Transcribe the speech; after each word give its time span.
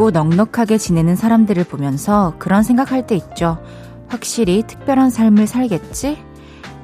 있고 0.00 0.10
넉넉하게 0.10 0.78
지내는 0.78 1.14
사람들을 1.14 1.62
보면서 1.64 2.32
그런 2.38 2.62
생각할 2.62 3.06
때 3.06 3.14
있죠. 3.16 3.62
확실히 4.08 4.62
특별한 4.66 5.10
삶을 5.10 5.46
살겠지? 5.46 6.16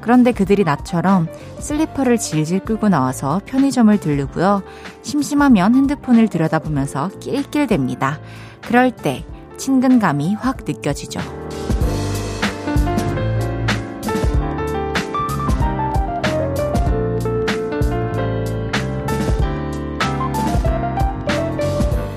그런데 0.02 0.32
그들이 0.32 0.64
나처럼 0.64 1.26
슬리퍼를 1.58 2.18
질질 2.18 2.60
끌고 2.60 2.90
나와서 2.90 3.40
편의점을 3.46 3.98
들르고요. 3.98 4.62
심심하면 5.00 5.74
핸드폰을 5.74 6.28
들여다보면서 6.28 7.08
낄낄댑니다. 7.20 8.18
그럴 8.60 8.90
때 8.90 9.24
친근감이 9.56 10.34
확 10.34 10.58
느껴지죠. 10.66 11.45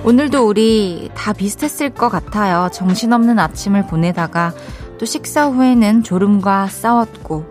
오늘도 0.10 0.48
우리 0.48 1.12
다 1.14 1.34
비슷했을 1.34 1.92
것 1.92 2.10
같아요. 2.10 2.70
정신없는 2.74 3.38
아침을 3.38 3.86
보내다가 3.86 4.54
또 4.98 5.06
식사 5.06 5.46
후에는 5.46 6.02
졸음과 6.02 6.66
싸웠고 6.66 7.46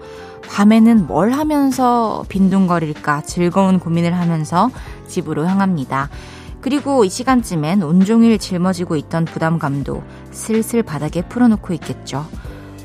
밤에는 0.48 1.06
뭘 1.06 1.30
하면서 1.30 2.24
빈둥거릴까 2.28 3.22
즐거운 3.22 3.78
고민을 3.78 4.12
하면서 4.12 4.70
집으로 5.06 5.46
향합니다. 5.46 6.10
그리고 6.60 7.04
이 7.04 7.08
시간쯤엔 7.08 7.84
온종일 7.84 8.40
짊어지고 8.40 8.96
있던 8.96 9.24
부담감도 9.24 10.02
슬슬 10.32 10.82
바닥에 10.82 11.22
풀어놓고 11.22 11.72
있겠죠. 11.74 12.26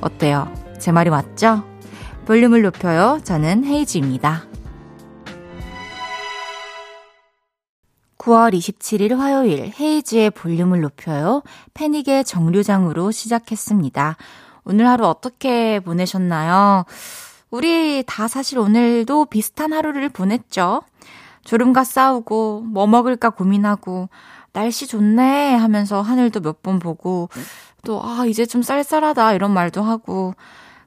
어때요? 0.02 0.54
제 0.78 0.92
말이 0.92 1.10
맞죠? 1.10 1.64
볼륨을 2.28 2.62
높여요. 2.62 3.22
저는 3.24 3.66
헤이지입니다. 3.66 4.44
9월 8.24 8.54
27일 8.54 9.18
화요일 9.18 9.74
헤이지의 9.78 10.32
볼륨을 10.32 10.80
높여요. 10.80 11.44
패닉의 11.74 12.24
정류장으로 12.24 13.12
시작했습니다. 13.12 14.16
오늘 14.64 14.88
하루 14.88 15.06
어떻게 15.08 15.82
보내셨나요? 15.82 16.86
우리 17.52 18.04
다 18.08 18.30
사실 18.30 18.60
오늘도 18.60 19.26
비슷한 19.26 19.74
하루를 19.74 20.08
보냈죠. 20.08 20.84
졸음과 21.44 21.84
싸우고 21.84 22.62
뭐 22.62 22.88
먹을까 22.88 23.30
고민하고 23.30 24.08
날씨 24.54 24.88
좋네 24.88 25.56
하면서 25.56 26.02
하늘도 26.02 26.40
몇 26.40 26.62
번 26.64 26.80
보고 26.80 27.28
또 27.84 28.00
아 28.02 28.26
이제 28.26 28.46
좀 28.46 28.62
쌀쌀하다 28.62 29.34
이런 29.34 29.52
말도 29.52 29.84
하고 29.84 30.34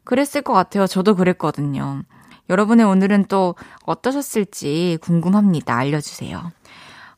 그랬을 0.04 0.40
것 0.40 0.54
같아요. 0.54 0.86
저도 0.86 1.14
그랬거든요. 1.14 2.02
여러분의 2.48 2.86
오늘은 2.86 3.26
또 3.26 3.56
어떠셨을지 3.84 4.96
궁금합니다. 5.02 5.76
알려주세요. 5.76 6.50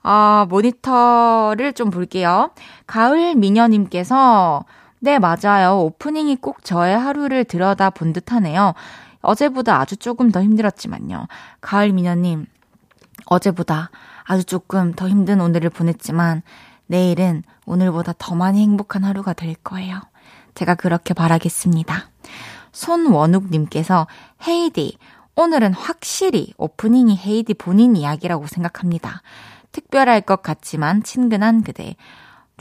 아, 0.02 0.46
모니터를 0.48 1.72
좀 1.72 1.90
볼게요. 1.90 2.50
가을 2.86 3.34
미녀님께서, 3.34 4.64
네, 5.00 5.18
맞아요. 5.18 5.80
오프닝이 5.80 6.36
꼭 6.36 6.64
저의 6.64 6.96
하루를 6.98 7.44
들여다 7.44 7.90
본 7.90 8.12
듯 8.12 8.32
하네요. 8.32 8.74
어제보다 9.20 9.80
아주 9.80 9.96
조금 9.96 10.30
더 10.30 10.42
힘들었지만요. 10.42 11.26
가을 11.60 11.92
미녀님, 11.92 12.46
어제보다 13.26 13.90
아주 14.24 14.44
조금 14.44 14.92
더 14.92 15.08
힘든 15.08 15.40
오늘을 15.40 15.70
보냈지만, 15.70 16.42
내일은 16.86 17.42
오늘보다 17.66 18.14
더 18.16 18.34
많이 18.34 18.62
행복한 18.62 19.04
하루가 19.04 19.32
될 19.34 19.54
거예요. 19.56 20.00
제가 20.54 20.74
그렇게 20.74 21.12
바라겠습니다. 21.14 22.08
손원욱님께서, 22.72 24.06
헤이디, 24.46 24.96
오늘은 25.36 25.74
확실히 25.74 26.52
오프닝이 26.56 27.16
헤이디 27.16 27.54
본인 27.54 27.94
이야기라고 27.94 28.46
생각합니다. 28.46 29.22
특별할 29.72 30.20
것 30.20 30.42
같지만 30.42 31.02
친근한 31.02 31.62
그대. 31.62 31.96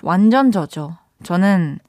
완전 0.01 0.51
저죠. 0.51 0.97
저는 1.23 1.79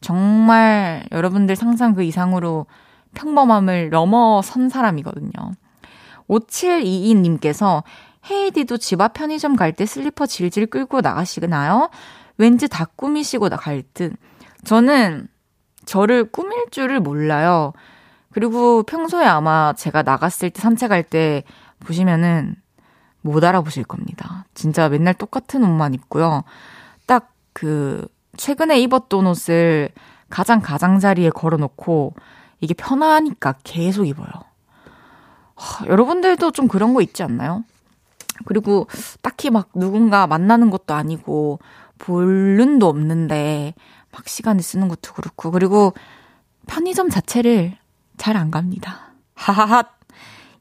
정말 0.00 1.04
여러분들 1.12 1.56
상상 1.56 1.94
그 1.94 2.02
이상으로 2.02 2.66
평범함을 3.14 3.90
넘어선 3.90 4.68
사람이거든요. 4.68 5.32
5722님께서 6.28 7.82
헤이디도 8.30 8.76
집 8.78 9.00
앞 9.00 9.14
편의점 9.14 9.56
갈 9.56 9.72
때 9.72 9.86
슬리퍼 9.86 10.26
질질 10.26 10.66
끌고 10.66 11.00
나가시나요? 11.00 11.90
왠지 12.38 12.68
다 12.68 12.86
꾸미시고 12.96 13.48
나갈 13.48 13.82
듯. 13.94 14.12
저는 14.64 15.28
저를 15.86 16.30
꾸밀 16.30 16.66
줄을 16.70 17.00
몰라요. 17.00 17.72
그리고 18.32 18.82
평소에 18.82 19.24
아마 19.24 19.72
제가 19.72 20.02
나갔을 20.02 20.50
때 20.50 20.60
산책할 20.60 21.04
때 21.04 21.44
보시면은 21.78 22.56
못 23.26 23.44
알아보실 23.44 23.84
겁니다. 23.84 24.46
진짜 24.54 24.88
맨날 24.88 25.14
똑같은 25.14 25.62
옷만 25.64 25.94
입고요. 25.94 26.44
딱 27.06 27.36
그 27.56 28.06
최근에 28.36 28.78
입었던 28.80 29.26
옷을 29.26 29.88
가장 30.28 30.60
가장자리에 30.60 31.30
걸어놓고 31.30 32.12
이게 32.60 32.74
편하니까 32.74 33.54
계속 33.64 34.04
입어요. 34.04 34.28
하, 35.54 35.86
여러분들도 35.86 36.50
좀 36.50 36.68
그런 36.68 36.92
거 36.92 37.00
있지 37.00 37.22
않나요? 37.22 37.64
그리고 38.44 38.88
딱히 39.22 39.48
막 39.48 39.70
누군가 39.74 40.26
만나는 40.26 40.68
것도 40.68 40.92
아니고 40.92 41.60
볼 41.98 42.26
눈도 42.58 42.88
없는데 42.88 43.72
막 44.12 44.28
시간을 44.28 44.62
쓰는 44.62 44.88
것도 44.88 45.14
그렇고 45.14 45.50
그리고 45.50 45.94
편의점 46.66 47.08
자체를 47.08 47.78
잘 48.18 48.36
안 48.36 48.50
갑니다. 48.50 49.14
하하하 49.34 49.95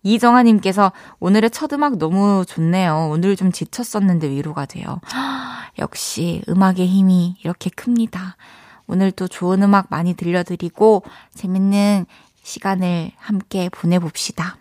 이정아님께서 0.05 0.91
오늘의 1.19 1.49
첫 1.49 1.73
음악 1.73 1.97
너무 1.97 2.45
좋네요. 2.47 3.09
오늘 3.11 3.35
좀 3.35 3.51
지쳤었는데 3.51 4.29
위로가 4.29 4.65
돼요. 4.65 5.01
역시 5.79 6.43
음악의 6.47 6.87
힘이 6.87 7.35
이렇게 7.43 7.71
큽니다. 7.71 8.37
오늘도 8.87 9.27
좋은 9.27 9.63
음악 9.63 9.87
많이 9.89 10.13
들려드리고 10.13 11.03
재밌는 11.33 12.05
시간을 12.43 13.11
함께 13.17 13.67
보내봅시다. 13.69 14.57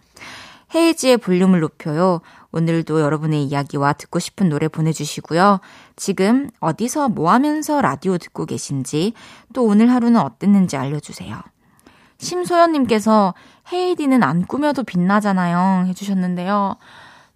헤이지의 0.74 1.18
볼륨을 1.18 1.60
높여요. 1.60 2.20
오늘도 2.50 3.00
여러분의 3.00 3.44
이야기와 3.44 3.92
듣고 3.92 4.18
싶은 4.18 4.48
노래 4.48 4.66
보내주시고요. 4.68 5.60
지금 5.94 6.48
어디서 6.60 7.10
뭐 7.10 7.30
하면서 7.30 7.82
라디오 7.82 8.16
듣고 8.16 8.46
계신지 8.46 9.12
또 9.52 9.64
오늘 9.64 9.90
하루는 9.90 10.20
어땠는지 10.20 10.76
알려주세요. 10.78 11.38
심소연님께서 12.18 13.34
헤이디는 13.72 14.22
안 14.22 14.46
꾸며도 14.46 14.84
빛나잖아요. 14.84 15.86
해주셨는데요. 15.88 16.76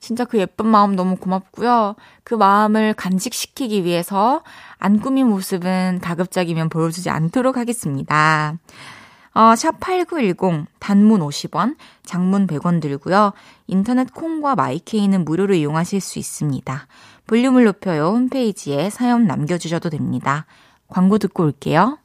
진짜 0.01 0.25
그 0.25 0.39
예쁜 0.39 0.67
마음 0.67 0.95
너무 0.95 1.17
고맙고요. 1.17 1.97
그 2.23 2.35
마음을 2.35 2.95
간직시키기 2.95 3.85
위해서 3.85 4.43
안 4.79 5.01
꾸민 5.01 5.29
모습은 5.29 6.01
가급적이면 6.01 6.69
보여주지 6.69 7.11
않도록 7.11 7.57
하겠습니다. 7.57 8.55
어, 9.35 9.41
샵8910 9.55 10.67
단문 10.79 11.21
50원, 11.21 11.77
장문 12.05 12.47
100원 12.47 12.81
들고요. 12.81 13.33
인터넷 13.67 14.13
콩과 14.13 14.57
마이케이는 14.57 15.25
무료로 15.25 15.55
이용하실 15.55 16.01
수 16.01 16.19
있습니다. 16.19 16.87
볼륨을 17.27 17.65
높여요 17.65 18.07
홈페이지에 18.09 18.91
사연 18.91 19.27
남겨주셔도 19.27 19.91
됩니다. 19.91 20.47
광고 20.89 21.19
듣고 21.19 21.45
올게요. 21.45 21.99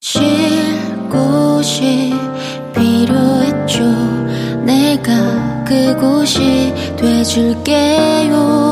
쉴 0.00 0.91
곳이 1.12 2.10
필요했죠. 2.74 3.84
내가 4.64 5.64
그곳이 5.66 6.72
돼줄게요. 6.96 8.71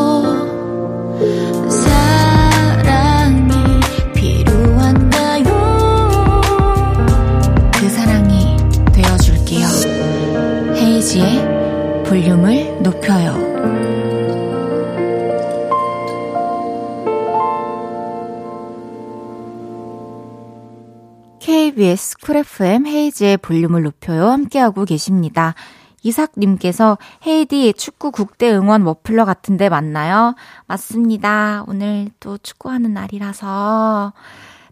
쿨 22.30 22.36
FM 22.36 22.86
헤이즈의 22.86 23.38
볼륨을 23.38 23.82
높여요. 23.82 24.28
함께하고 24.28 24.84
계십니다. 24.84 25.56
이삭님께서 26.04 26.96
헤이디 27.26 27.72
축구 27.72 28.12
국대 28.12 28.52
응원 28.52 28.84
머플러 28.84 29.24
같은데 29.24 29.68
맞나요? 29.68 30.36
맞습니다. 30.68 31.64
오늘 31.66 32.08
또 32.20 32.38
축구하는 32.38 32.94
날이라서 32.94 34.12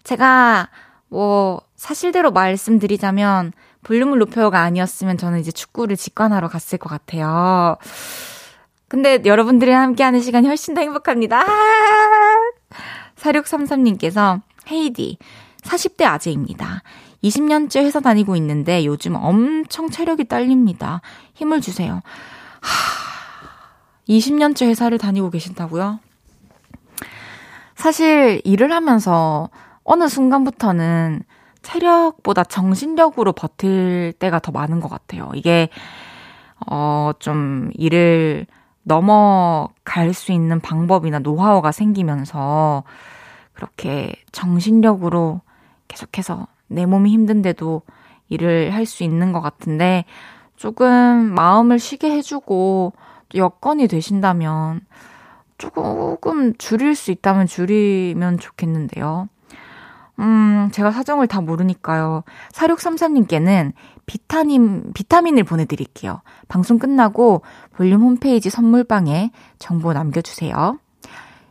제가 0.04 0.68
뭐 1.08 1.60
사실대로 1.74 2.30
말씀드리자면 2.30 3.52
볼륨을 3.82 4.20
높여요가 4.20 4.60
아니었으면 4.60 5.18
저는 5.18 5.40
이제 5.40 5.50
축구를 5.50 5.96
직관하러 5.96 6.46
갔을 6.46 6.78
것 6.78 6.88
같아요. 6.88 7.76
근데 8.86 9.20
여러분들이랑 9.24 9.82
함께하는 9.82 10.20
시간이 10.20 10.46
훨씬 10.46 10.74
더 10.74 10.80
행복합니다. 10.80 11.44
4633님께서 13.16 14.42
헤이디 14.70 15.18
40대 15.62 16.04
아재입니다. 16.04 16.84
20년째 17.22 17.82
회사 17.84 18.00
다니고 18.00 18.36
있는데 18.36 18.84
요즘 18.84 19.14
엄청 19.16 19.90
체력이 19.90 20.24
딸립니다. 20.24 21.00
힘을 21.34 21.60
주세요. 21.60 22.02
하, 22.60 22.70
20년째 24.08 24.66
회사를 24.66 24.98
다니고 24.98 25.30
계신다고요? 25.30 26.00
사실 27.74 28.40
일을 28.44 28.72
하면서 28.72 29.50
어느 29.84 30.08
순간부터는 30.08 31.22
체력보다 31.62 32.44
정신력으로 32.44 33.32
버틸 33.32 34.14
때가 34.18 34.38
더 34.38 34.52
많은 34.52 34.80
것 34.80 34.88
같아요. 34.88 35.30
이게, 35.34 35.68
어, 36.66 37.12
좀 37.18 37.70
일을 37.74 38.46
넘어갈 38.82 40.14
수 40.14 40.32
있는 40.32 40.60
방법이나 40.60 41.18
노하우가 41.18 41.72
생기면서 41.72 42.84
그렇게 43.52 44.14
정신력으로 44.32 45.40
계속해서 45.88 46.46
내 46.68 46.86
몸이 46.86 47.10
힘든데도 47.10 47.82
일을 48.28 48.74
할 48.74 48.86
수 48.86 49.04
있는 49.04 49.32
것 49.32 49.40
같은데 49.40 50.04
조금 50.56 51.32
마음을 51.34 51.78
쉬게 51.78 52.10
해주고 52.10 52.92
여건이 53.34 53.88
되신다면 53.88 54.80
조금 55.56 56.54
줄일 56.56 56.94
수 56.94 57.10
있다면 57.10 57.46
줄이면 57.46 58.38
좋겠는데요. 58.38 59.28
음, 60.20 60.68
제가 60.72 60.90
사정을 60.90 61.26
다 61.28 61.40
모르니까요. 61.40 62.24
4633님께는 62.52 63.72
비타민, 64.06 64.92
비타민을 64.92 65.44
보내드릴게요. 65.44 66.22
방송 66.48 66.78
끝나고 66.78 67.42
볼륨 67.72 68.02
홈페이지 68.02 68.50
선물방에 68.50 69.30
정보 69.58 69.92
남겨주세요. 69.92 70.78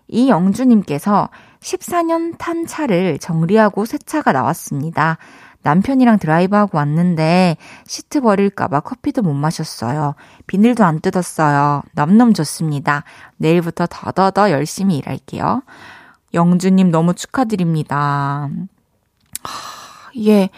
이영주님께서 0.10 1.30
14년 1.60 2.36
탄 2.38 2.66
차를 2.66 3.20
정리하고 3.20 3.86
새 3.86 3.98
차가 3.98 4.32
나왔습니다. 4.32 5.18
남편이랑 5.64 6.20
드라이브하고 6.20 6.78
왔는데 6.78 7.58
시트 7.86 8.22
버릴까봐 8.22 8.80
커피도 8.82 9.22
못 9.22 9.34
마셨어요. 9.34 10.16
비닐도 10.46 10.86
안 10.86 11.02
뜯었어요. 11.02 11.82
넘넘 11.94 12.34
좋습니다. 12.34 13.04
내일부터 13.38 13.86
더더더 13.90 14.52
열심히 14.52 14.98
일할게요. 14.98 15.64
영주님 16.34 16.92
너무 16.92 17.14
축하드립니다. 17.14 18.50
하, 19.44 20.12
예. 20.26 20.50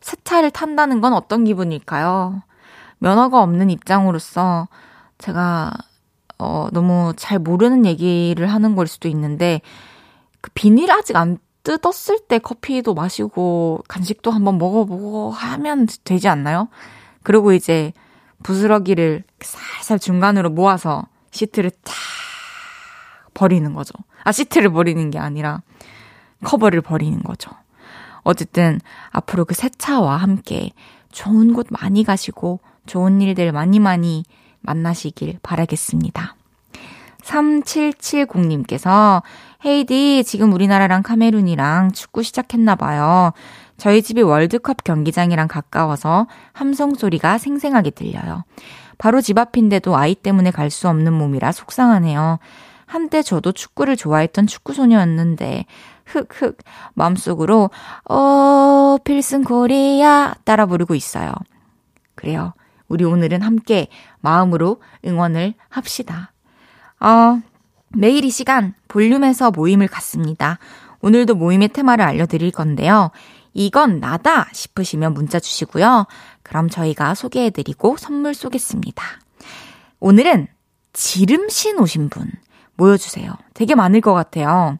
새 0.00 0.16
차를 0.24 0.50
탄다는 0.50 1.00
건 1.00 1.12
어떤 1.12 1.44
기분일까요? 1.44 2.42
면허가 2.98 3.42
없는 3.42 3.70
입장으로서 3.70 4.68
제가 5.18 5.72
어, 6.38 6.68
너무 6.72 7.12
잘 7.16 7.38
모르는 7.38 7.84
얘기를 7.84 8.46
하는 8.46 8.74
걸 8.74 8.86
수도 8.86 9.08
있는데 9.08 9.60
그 10.40 10.50
비닐 10.54 10.90
아직 10.90 11.16
안 11.16 11.38
뜯었을 11.62 12.20
때 12.28 12.38
커피도 12.38 12.94
마시고 12.94 13.82
간식도 13.88 14.30
한번 14.30 14.58
먹어보고 14.58 15.30
하면 15.30 15.86
되지 16.04 16.28
않나요? 16.28 16.68
그리고 17.22 17.52
이제 17.52 17.92
부스러기를 18.42 19.24
살살 19.40 19.98
중간으로 19.98 20.50
모아서 20.50 21.06
시트를 21.30 21.70
탁 21.70 21.94
버리는 23.34 23.72
거죠. 23.74 23.92
아, 24.24 24.32
시트를 24.32 24.70
버리는 24.70 25.10
게 25.10 25.18
아니라 25.18 25.62
커버를 26.44 26.80
버리는 26.80 27.22
거죠. 27.22 27.50
어쨌든 28.22 28.80
앞으로 29.10 29.44
그새 29.44 29.68
차와 29.68 30.16
함께 30.16 30.70
좋은 31.12 31.52
곳 31.52 31.66
많이 31.70 32.04
가시고 32.04 32.60
좋은 32.86 33.20
일들 33.20 33.52
많이 33.52 33.78
많이 33.78 34.24
만나시길 34.60 35.38
바라겠습니다. 35.42 36.36
3770님께서 37.22 39.22
헤이디 39.64 40.22
지금 40.24 40.52
우리나라랑 40.52 41.02
카메룬이랑 41.02 41.90
축구 41.92 42.22
시작했나봐요. 42.22 43.32
저희 43.76 44.02
집이 44.02 44.22
월드컵 44.22 44.84
경기장이랑 44.84 45.48
가까워서 45.48 46.28
함성 46.52 46.94
소리가 46.94 47.38
생생하게 47.38 47.90
들려요. 47.90 48.44
바로 48.98 49.20
집 49.20 49.38
앞인데도 49.38 49.96
아이 49.96 50.14
때문에 50.14 50.50
갈 50.50 50.70
수 50.70 50.88
없는 50.88 51.12
몸이라 51.12 51.52
속상하네요. 51.52 52.38
한때 52.86 53.22
저도 53.22 53.52
축구를 53.52 53.96
좋아했던 53.96 54.46
축구소녀였는데, 54.46 55.66
흑흑, 56.06 56.56
마음속으로, 56.94 57.70
어, 58.08 58.96
필승 59.04 59.44
코리아 59.44 60.34
따라 60.44 60.66
부르고 60.66 60.94
있어요. 60.94 61.32
그래요. 62.14 62.54
우리 62.88 63.04
오늘은 63.04 63.42
함께 63.42 63.88
마음으로 64.20 64.80
응원을 65.04 65.54
합시다. 65.68 66.32
어, 67.00 67.40
매일 67.90 68.24
이 68.24 68.30
시간 68.30 68.74
볼륨에서 68.88 69.50
모임을 69.50 69.86
갖습니다. 69.88 70.58
오늘도 71.00 71.34
모임의 71.34 71.68
테마를 71.68 72.04
알려드릴 72.04 72.50
건데요. 72.50 73.10
이건 73.54 74.00
나다 74.00 74.48
싶으시면 74.52 75.14
문자 75.14 75.38
주시고요. 75.40 76.06
그럼 76.42 76.68
저희가 76.68 77.14
소개해드리고 77.14 77.96
선물 77.96 78.34
쏘겠습니다. 78.34 79.04
오늘은 80.00 80.48
지름신 80.92 81.78
오신 81.78 82.08
분 82.08 82.30
모여주세요. 82.76 83.32
되게 83.54 83.74
많을 83.74 84.00
것 84.00 84.14
같아요. 84.14 84.78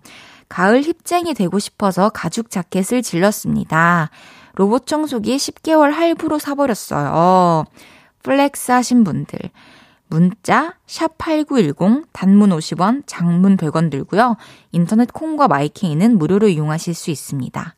가을 0.48 0.82
hip쟁이 0.82 1.34
되고 1.34 1.58
싶어서 1.58 2.08
가죽 2.08 2.50
자켓을 2.50 3.02
질렀습니다. 3.02 4.10
로봇 4.54 4.86
청소기 4.86 5.36
10개월 5.36 5.92
할부로 5.92 6.38
사버렸어요. 6.38 7.64
flex 8.22 8.72
하신 8.72 9.04
분들. 9.04 9.38
문자 10.08 10.74
샵8910 10.86 12.06
단문 12.12 12.50
50원, 12.50 13.02
장문 13.06 13.56
100원 13.56 13.90
들고요. 13.90 14.36
인터넷 14.72 15.12
콩과 15.12 15.48
my 15.48 15.68
K는 15.68 16.18
무료로 16.18 16.48
이용하실 16.48 16.94
수 16.94 17.10
있습니다. 17.10 17.74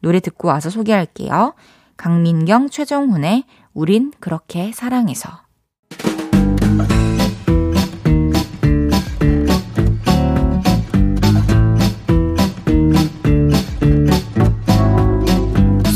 노래 0.00 0.20
듣고 0.20 0.48
와서 0.48 0.70
소개할게요. 0.70 1.54
강민경, 1.96 2.70
최정훈의 2.70 3.44
우린 3.72 4.12
그렇게 4.20 4.72
사랑해서. 4.72 5.44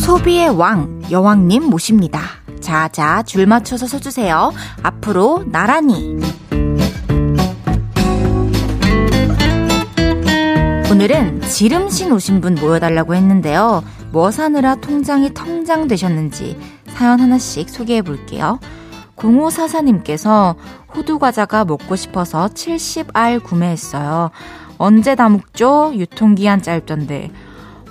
소비의 0.05 0.50
왕, 0.50 1.02
여왕님 1.11 1.64
모십니다. 1.64 2.20
자, 2.60 2.88
자, 2.88 3.22
줄 3.22 3.46
맞춰서 3.46 3.87
서주세요. 3.87 4.52
앞으로 4.82 5.44
나란히. 5.46 6.16
오늘은 10.91 11.43
지름신 11.43 12.12
오신 12.12 12.41
분 12.41 12.55
모여달라고 12.55 13.15
했는데요. 13.15 13.84
뭐 14.10 14.31
사느라 14.31 14.74
통장이 14.74 15.32
텅장 15.34 15.86
되셨는지 15.86 16.58
사연 16.88 17.20
하나씩 17.20 17.69
소개해 17.69 18.03
볼게요. 18.03 18.58
0544님께서 19.17 20.56
호두과자가 20.94 21.65
먹고 21.65 21.94
싶어서 21.96 22.48
70알 22.48 23.43
구매했어요. 23.43 24.31
언제 24.79 25.15
다 25.15 25.29
먹죠? 25.29 25.93
유통기한 25.94 26.62
짧던데. 26.62 27.31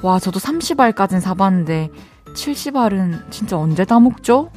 와, 0.01 0.19
저도 0.19 0.39
30알까진 0.39 1.19
사봤는데 1.19 1.89
70알은 2.38 3.32
진짜 3.32 3.58
언제 3.58 3.84
다 3.84 4.00
먹죠? 4.00 4.50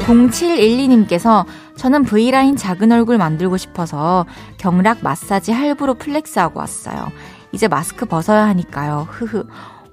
0712님께서 0.00 1.46
저는 1.76 2.04
V라인 2.04 2.56
작은 2.56 2.92
얼굴 2.92 3.18
만들고 3.18 3.56
싶어서 3.56 4.26
경락 4.58 4.98
마사지 5.02 5.52
할부로 5.52 5.94
flex하고 5.94 6.58
왔어요. 6.58 7.10
이제 7.52 7.68
마스크 7.68 8.06
벗어야 8.06 8.46
하니까요. 8.46 9.06
흐흐. 9.10 9.44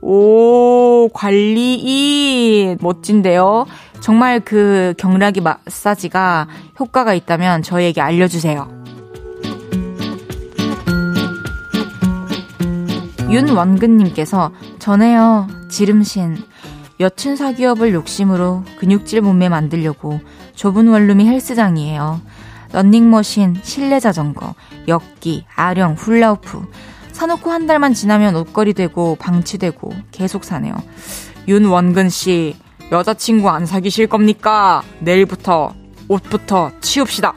오, 0.01 1.09
관리인. 1.13 2.77
멋진데요? 2.81 3.65
정말 3.99 4.39
그 4.39 4.93
경락이 4.97 5.41
마사지가 5.41 6.47
효과가 6.79 7.13
있다면 7.13 7.61
저희에게 7.63 8.01
알려주세요. 8.01 8.78
윤원근님께서 13.31 14.51
전에요. 14.79 15.47
지름신. 15.69 16.37
여친 16.99 17.35
사귀어볼 17.35 17.93
욕심으로 17.93 18.63
근육질 18.79 19.21
몸매 19.21 19.49
만들려고 19.49 20.19
좁은 20.55 20.87
원룸이 20.87 21.27
헬스장이에요. 21.27 22.21
런닝머신, 22.71 23.59
실내 23.63 23.99
자전거, 23.99 24.53
역기, 24.87 25.45
아령, 25.55 25.93
훌라우프. 25.93 26.65
사놓고 27.11 27.51
한 27.51 27.67
달만 27.67 27.93
지나면 27.93 28.35
옷걸이 28.35 28.73
되고 28.73 29.15
방치되고 29.15 29.93
계속 30.11 30.43
사네요. 30.43 30.73
윤원근 31.47 32.09
씨, 32.09 32.55
여자친구 32.91 33.49
안 33.49 33.65
사귀실 33.65 34.07
겁니까? 34.07 34.81
내일부터 34.99 35.73
옷부터 36.07 36.71
치웁시다. 36.81 37.33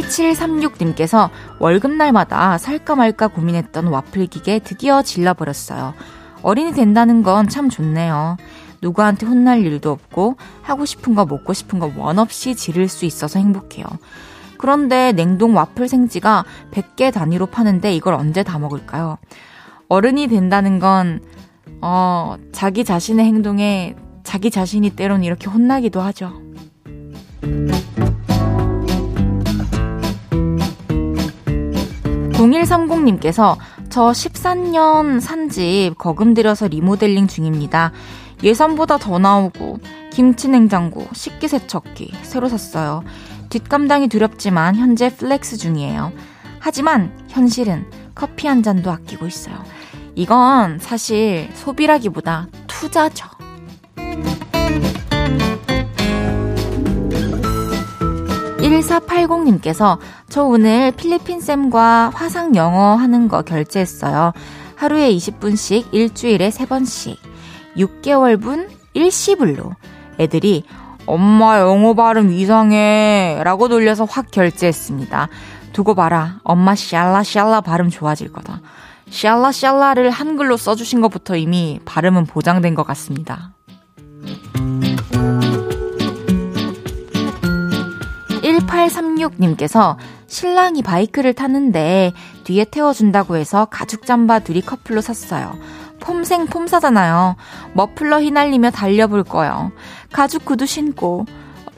1736님께서 0.00 1.30
월급날마다 1.58 2.58
살까 2.58 2.96
말까 2.96 3.28
고민했던 3.28 3.86
와플 3.86 4.26
기계 4.26 4.58
드디어 4.58 5.02
질러버렸어요. 5.02 5.94
어린이 6.42 6.72
된다는 6.72 7.22
건 7.22 7.48
참 7.48 7.68
좋네요. 7.68 8.36
누구한테 8.80 9.26
혼날 9.26 9.64
일도 9.64 9.90
없고 9.90 10.36
하고 10.62 10.84
싶은 10.84 11.14
거 11.14 11.24
먹고 11.26 11.52
싶은 11.52 11.78
거 11.78 11.92
원 11.96 12.18
없이 12.18 12.54
지를 12.54 12.88
수 12.88 13.04
있어서 13.04 13.38
행복해요. 13.38 13.84
그런데 14.58 15.12
냉동 15.12 15.56
와플 15.56 15.88
생지가 15.88 16.44
100개 16.72 17.12
단위로 17.12 17.46
파는데 17.46 17.94
이걸 17.94 18.14
언제 18.14 18.42
다 18.42 18.58
먹을까요? 18.58 19.18
어른이 19.88 20.28
된다는 20.28 20.78
건, 20.78 21.20
어, 21.80 22.36
자기 22.52 22.84
자신의 22.84 23.26
행동에 23.26 23.94
자기 24.24 24.50
자신이 24.50 24.90
때론 24.90 25.22
이렇게 25.24 25.48
혼나기도 25.50 26.00
하죠. 26.00 26.32
0130님께서 32.42 33.56
저 33.88 34.10
13년 34.10 35.20
산 35.20 35.58
집 35.58 35.96
거금 35.98 36.34
들여서 36.34 36.68
리모델링 36.68 37.28
중입니다. 37.28 37.92
예산보다 38.42 38.98
더 38.98 39.18
나오고 39.18 39.78
김치 40.10 40.48
냉장고, 40.48 41.06
식기 41.12 41.46
세척기 41.46 42.12
새로 42.22 42.48
샀어요. 42.48 43.04
뒷감당이 43.50 44.08
두렵지만 44.08 44.76
현재 44.76 45.14
flex 45.14 45.58
중이에요. 45.58 46.12
하지만 46.58 47.12
현실은 47.28 47.86
커피 48.14 48.48
한 48.48 48.62
잔도 48.62 48.90
아끼고 48.90 49.26
있어요. 49.26 49.62
이건 50.14 50.78
사실 50.78 51.48
소비라기보다 51.54 52.48
투자죠. 52.66 53.26
1480님께서 58.72 59.98
저 60.28 60.44
오늘 60.44 60.92
필리핀쌤과 60.92 62.12
화상 62.14 62.54
영어 62.54 62.94
하는 62.96 63.28
거 63.28 63.42
결제했어요. 63.42 64.32
하루에 64.76 65.12
20분씩 65.12 65.92
일주일에 65.92 66.48
3번씩. 66.50 67.16
6개월분 67.76 68.68
일시불로. 68.94 69.72
애들이 70.18 70.64
엄마 71.06 71.58
영어 71.58 71.94
발음 71.94 72.32
이상해 72.32 73.40
라고 73.44 73.68
놀려서 73.68 74.04
확 74.04 74.30
결제했습니다. 74.30 75.28
두고 75.72 75.94
봐라. 75.94 76.40
엄마 76.44 76.74
샬라 76.74 77.22
샬라 77.22 77.60
발음 77.62 77.90
좋아질 77.90 78.32
거다. 78.32 78.60
샬라 79.10 79.52
샬라를 79.52 80.10
한글로 80.10 80.56
써주신 80.56 81.00
것부터 81.00 81.36
이미 81.36 81.80
발음은 81.84 82.26
보장된 82.26 82.74
것 82.74 82.84
같습니다. 82.86 83.52
1836님께서 88.88 89.96
신랑이 90.26 90.82
바이크를 90.82 91.34
타는데 91.34 92.12
뒤에 92.44 92.64
태워준다고 92.64 93.36
해서 93.36 93.66
가죽 93.66 94.06
잠바 94.06 94.40
둘이 94.40 94.60
커플로 94.62 95.00
샀어요. 95.00 95.54
폼생 96.00 96.46
폼사잖아요. 96.46 97.36
머플러 97.74 98.20
휘날리며 98.20 98.70
달려볼 98.70 99.22
거요. 99.24 99.72
가죽 100.12 100.44
구두 100.44 100.66
신고. 100.66 101.26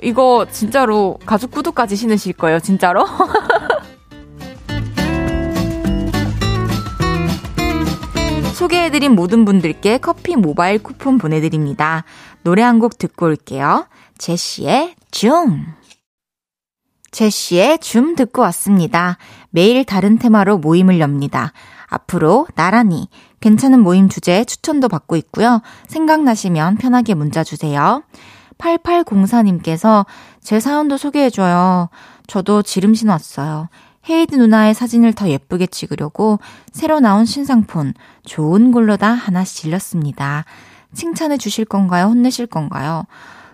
이거 0.02 0.46
진짜로 0.50 1.18
가죽 1.24 1.50
구두까지 1.50 1.96
신으실 1.96 2.34
거예요, 2.34 2.60
진짜로? 2.60 3.06
소개해드린 8.54 9.12
모든 9.14 9.44
분들께 9.44 9.98
커피 9.98 10.36
모바일 10.36 10.82
쿠폰 10.82 11.18
보내드립니다. 11.18 12.04
노래 12.42 12.62
한 12.62 12.78
곡 12.78 12.98
듣고 12.98 13.26
올게요. 13.26 13.86
제시의 14.18 14.94
중. 15.10 15.66
제시의 17.14 17.78
줌 17.78 18.16
듣고 18.16 18.42
왔습니다. 18.42 19.18
매일 19.50 19.84
다른 19.84 20.18
테마로 20.18 20.58
모임을 20.58 20.98
엽니다. 20.98 21.52
앞으로 21.86 22.48
나란히 22.56 23.08
괜찮은 23.40 23.80
모임 23.80 24.08
주제 24.08 24.44
추천도 24.44 24.88
받고 24.88 25.14
있고요. 25.16 25.62
생각나시면 25.86 26.76
편하게 26.76 27.14
문자 27.14 27.44
주세요. 27.44 28.02
8804님께서 28.58 30.06
제 30.42 30.58
사연도 30.58 30.96
소개해줘요. 30.96 31.88
저도 32.26 32.62
지름신 32.62 33.08
왔어요. 33.08 33.68
헤이드 34.10 34.34
누나의 34.34 34.74
사진을 34.74 35.12
더 35.12 35.28
예쁘게 35.28 35.68
찍으려고 35.68 36.40
새로 36.72 36.98
나온 36.98 37.26
신상폰 37.26 37.94
좋은 38.24 38.72
걸로 38.72 38.96
다 38.96 39.12
하나씩 39.12 39.62
질렀습니다. 39.62 40.44
칭찬해 40.92 41.36
주실 41.36 41.64
건가요? 41.64 42.06
혼내실 42.06 42.48
건가요? 42.48 43.04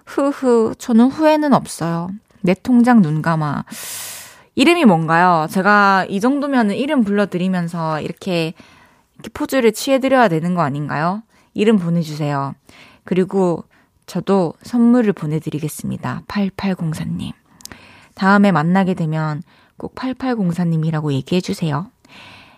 후후, 0.07 0.75
저는 0.79 1.09
후회는 1.09 1.53
없어요. 1.53 2.09
내 2.43 2.55
통장 2.55 3.03
눈 3.03 3.23
감아. 3.23 3.65
이름이 4.55 4.85
뭔가요? 4.85 5.47
제가 5.51 6.07
이 6.09 6.21
정도면은 6.21 6.75
이름 6.75 7.05
불러드리면서 7.05 8.01
이렇게, 8.01 8.55
이렇게 9.15 9.31
포즈를 9.33 9.73
취해드려야 9.73 10.29
되는 10.29 10.55
거 10.55 10.63
아닌가요? 10.63 11.23
이름 11.55 11.79
보내주세요. 11.79 12.55
그리고 13.05 13.65
저도 14.07 14.55
선물을 14.63 15.13
보내드리겠습니다. 15.13 16.23
8804님. 16.27 17.33
다음에 18.15 18.53
만나게 18.53 18.95
되면 18.95 19.43
꼭 19.77 19.95
8804님이라고 19.95 21.13
얘기해주세요. 21.13 21.87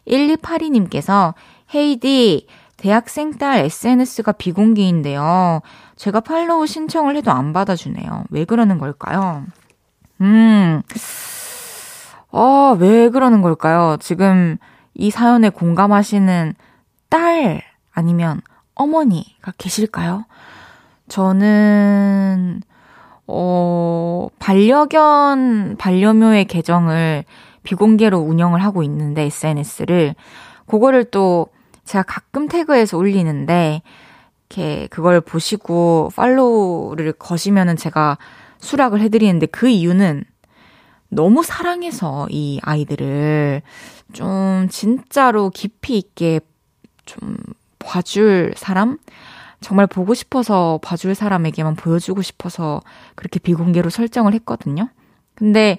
1282님께서 0.08 1.34
헤이디, 1.74 2.46
대학생 2.76 3.38
딸 3.38 3.60
SNS가 3.60 4.32
비공개인데요. 4.32 5.60
제가 5.94 6.20
팔로우 6.20 6.66
신청을 6.66 7.16
해도 7.16 7.30
안 7.30 7.52
받아주네요. 7.52 8.24
왜 8.30 8.44
그러는 8.44 8.78
걸까요? 8.78 9.44
음, 10.22 10.82
어, 12.30 12.76
왜 12.78 13.08
그러는 13.08 13.42
걸까요? 13.42 13.96
지금 14.00 14.56
이 14.94 15.10
사연에 15.10 15.48
공감하시는 15.48 16.54
딸 17.08 17.62
아니면 17.92 18.40
어머니가 18.74 19.52
계실까요? 19.58 20.24
저는, 21.08 22.62
어, 23.26 24.28
반려견, 24.38 25.76
반려묘의 25.78 26.44
계정을 26.44 27.24
비공개로 27.64 28.18
운영을 28.18 28.62
하고 28.62 28.82
있는데, 28.84 29.22
SNS를. 29.22 30.14
그거를 30.66 31.04
또 31.04 31.48
제가 31.84 32.04
가끔 32.04 32.46
태그해서 32.46 32.96
올리는데, 32.96 33.82
이렇게 34.48 34.86
그걸 34.88 35.20
보시고 35.20 36.10
팔로우를 36.14 37.12
거시면은 37.12 37.76
제가 37.76 38.18
수락을 38.62 39.00
해드리는데 39.00 39.46
그 39.46 39.68
이유는 39.68 40.24
너무 41.08 41.42
사랑해서 41.42 42.26
이 42.30 42.58
아이들을 42.62 43.60
좀 44.14 44.68
진짜로 44.70 45.50
깊이 45.50 45.98
있게 45.98 46.40
좀 47.04 47.36
봐줄 47.78 48.54
사람? 48.56 48.98
정말 49.60 49.86
보고 49.86 50.14
싶어서 50.14 50.80
봐줄 50.82 51.14
사람에게만 51.14 51.74
보여주고 51.76 52.22
싶어서 52.22 52.80
그렇게 53.14 53.38
비공개로 53.38 53.90
설정을 53.90 54.32
했거든요. 54.34 54.88
근데, 55.34 55.78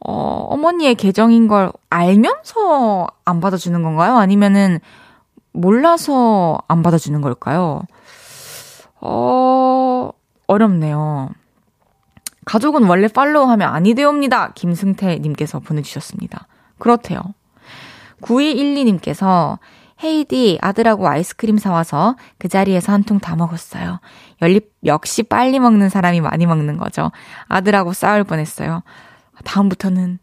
어, 0.00 0.46
어머니의 0.50 0.94
계정인 0.94 1.48
걸 1.48 1.72
알면서 1.90 3.06
안 3.24 3.40
받아주는 3.40 3.82
건가요? 3.82 4.16
아니면은 4.16 4.78
몰라서 5.52 6.58
안 6.68 6.82
받아주는 6.82 7.20
걸까요? 7.20 7.82
어, 9.00 10.10
어렵네요. 10.46 11.30
가족은 12.44 12.84
원래 12.84 13.08
팔로우하면 13.08 13.68
아니 13.72 13.94
되옵니다. 13.94 14.52
김승태님께서 14.54 15.60
보내주셨습니다. 15.60 16.46
그렇대요. 16.78 17.20
9212님께서 18.20 19.58
헤이디 20.02 20.58
아들하고 20.60 21.06
아이스크림 21.08 21.56
사와서 21.58 22.16
그 22.38 22.48
자리에서 22.48 22.92
한 22.92 23.02
통 23.04 23.18
다 23.20 23.36
먹었어요. 23.36 24.00
열립 24.42 24.72
역시 24.84 25.22
빨리 25.22 25.58
먹는 25.60 25.88
사람이 25.88 26.20
많이 26.20 26.46
먹는 26.46 26.76
거죠. 26.78 27.10
아들하고 27.48 27.92
싸울 27.92 28.24
뻔했어요. 28.24 28.82
다음부터는 29.44 30.18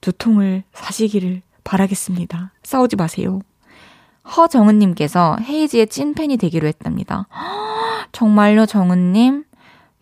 두 0.00 0.12
통을 0.12 0.62
사시기를 0.72 1.42
바라겠습니다. 1.64 2.52
싸우지 2.62 2.96
마세요. 2.96 3.40
허정은님께서 4.36 5.38
헤이지의 5.42 5.86
찐팬이 5.88 6.36
되기로 6.36 6.66
했답니다. 6.68 7.26
정말요, 8.12 8.66
정은님? 8.66 9.44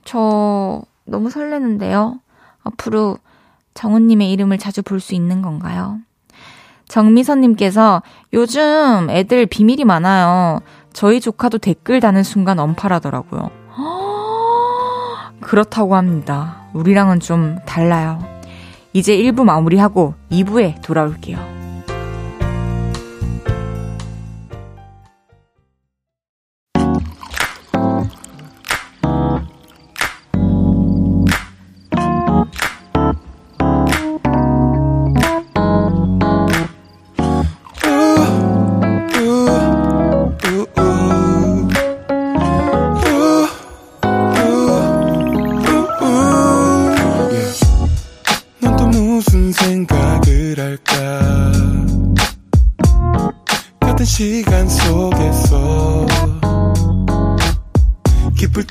저 0.05 0.83
너무 1.13 1.29
설레는데요. 1.29 2.19
앞으로 2.65 3.19
정은님의 3.75 4.33
이름을 4.33 4.57
자주 4.57 4.83
볼 4.83 4.99
수 4.99 5.15
있는 5.15 5.43
건가요? 5.43 5.99
정미선님께서 6.89 8.03
요즘 8.33 9.09
애들 9.11 9.45
비밀이 9.47 9.85
많아요. 9.85 10.61
저희 10.95 11.21
조카도 11.21 11.59
댓글 11.59 12.01
다는 12.01 12.23
순간 12.23 12.59
언팔하더라고요. 12.59 13.51
그렇다고 15.41 15.97
합니다. 15.97 16.63
우리랑은 16.73 17.21
좀 17.21 17.59
달라요. 17.67 18.19
이제 18.95 19.15
1부 19.17 19.45
마무리하고 19.45 20.15
2부에 20.31 20.81
돌아올게요. 20.83 21.62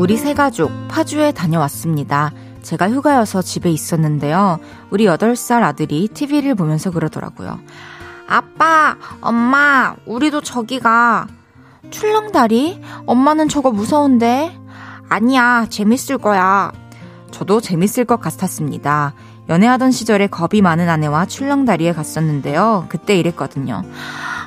우리 0.00 0.16
세 0.16 0.32
가족 0.32 0.70
파주에 0.88 1.32
다녀왔습니다. 1.32 2.32
제가 2.62 2.88
휴가여서 2.88 3.42
집에 3.42 3.70
있었는데요. 3.70 4.58
우리 4.88 5.04
8살 5.04 5.62
아들이 5.62 6.08
TV를 6.08 6.54
보면서 6.54 6.90
그러더라고요. 6.90 7.60
아빠, 8.26 8.96
엄마, 9.20 9.94
우리도 10.06 10.40
저기가. 10.40 11.26
출렁다리? 11.90 12.80
엄마는 13.04 13.50
저거 13.50 13.72
무서운데? 13.72 14.58
아니야, 15.10 15.66
재밌을 15.68 16.16
거야. 16.16 16.72
저도 17.30 17.60
재밌을 17.60 18.06
것 18.06 18.20
같았습니다. 18.20 19.12
연애하던 19.50 19.90
시절에 19.90 20.28
겁이 20.28 20.62
많은 20.62 20.88
아내와 20.88 21.26
출렁다리에 21.26 21.92
갔었는데요. 21.92 22.86
그때 22.88 23.18
이랬거든요. 23.18 23.82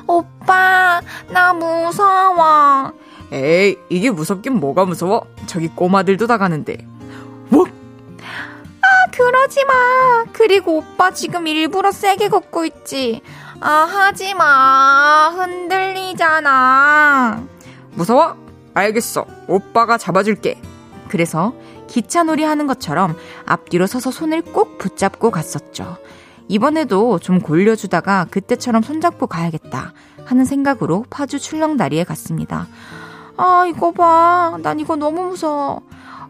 오빠, 0.08 1.00
나 1.30 1.52
무서워. 1.52 2.92
에이, 3.34 3.76
이게 3.88 4.10
무섭긴 4.12 4.60
뭐가 4.60 4.84
무서워? 4.84 5.26
저기 5.46 5.66
꼬마들도 5.66 6.28
다 6.28 6.38
가는데. 6.38 6.86
뭐? 7.48 7.66
아, 7.66 9.10
그러지 9.10 9.64
마. 9.64 10.24
그리고 10.32 10.76
오빠 10.76 11.10
지금 11.10 11.48
일부러 11.48 11.90
세게 11.90 12.28
걷고 12.28 12.64
있지. 12.64 13.22
아, 13.58 13.70
하지 13.70 14.34
마. 14.34 15.30
흔들리잖아. 15.34 16.62
무서워? 17.94 18.36
알겠어. 18.72 19.26
오빠가 19.48 19.98
잡아줄게. 19.98 20.60
그래서 21.08 21.54
기차놀이 21.88 22.44
하는 22.44 22.68
것처럼 22.68 23.16
앞뒤로 23.46 23.88
서서 23.88 24.12
손을 24.12 24.42
꼭 24.42 24.78
붙잡고 24.78 25.32
갔었죠. 25.32 25.96
이번에도 26.46 27.18
좀 27.18 27.40
골려주다가 27.40 28.26
그때처럼 28.30 28.82
손잡고 28.82 29.26
가야겠다 29.26 29.92
하는 30.24 30.44
생각으로 30.44 31.04
파주 31.10 31.40
출렁다리에 31.40 32.04
갔습니다. 32.04 32.68
아, 33.36 33.64
이거 33.66 33.92
봐. 33.92 34.56
난 34.62 34.80
이거 34.80 34.96
너무 34.96 35.22
무서워. 35.30 35.82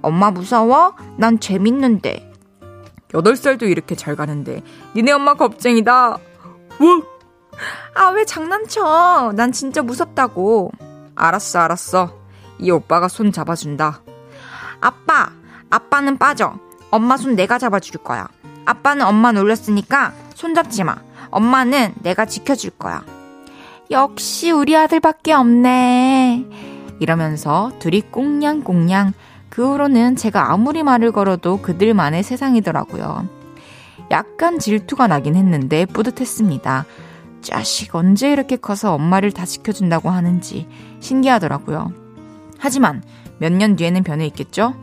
엄마 0.03 0.31
무서워? 0.31 0.95
난 1.17 1.41
재밌는데. 1.41 2.31
8살도 3.13 3.63
이렇게 3.63 3.95
잘 3.95 4.17
가는데. 4.17 4.63
니네 4.97 5.13
엄마 5.13 5.35
겁쟁이다. 5.35 6.17
우! 6.81 7.03
아, 7.95 8.09
왜 8.09 8.25
장난쳐? 8.25 9.33
난 9.37 9.53
진짜 9.53 9.83
무섭다고. 9.83 10.73
알았어, 11.15 11.61
알았어. 11.61 12.15
이 12.59 12.71
오빠가 12.71 13.09
손 13.09 13.33
잡아준다. 13.33 14.01
아빠, 14.81 15.31
아빠는 15.71 16.19
빠져. 16.19 16.55
엄마 16.91 17.17
손 17.17 17.37
내가 17.37 17.59
잡아줄 17.59 18.03
거야. 18.03 18.29
아빠는 18.67 19.07
엄마 19.07 19.33
놀렸으니까 19.33 20.13
손 20.35 20.55
잡지 20.55 20.85
마. 20.85 20.97
엄마는 21.31 21.95
내가 22.03 22.27
지켜줄 22.27 22.71
거야. 22.79 23.05
역시 23.91 24.51
우리 24.51 24.77
아들밖에 24.77 25.33
없네. 25.33 26.74
이러면서 27.01 27.73
둘이 27.79 28.03
꽁냥꽁냥 28.03 29.13
그 29.49 29.67
후로는 29.69 30.17
제가 30.17 30.53
아무리 30.53 30.83
말을 30.83 31.13
걸어도 31.13 31.61
그들만의 31.63 32.23
세상이더라고요. 32.23 33.29
약간 34.11 34.59
질투가 34.59 35.07
나긴 35.07 35.37
했는데 35.37 35.87
뿌듯했습니다. 35.87 36.85
자식 37.41 37.95
언제 37.95 38.33
이렇게 38.33 38.57
커서 38.57 38.95
엄마를 38.95 39.33
다 39.33 39.45
지켜준다고 39.45 40.11
하는지 40.11 40.67
신기하더라고요. 41.01 41.93
하지만 42.59 43.03
몇 43.39 43.53
년 43.53 43.77
뒤에는 43.77 44.03
변해 44.03 44.27
있겠죠? 44.27 44.75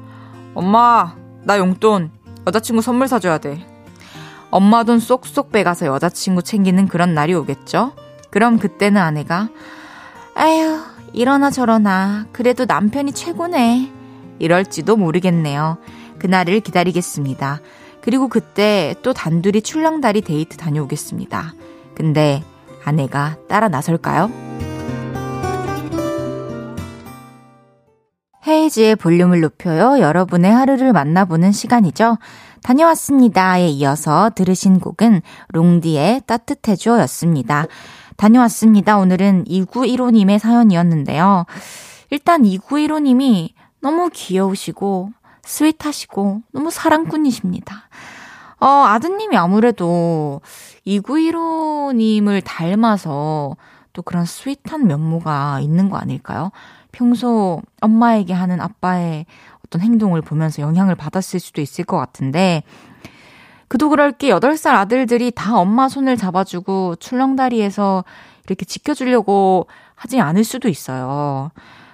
엄마, 0.54 1.16
나 1.44 1.58
용돈, 1.58 2.12
여자친구 2.46 2.82
선물 2.82 3.08
사줘야 3.08 3.38
돼. 3.40 3.66
엄마 4.52 4.84
돈 4.84 5.00
쏙쏙 5.00 5.52
빼가서 5.52 5.88
여자친구 5.88 6.44
챙기는 6.44 6.88
그런 6.88 7.14
날이 7.14 7.34
오겠죠? 7.34 7.94
그럼 8.30 8.60
그때는 8.60 9.02
아내가, 9.02 9.50
아휴, 10.36 10.80
이러나 11.14 11.50
저러나, 11.50 12.26
그래도 12.32 12.66
남편이 12.66 13.14
최고네. 13.14 13.92
이럴지도 14.40 14.96
모르겠네요. 14.96 15.78
그날을 16.20 16.62
기다리겠습니다. 16.62 17.62
그리고 18.02 18.28
그때 18.28 18.96
또 19.04 19.14
단둘이 19.14 19.62
출렁다리 19.62 20.22
데이트 20.22 20.58
다녀오겠습니다. 20.58 21.54
근데 21.96 22.44
아내가 22.84 23.38
따라 23.48 23.68
나설까요? 23.70 24.32
헤이지의 28.48 28.96
볼륨을 28.96 29.42
높여요. 29.42 30.00
여러분의 30.00 30.52
하루를 30.52 30.94
만나보는 30.94 31.52
시간이죠. 31.52 32.18
다녀왔습니다에 32.64 33.68
이어서 33.70 34.32
들으신 34.36 34.80
곡은 34.80 35.22
롱디의 35.50 36.24
따뜻해줘 36.26 37.00
였습니다. 37.02 37.68
다녀왔습니다. 38.22 39.00
오늘은 39.00 39.46
2915님의 39.46 40.38
사연이었는데요. 40.38 41.46
일단 42.12 42.44
2915님이 42.44 43.50
너무 43.80 44.12
귀여우시고, 44.14 45.10
스윗하시고, 45.42 46.44
너무 46.52 46.70
사랑꾼이십니다. 46.70 47.76
어, 48.60 48.68
아드님이 48.68 49.38
아무래도 49.38 50.40
2915님을 50.86 52.44
닮아서 52.46 53.58
또 53.92 54.04
그런 54.04 54.26
스윗한 54.26 54.86
면모가 54.86 55.62
있는 55.62 55.90
거 55.90 55.98
아닐까요? 55.98 56.52
평소 56.92 57.64
엄마에게 57.82 58.34
하는 58.34 58.62
아빠의 58.62 59.26
어떤 59.66 59.82
행동을 59.82 60.22
보면서 60.22 60.62
영향을 60.62 60.94
받았을 60.94 61.40
수도 61.40 61.60
있을 61.60 61.86
것 61.86 61.98
같은데, 61.98 62.62
그도 63.72 63.88
그럴 63.88 64.12
게 64.12 64.28
8살 64.32 64.76
아들들이 64.76 65.32
다 65.32 65.58
엄마 65.58 65.88
손을 65.88 66.18
잡아주고 66.18 66.98
출렁다리에서 66.98 68.04
이렇게 68.46 68.66
지켜주려고 68.66 69.68
하지 69.96 70.20
않을 70.20 70.44
수도 70.44 70.68
있어요. 70.68 71.52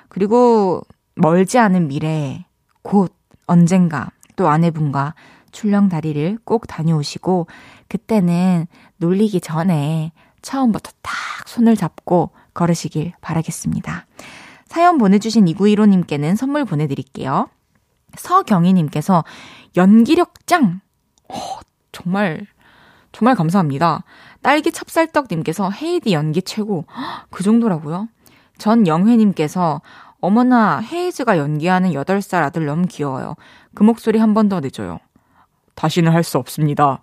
그리고 0.10 0.82
멀지 1.14 1.60
않은 1.60 1.88
미래에 1.88 2.46
곧 2.82 3.14
언젠가 3.46 4.10
또 4.36 4.50
아내분과 4.50 5.14
출렁다리를 5.52 6.40
꼭 6.46 6.66
다녀오시고 6.66 7.46
그때는 7.90 8.66
놀리기 8.96 9.40
전에 9.40 10.14
처음부터 10.42 10.90
딱 11.04 11.14
손을 11.46 11.76
잡고 11.76 12.32
걸으시길 12.56 13.14
바라겠습니다. 13.22 14.08
사연 14.66 14.98
보내주신 14.98 15.46
2915님께는 15.46 16.38
선물 16.38 16.66
보내드릴게요. 16.66 17.50
서경희님께서 18.16 19.24
연기력 19.76 20.48
짱! 20.48 20.82
어, 21.30 21.67
정말, 22.02 22.46
정말 23.12 23.36
감사합니다. 23.36 24.04
딸기 24.44 24.72
찹쌀떡님께서 24.72 25.72
헤이디 25.72 26.14
연기 26.14 26.42
최고. 26.42 26.86
그 27.32 27.44
정도라고요? 27.44 28.08
전 28.58 28.86
영회님께서 28.88 29.82
어머나 30.20 30.80
헤이즈가 30.80 31.38
연기하는 31.38 31.92
8살 31.94 32.44
아들 32.44 32.66
너무 32.66 32.86
귀여워요. 32.88 33.36
그 33.74 33.84
목소리 33.84 34.20
한 34.20 34.34
번 34.34 34.50
더 34.50 34.60
내줘요. 34.60 35.00
다시는 35.76 36.12
할 36.12 36.24
수 36.24 36.38
없습니다. 36.38 37.02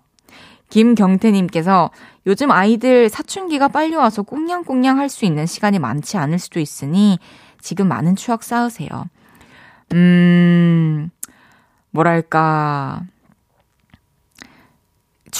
김경태님께서 0.69 1.91
요즘 2.25 2.51
아이들 2.51 3.07
사춘기가 3.09 3.67
빨리 3.67 3.95
와서 3.95 4.23
꽁냥꽁냥 4.23 4.97
할 4.99 5.09
수 5.09 5.25
있는 5.25 5.45
시간이 5.45 5.79
많지 5.79 6.17
않을 6.17 6.39
수도 6.39 6.59
있으니 6.59 7.19
지금 7.61 7.87
많은 7.87 8.15
추억 8.15 8.43
쌓으세요. 8.43 9.05
음, 9.93 11.09
뭐랄까. 11.91 13.01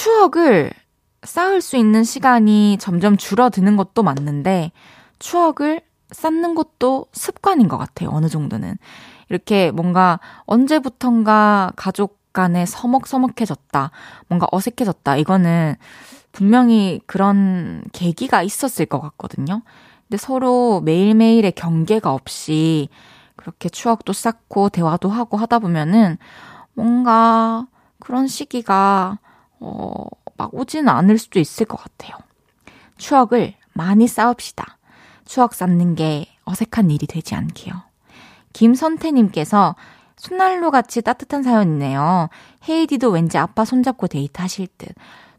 추억을 0.06 0.70
쌓을 1.24 1.62
수 1.62 1.78
있는 1.78 2.04
시간이 2.04 2.78
점점 2.80 3.18
줄어드는 3.18 3.76
것도 3.76 4.04
맞는데, 4.04 4.72
추억을 5.18 5.82
쌓는 6.12 6.54
것도 6.54 7.08
습관인 7.12 7.68
것 7.68 7.80
같아요. 7.80 8.10
어느 8.12 8.30
정도는. 8.30 8.78
이렇게 9.30 9.72
뭔가 9.72 10.20
언제부턴가 10.46 11.74
가족 11.76 12.20
간에 12.34 12.68
서먹서먹해졌다. 12.68 13.90
뭔가 14.28 14.48
어색해졌다. 14.52 15.18
이거는 15.18 15.76
분명히 16.32 17.02
그런 17.08 17.84
계기가 17.92 18.44
있었을 18.44 18.86
것 18.86 19.02
같거든요. 19.02 19.64
근데 20.08 20.18
서로 20.18 20.82
매일매일의 20.82 21.54
경계가 21.54 22.14
없이 22.14 22.90
그렇게 23.38 23.70
추억도 23.70 24.14
쌓고 24.14 24.70
대화도 24.70 25.10
하고 25.10 25.38
하다 25.38 25.58
보면은 25.58 26.20
뭔가 26.76 27.66
그런 28.00 28.28
시기가 28.28 29.18
어, 29.60 30.06
막 30.38 30.54
오지는 30.54 30.90
않을 30.90 31.18
수도 31.18 31.40
있을 31.40 31.66
것 31.66 31.78
같아요. 31.78 32.18
추억을 32.98 33.56
많이 33.74 34.08
쌓읍시다. 34.08 34.78
추억 35.26 35.54
쌓는 35.54 35.96
게 35.96 36.28
어색한 36.46 36.92
일이 36.92 37.08
되지 37.08 37.36
않게요. 37.36 37.74
김선태님께서 38.54 39.76
손난로 40.18 40.72
같이 40.72 41.02
따뜻한 41.02 41.44
사연이네요. 41.44 42.30
헤이디도 42.70 43.10
왠지 43.10 43.38
아빠 43.38 43.66
손잡고 43.66 44.08
데이트하실 44.08 44.68
듯. 44.78 44.90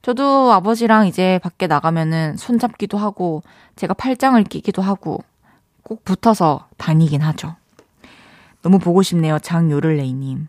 저도 0.03 0.53
아버지랑 0.53 1.07
이제 1.07 1.41
밖에 1.43 1.67
나가면은 1.67 2.37
손잡기도 2.37 2.99
하고 2.99 3.43
제가 3.75 3.95
팔짱을 3.95 4.45
끼기도 4.45 4.83
하고 4.83 5.25
꼭 5.83 6.05
붙어서 6.05 6.69
다니긴 6.77 7.23
하죠. 7.23 7.57
너무 8.63 8.79
보고 8.79 9.03
싶네요. 9.03 9.39
장요를레이님. 9.39 10.49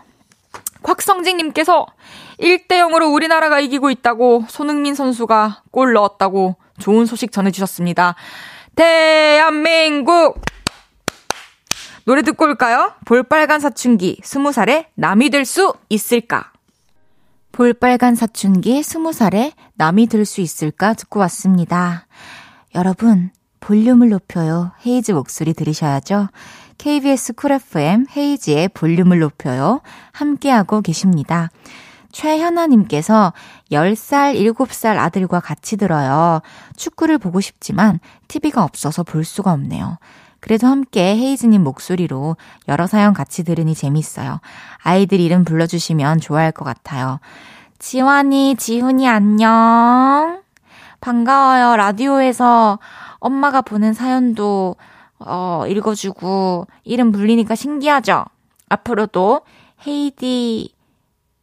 곽성진님께서 0.83 1.85
1대 2.39 2.69
0으로 2.69 3.13
우리나라가 3.13 3.59
이기고 3.59 3.91
있다고 3.91 4.45
손흥민 4.49 4.95
선수가 4.95 5.63
골 5.71 5.93
넣었다고 5.93 6.55
좋은 6.79 7.05
소식 7.05 7.31
전해주셨습니다. 7.31 8.15
대한민국! 8.75 10.41
노래 12.05 12.23
듣고 12.23 12.45
올까요? 12.45 12.93
볼빨간 13.05 13.59
사춘기, 13.59 14.19
20살에 14.23 14.87
남이 14.95 15.29
될 15.29 15.45
수 15.45 15.73
있을까? 15.89 16.51
볼빨간 17.51 18.15
사춘기, 18.15 18.81
20살에 18.81 19.51
남이 19.75 20.07
될 20.07 20.25
수 20.25 20.41
있을까? 20.41 20.93
듣고 20.93 21.19
왔습니다. 21.19 22.07
여러분, 22.73 23.29
볼륨을 23.59 24.09
높여요. 24.09 24.71
헤이즈 24.85 25.11
목소리 25.11 25.53
들으셔야죠. 25.53 26.29
KBS 26.81 27.33
쿨 27.33 27.51
FM 27.51 28.07
헤이지의 28.17 28.69
볼륨을 28.69 29.19
높여요. 29.19 29.81
함께하고 30.13 30.81
계십니다. 30.81 31.51
최현아님께서 32.11 33.33
10살, 33.71 34.35
7살 34.35 34.97
아들과 34.97 35.41
같이 35.41 35.77
들어요. 35.77 36.41
축구를 36.75 37.19
보고 37.19 37.39
싶지만 37.39 37.99
TV가 38.27 38.63
없어서 38.63 39.03
볼 39.03 39.23
수가 39.23 39.51
없네요. 39.53 39.99
그래도 40.39 40.65
함께 40.65 41.15
헤이즈님 41.15 41.63
목소리로 41.63 42.35
여러 42.67 42.87
사연 42.87 43.13
같이 43.13 43.43
들으니 43.43 43.75
재밌어요. 43.75 44.39
아이들 44.81 45.19
이름 45.19 45.45
불러주시면 45.45 46.19
좋아할 46.19 46.51
것 46.51 46.65
같아요. 46.65 47.19
지환이, 47.77 48.55
지훈이 48.55 49.07
안녕. 49.07 50.41
반가워요. 50.99 51.75
라디오에서 51.75 52.79
엄마가 53.19 53.61
보는 53.61 53.93
사연도 53.93 54.77
어, 55.25 55.65
읽어주고 55.67 56.67
이름 56.83 57.11
불리니까 57.11 57.55
신기하죠? 57.55 58.25
앞으로도 58.69 59.41
헤이디 59.85 60.73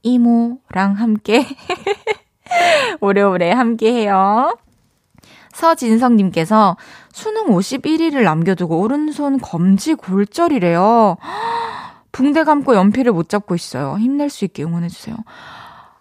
이모랑 0.02 0.94
함께 0.94 1.46
오래오래 3.00 3.52
함께 3.52 3.92
해요. 3.92 4.56
서진성님께서 5.52 6.76
수능 7.12 7.46
51일을 7.46 8.22
남겨두고 8.22 8.80
오른손 8.80 9.38
검지 9.38 9.94
골절이래요. 9.94 11.16
붕대 12.12 12.44
감고 12.44 12.74
연필을 12.74 13.12
못 13.12 13.28
잡고 13.28 13.54
있어요. 13.54 13.96
힘낼 13.98 14.30
수 14.30 14.44
있게 14.44 14.62
응원해주세요. 14.62 15.16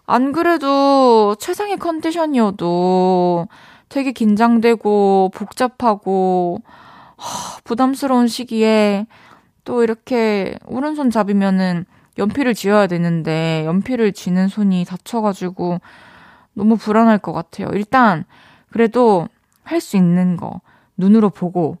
안 0.06 0.32
그래도 0.32 1.34
최상의 1.38 1.76
컨디션이어도 1.76 3.46
되게 3.88 4.12
긴장되고 4.12 5.30
복잡하고 5.34 6.62
하, 7.18 7.60
부담스러운 7.64 8.28
시기에 8.28 9.06
또 9.64 9.82
이렇게 9.82 10.56
오른손 10.66 11.10
잡이면은 11.10 11.84
연필을 12.16 12.54
쥐어야 12.54 12.86
되는데 12.86 13.64
연필을 13.66 14.12
쥐는 14.12 14.48
손이 14.48 14.84
다쳐가지고 14.86 15.80
너무 16.54 16.76
불안할 16.76 17.18
것 17.18 17.32
같아요. 17.32 17.68
일단 17.72 18.24
그래도 18.70 19.28
할 19.62 19.80
수 19.80 19.96
있는 19.98 20.36
거 20.36 20.60
눈으로 20.96 21.28
보고 21.30 21.76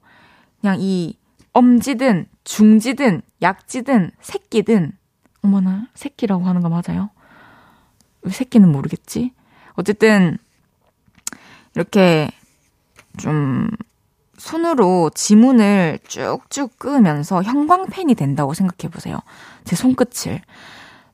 그냥 0.60 0.76
이 0.78 1.16
엄지든 1.54 2.26
중지든 2.44 3.22
약지든 3.40 4.10
새끼든 4.20 4.92
어머나 5.42 5.86
새끼라고 5.94 6.44
하는 6.44 6.60
거 6.60 6.68
맞아요? 6.68 7.10
왜 8.22 8.30
새끼는 8.30 8.70
모르겠지? 8.70 9.32
어쨌든 9.74 10.36
이렇게 11.74 12.28
좀 13.16 13.68
손으로 14.38 15.10
지문을 15.14 15.98
쭉쭉 16.06 16.78
끄면서 16.78 17.42
형광펜이 17.42 18.14
된다고 18.14 18.54
생각해 18.54 18.90
보세요. 18.90 19.18
제 19.64 19.76
손끝을. 19.76 20.40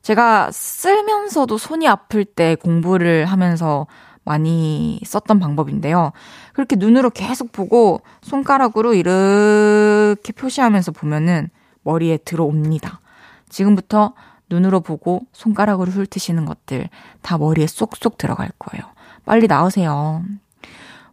제가 0.03 0.51
쓸면서도 0.53 1.57
손이 1.59 1.89
아플 1.89 2.25
때 2.25 2.55
공부를 2.57 3.25
하면서 3.25 3.87
많이 4.23 5.01
썼던 5.05 5.39
방법인데요. 5.39 6.13
그렇게 6.53 6.77
눈으로 6.77 7.11
계속 7.11 7.53
보고 7.53 8.01
손가락으로 8.23 8.95
이렇게 8.95 10.33
표시하면서 10.33 10.93
보면은 10.93 11.51
머리에 11.83 12.19
들어옵니다. 12.19 13.01
지금부터 13.49 14.15
눈으로 14.51 14.81
보고 14.81 15.23
손가락으로 15.33 15.91
훑으시는 15.91 16.45
것들 16.45 16.89
다 17.23 17.39
머리에 17.39 17.67
쏙쏙 17.67 18.19
들어갈 18.19 18.51
거예요. 18.59 18.85
빨리 19.25 19.47
나오세요. 19.47 20.23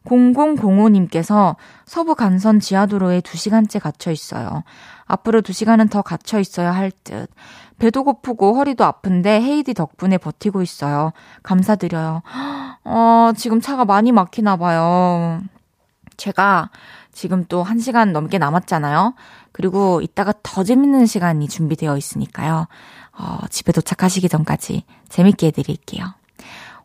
0005님께서 0.05 1.55
서부 1.85 2.15
간선 2.15 2.59
지하도로에 2.59 3.21
2시간째 3.21 3.79
갇혀 3.79 4.11
있어요. 4.11 4.63
앞으로 5.05 5.41
2시간은 5.41 5.89
더 5.89 6.01
갇혀 6.01 6.39
있어야 6.39 6.71
할 6.71 6.91
듯. 7.03 7.29
배도 7.77 8.03
고프고 8.03 8.55
허리도 8.55 8.83
아픈데 8.83 9.41
헤이디 9.41 9.73
덕분에 9.73 10.17
버티고 10.17 10.61
있어요. 10.61 11.13
감사드려요. 11.43 12.21
어, 12.83 13.31
지금 13.35 13.59
차가 13.59 13.85
많이 13.85 14.11
막히나 14.11 14.57
봐요. 14.57 15.41
제가 16.17 16.69
지금 17.11 17.45
또 17.47 17.63
1시간 17.63 18.11
넘게 18.11 18.37
남았잖아요. 18.37 19.15
그리고 19.51 20.01
이따가 20.01 20.33
더 20.43 20.63
재밌는 20.63 21.05
시간이 21.05 21.47
준비되어 21.47 21.97
있으니까요. 21.97 22.67
어, 23.17 23.39
집에 23.49 23.71
도착하시기 23.71 24.29
전까지 24.29 24.83
재밌게 25.09 25.47
해드릴게요. 25.47 26.05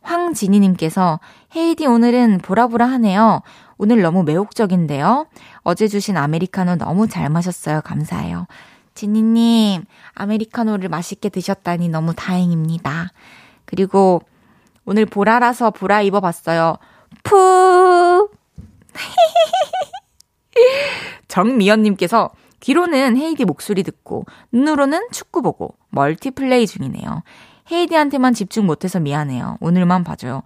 황진희님께서 0.02 1.20
헤이디 1.56 1.86
오늘은 1.86 2.40
보라보라 2.42 2.84
하네요. 2.86 3.40
오늘 3.78 4.02
너무 4.02 4.22
매혹적인데요. 4.24 5.26
어제 5.62 5.88
주신 5.88 6.18
아메리카노 6.18 6.76
너무 6.76 7.08
잘 7.08 7.30
마셨어요. 7.30 7.80
감사해요. 7.80 8.46
진희님, 8.94 9.84
아메리카노를 10.14 10.90
맛있게 10.90 11.30
드셨다니 11.30 11.88
너무 11.88 12.12
다행입니다. 12.14 13.10
그리고 13.64 14.20
오늘 14.84 15.06
보라라서 15.06 15.70
보라 15.70 16.02
입어봤어요. 16.02 16.76
푸! 17.22 18.28
정미연님께서 21.28 22.30
귀로는 22.60 23.16
헤이디 23.16 23.46
목소리 23.46 23.82
듣고 23.82 24.26
눈으로는 24.52 25.08
축구 25.10 25.40
보고 25.40 25.74
멀티플레이 25.90 26.66
중이네요. 26.66 27.22
헤이디한테만 27.70 28.34
집중 28.34 28.66
못해서 28.66 29.00
미안해요. 29.00 29.56
오늘만 29.60 30.04
봐줘요. 30.04 30.42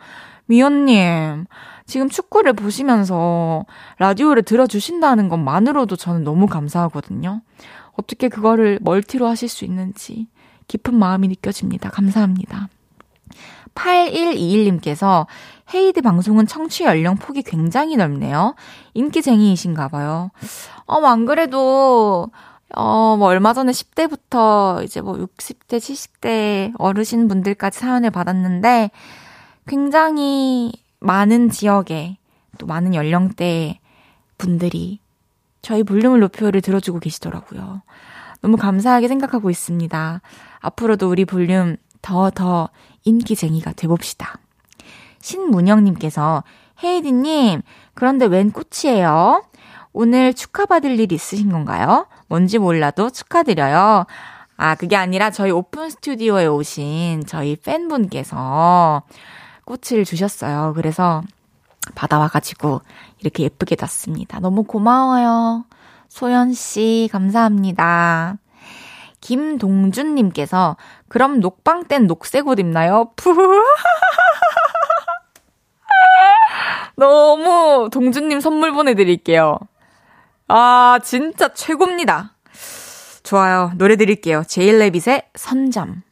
미연님, 0.51 1.47
지금 1.87 2.09
축구를 2.09 2.55
보시면서 2.55 3.67
라디오를 3.99 4.43
들어주신다는 4.43 5.29
것만으로도 5.29 5.95
저는 5.95 6.25
너무 6.25 6.49
감사하거든요. 6.49 7.43
어떻게 7.93 8.29
그거를 8.29 8.81
멀티로 8.83 9.29
하실 9.29 9.49
수 9.49 9.65
있는지 9.65 10.27
깊은 10.67 10.93
마음이 10.93 11.29
느껴집니다. 11.29 11.91
감사합니다. 11.91 12.69
8121님께서 13.77 15.27
헤이드 15.73 16.03
방송은 16.03 16.49
청취 16.49 16.83
연령 16.83 17.15
폭이 17.15 17.43
굉장히 17.43 17.97
넓네요. 17.97 18.57
인기쟁이이신가 18.95 19.87
봐요. 19.87 20.33
어, 20.87 20.97
안 21.07 21.27
그래도 21.27 22.29
어, 22.75 23.17
뭐 23.17 23.29
얼마 23.29 23.53
전에 23.53 23.71
10대부터 23.71 24.83
이제 24.83 25.01
뭐 25.01 25.15
60대, 25.15 25.79
70대 25.79 26.73
어르신 26.77 27.29
분들까지 27.29 27.79
사연을 27.79 28.11
받았는데 28.11 28.91
굉장히 29.71 30.73
많은 30.99 31.49
지역에 31.49 32.17
또 32.59 32.67
많은 32.67 32.93
연령대 32.93 33.79
분들이 34.37 34.99
저희 35.63 35.85
볼륨을 35.85 36.19
높여를 36.19 36.61
들어주고 36.61 36.99
계시더라고요. 36.99 37.81
너무 38.41 38.57
감사하게 38.57 39.07
생각하고 39.07 39.49
있습니다. 39.49 40.23
앞으로도 40.59 41.09
우리 41.09 41.25
볼륨 41.25 41.77
더더 42.03 42.71
인기쟁이가 43.05 43.75
돼봅시다. 43.75 44.41
신문영님께서 45.21 46.43
헤이디님, 46.83 47.63
그런데 47.95 48.27
웬 48.27 48.51
꽃이에요? 48.51 49.45
오늘 49.93 50.35
축하받을 50.35 50.99
일 50.99 51.13
있으신 51.13 51.49
건가요? 51.53 52.09
뭔지 52.27 52.59
몰라도 52.59 53.09
축하드려요. 53.09 54.07
아, 54.57 54.75
그게 54.75 54.97
아니라 54.97 55.31
저희 55.31 55.53
오픈 55.53 55.91
스튜디오에 55.91 56.47
오신 56.47 57.27
저희 57.27 57.55
팬분께서 57.55 59.05
꽃을 59.65 60.05
주셨어요. 60.05 60.73
그래서 60.75 61.23
받아와가지고 61.95 62.81
이렇게 63.21 63.45
예쁘게 63.45 63.77
놨습니다. 63.79 64.41
너무 64.41 64.65
고마워요. 64.65 65.65
소연씨, 66.09 67.09
감사합니다. 67.13 68.37
김동준님께서, 69.21 70.77
그럼 71.09 71.41
녹방 71.41 71.85
땐 71.85 72.07
녹색 72.07 72.49
옷 72.49 72.59
입나요? 72.59 73.13
푸 73.17 73.35
너무 76.97 77.89
동준님 77.93 78.41
선물 78.41 78.73
보내드릴게요. 78.73 79.59
아, 80.49 80.99
진짜 81.03 81.53
최고입니다. 81.53 82.35
좋아요. 83.23 83.73
노래 83.77 83.97
드릴게요. 83.97 84.43
제일레빗의 84.47 85.29
선잠. 85.37 86.03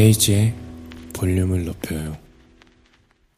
헤이지의 0.00 0.54
볼륨을 1.12 1.66
높여요. 1.66 2.16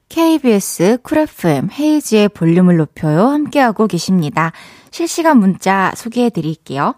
KBS 0.08 0.98
쿨 1.02 1.18
FM 1.18 1.70
헤이지의 1.76 2.28
볼륨을 2.28 2.76
높여요. 2.76 3.26
함께하고 3.26 3.88
계십니다. 3.88 4.52
실시간 4.92 5.38
문자 5.38 5.92
소개해 5.96 6.30
드릴게요. 6.30 6.94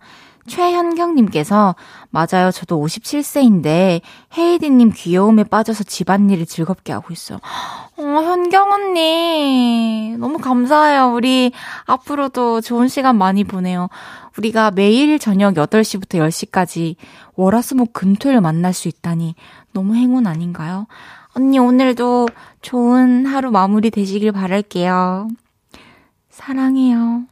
최현경님께서, 0.46 1.76
맞아요. 2.10 2.50
저도 2.52 2.78
57세인데, 2.84 4.02
헤이디님 4.36 4.92
귀여움에 4.94 5.44
빠져서 5.44 5.84
집안일을 5.84 6.44
즐겁게 6.44 6.92
하고 6.92 7.14
있어요. 7.14 7.38
어, 7.96 8.02
현경 8.02 8.72
언니. 8.72 10.16
너무 10.18 10.38
감사해요. 10.38 11.12
우리 11.14 11.52
앞으로도 11.86 12.60
좋은 12.60 12.88
시간 12.88 13.16
많이 13.16 13.44
보내요. 13.44 13.88
우리가 14.36 14.72
매일 14.72 15.18
저녁 15.20 15.54
8시부터 15.54 16.18
10시까지 16.18 16.96
월화수목 17.36 17.92
금토일 17.92 18.40
만날 18.40 18.72
수 18.72 18.88
있다니 18.88 19.36
너무 19.72 19.94
행운 19.94 20.26
아닌가요? 20.26 20.86
언니 21.36 21.58
오늘도 21.58 22.28
좋은 22.62 23.26
하루 23.26 23.50
마무리 23.52 23.90
되시길 23.90 24.32
바랄게요. 24.32 25.28
사랑해요. 26.30 27.22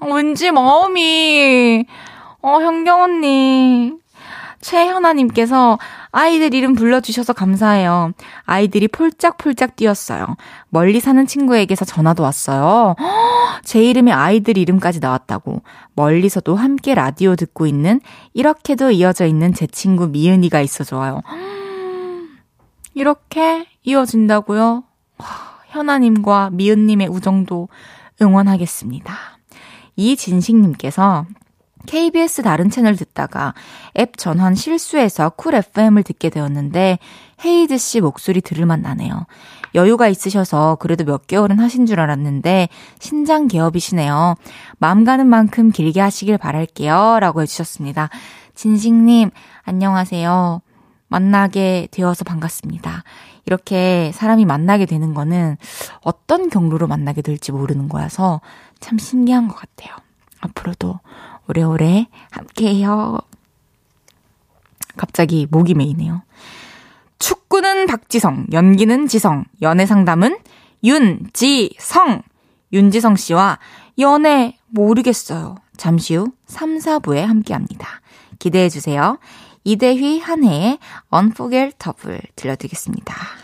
어, 0.00 0.06
왠지 0.12 0.52
마음이 0.52 1.86
어 2.40 2.60
현경 2.60 3.02
언니 3.02 3.92
최현아님께서 4.64 5.78
아이들 6.10 6.54
이름 6.54 6.74
불러주셔서 6.74 7.34
감사해요. 7.34 8.12
아이들이 8.44 8.88
폴짝폴짝 8.88 9.76
뛰었어요. 9.76 10.36
멀리 10.70 11.00
사는 11.00 11.26
친구에게서 11.26 11.84
전화도 11.84 12.22
왔어요. 12.22 12.96
제 13.62 13.84
이름에 13.84 14.10
아이들 14.10 14.56
이름까지 14.56 15.00
나왔다고. 15.00 15.62
멀리서도 15.94 16.56
함께 16.56 16.94
라디오 16.94 17.36
듣고 17.36 17.66
있는 17.66 18.00
이렇게도 18.32 18.90
이어져 18.92 19.26
있는 19.26 19.52
제 19.52 19.66
친구 19.66 20.08
미은이가 20.08 20.62
있어 20.62 20.82
좋아요. 20.82 21.20
이렇게 22.94 23.66
이어진다고요? 23.82 24.84
현아님과 25.68 26.50
미은님의 26.52 27.08
우정도 27.08 27.68
응원하겠습니다. 28.22 29.14
이진식님께서 29.96 31.26
KBS 31.86 32.42
다른 32.42 32.70
채널 32.70 32.96
듣다가 32.96 33.54
앱 33.98 34.16
전환 34.16 34.54
실수해서 34.54 35.30
쿨 35.30 35.54
FM을 35.54 36.02
듣게 36.02 36.30
되었는데 36.30 36.98
헤이디 37.44 37.78
씨 37.78 38.00
목소리 38.00 38.40
들을 38.40 38.66
만하네요. 38.66 39.26
여유가 39.74 40.08
있으셔서 40.08 40.76
그래도 40.80 41.04
몇 41.04 41.26
개월은 41.26 41.58
하신 41.58 41.86
줄 41.86 42.00
알았는데 42.00 42.68
신장 43.00 43.48
개업이시네요. 43.48 44.36
마음 44.78 45.04
가는 45.04 45.26
만큼 45.26 45.70
길게 45.70 46.00
하시길 46.00 46.38
바랄게요. 46.38 47.18
라고 47.20 47.42
해주셨습니다. 47.42 48.08
진식님, 48.54 49.30
안녕하세요. 49.64 50.62
만나게 51.08 51.88
되어서 51.90 52.24
반갑습니다. 52.24 53.02
이렇게 53.46 54.10
사람이 54.14 54.44
만나게 54.44 54.86
되는 54.86 55.12
거는 55.12 55.56
어떤 56.02 56.48
경로로 56.48 56.86
만나게 56.86 57.20
될지 57.22 57.52
모르는 57.52 57.88
거여서 57.88 58.40
참 58.80 58.98
신기한 58.98 59.48
것 59.48 59.56
같아요. 59.56 59.94
앞으로도 60.40 61.00
오래오래 61.48 62.06
함께해요. 62.30 63.18
갑자기 64.96 65.46
목이 65.50 65.74
메이네요. 65.74 66.22
축구는 67.18 67.86
박지성, 67.86 68.46
연기는 68.52 69.06
지성, 69.06 69.44
연애 69.62 69.86
상담은 69.86 70.38
윤지성. 70.82 72.22
윤지성 72.72 73.16
씨와 73.16 73.58
연애 73.98 74.58
모르겠어요. 74.68 75.56
잠시 75.76 76.16
후 76.16 76.32
3, 76.46 76.78
4부에 76.78 77.20
함께 77.20 77.54
합니다. 77.54 78.00
기대해 78.38 78.68
주세요. 78.68 79.18
이대휘 79.64 80.18
한해의 80.20 80.78
Unforgettable 81.12 82.20
들려드리겠습니다. 82.36 83.43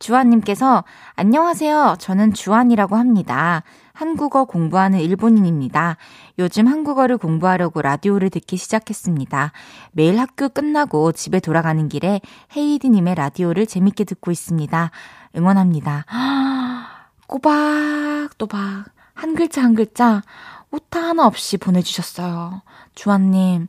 주한님께서 0.00 0.82
안녕하세요. 1.14 1.96
저는 1.98 2.32
주한이라고 2.32 2.96
합니다. 2.96 3.62
한국어 3.92 4.46
공부하는 4.46 4.98
일본인입니다. 4.98 5.98
요즘 6.38 6.66
한국어를 6.66 7.18
공부하려고 7.18 7.82
라디오를 7.82 8.30
듣기 8.30 8.56
시작했습니다. 8.56 9.52
매일 9.92 10.18
학교 10.18 10.48
끝나고 10.48 11.12
집에 11.12 11.38
돌아가는 11.38 11.86
길에 11.88 12.22
헤이디님의 12.56 13.14
라디오를 13.14 13.66
재밌게 13.66 14.04
듣고 14.04 14.30
있습니다. 14.30 14.90
응원합니다. 15.36 16.06
꼬박또박 17.28 18.86
한 19.12 19.34
글자 19.34 19.62
한 19.62 19.74
글자 19.74 20.22
오타 20.70 21.00
하나 21.00 21.26
없이 21.26 21.58
보내주셨어요. 21.58 22.62
주한님 22.94 23.68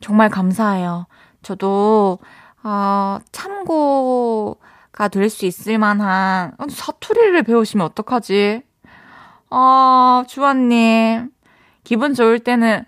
정말 0.00 0.30
감사해요. 0.30 1.06
저도 1.42 2.18
어, 2.64 3.18
참고가 3.30 4.69
될 5.08 5.30
수 5.30 5.46
있을 5.46 5.78
만한 5.78 6.52
사투리를 6.68 7.42
배우시면 7.42 7.86
어떡하지? 7.86 8.62
아, 9.50 10.24
주환님. 10.28 11.30
기분 11.84 12.14
좋을 12.14 12.38
때는, 12.38 12.84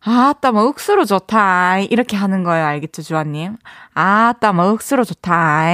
아따, 0.00 0.52
뭐, 0.52 0.64
억수로 0.68 1.04
좋다. 1.04 1.78
이렇게 1.80 2.16
하는 2.16 2.42
거예요. 2.44 2.64
알겠죠, 2.66 3.02
주환님? 3.02 3.56
아따, 3.94 4.52
뭐, 4.52 4.70
억수로 4.70 5.04
좋다. 5.04 5.66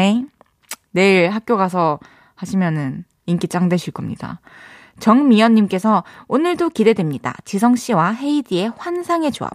내일 0.93 1.31
학교 1.31 1.57
가서 1.57 1.99
하시면은 2.35 3.05
인기 3.27 3.49
짱 3.49 3.69
되실 3.69 3.93
겁니다. 3.93 4.41
정미연님께서 4.99 6.05
오늘도 6.29 6.71
기대됩니다. 6.71 7.35
지성 7.45 7.77
씨와 7.77 8.13
헤이디의 8.13 8.73
환상의 8.77 9.33
조합. 9.33 9.53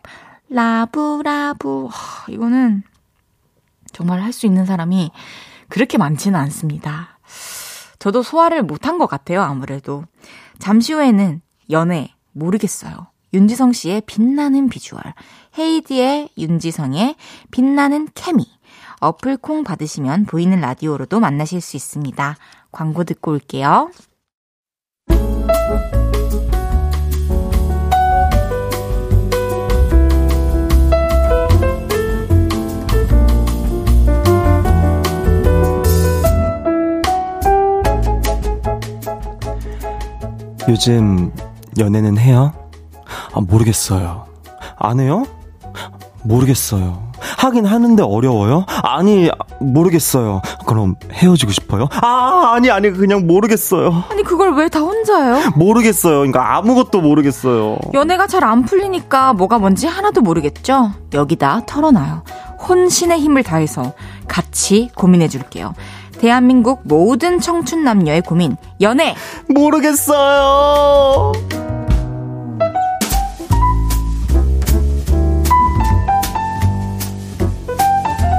라브라브. 0.50 1.88
하, 1.92 2.32
이거는 2.32 2.84
정말 3.92 4.22
할 4.22 4.34
수 4.34 4.46
있는 4.46 4.66
사람이 4.66 5.12
그렇게 5.70 5.98
많지는 5.98 6.40
않습니다. 6.40 7.20
저도 8.00 8.24
소화를 8.24 8.64
못한 8.64 8.98
것 8.98 9.08
같아요, 9.08 9.42
아무래도. 9.42 10.04
잠시 10.60 10.94
후에는 10.94 11.42
연애, 11.72 12.14
모르겠어요. 12.34 13.08
윤지성 13.34 13.74
씨의 13.74 14.04
빛나는 14.06 14.70
비주얼, 14.70 15.02
헤이디의 15.58 16.30
윤지성의 16.38 17.16
빛나는 17.52 18.08
케미, 18.14 18.46
어플 19.00 19.38
콩 19.38 19.64
받으시면 19.64 20.26
보이는 20.26 20.60
라디오로도 20.62 21.20
만나실 21.20 21.62
수 21.62 21.76
있습니다. 21.76 22.38
광고 22.72 23.04
듣고 23.04 23.32
올게요. 23.32 23.92
요즘 40.70 41.32
연애는 41.78 42.18
해요? 42.18 42.54
아, 43.34 43.40
모르겠어요. 43.42 44.26
안 44.78 45.00
해요? 45.00 45.26
모르겠어요. 46.24 47.06
하긴 47.38 47.66
하는데 47.66 48.02
어려워요? 48.04 48.66
아니, 48.84 49.30
모르겠어요. 49.60 50.42
그럼 50.66 50.96
헤어지고 51.12 51.52
싶어요? 51.52 51.88
아, 52.02 52.54
아니, 52.56 52.70
아니, 52.72 52.92
그냥 52.92 53.26
모르겠어요. 53.28 54.04
아니, 54.10 54.24
그걸 54.24 54.54
왜 54.56 54.68
다 54.70 54.80
혼자요? 54.80 55.52
모르겠어요. 55.56 56.18
그러니까 56.20 56.58
아무것도 56.58 57.02
모르겠어요. 57.02 57.78
연애가 57.94 58.28
잘 58.28 58.44
안 58.44 58.64
풀리니까 58.64 59.34
뭐가 59.34 59.60
뭔지 59.60 59.88
하나도 59.88 60.22
모르겠죠? 60.22 60.92
여기다 61.14 61.66
털어놔요. 61.66 62.24
혼신의 62.68 63.20
힘을 63.20 63.44
다해서 63.44 63.94
같이 64.28 64.90
고민해 64.96 65.28
줄게요. 65.28 65.74
대한민국 66.26 66.82
모든 66.86 67.40
청춘 67.40 67.84
남녀의 67.84 68.24
고민, 68.24 68.58
연애! 68.82 69.14
모르겠어요! 69.48 71.32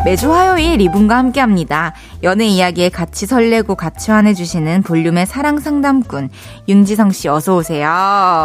매주 0.04 0.32
화요일 0.32 0.80
이분과 0.80 1.16
함께 1.16 1.38
합니다. 1.38 1.94
연애 2.22 2.46
이야기에 2.46 2.88
같이 2.88 3.26
설레고 3.26 3.74
같이 3.74 4.10
환해주시는 4.10 4.82
볼륨의 4.82 5.26
사랑 5.26 5.60
상담꾼, 5.60 6.30
윤지성 6.66 7.12
씨 7.12 7.28
어서 7.28 7.56
오세요. 7.56 7.88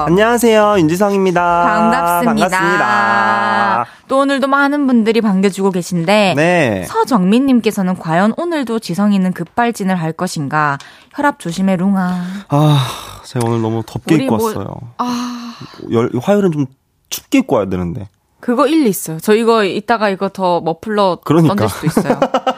안녕하세요. 0.08 0.76
윤지성입니다. 0.80 1.42
반갑습니다. 1.64 2.50
반갑습니다. 2.50 3.86
또 4.10 4.20
오늘도 4.20 4.48
많은 4.48 4.88
분들이 4.88 5.22
반겨주고 5.22 5.72
계신데, 5.72 6.34
네. 6.36 6.84
서정민님께서는 6.86 7.98
과연 7.98 8.34
오늘도 8.38 8.80
지성이는 8.80 9.32
급발진을 9.32 9.96
할 9.96 10.12
것인가? 10.12 10.78
혈압 11.16 11.40
조심해, 11.40 11.78
룽아. 11.78 12.22
아, 12.50 12.88
제가 13.24 13.48
오늘 13.48 13.62
너무 13.62 13.84
덥게 13.86 14.16
입고 14.16 14.36
뭐- 14.36 14.48
왔어요. 14.48 14.76
아, 14.98 15.54
열, 15.92 16.10
화요일은 16.22 16.52
좀 16.52 16.66
춥게 17.10 17.40
입고 17.40 17.56
와야 17.56 17.66
되는데. 17.68 18.10
그거 18.42 18.66
일리 18.68 18.90
있어요. 18.90 19.20
저 19.22 19.36
이거 19.36 19.64
이따가 19.64 20.10
이거 20.10 20.28
더 20.30 20.62
머플러 20.62 21.20
그러니까. 21.24 21.54
던질 21.56 21.70
수도 21.70 21.88
있어요. 22.02 22.20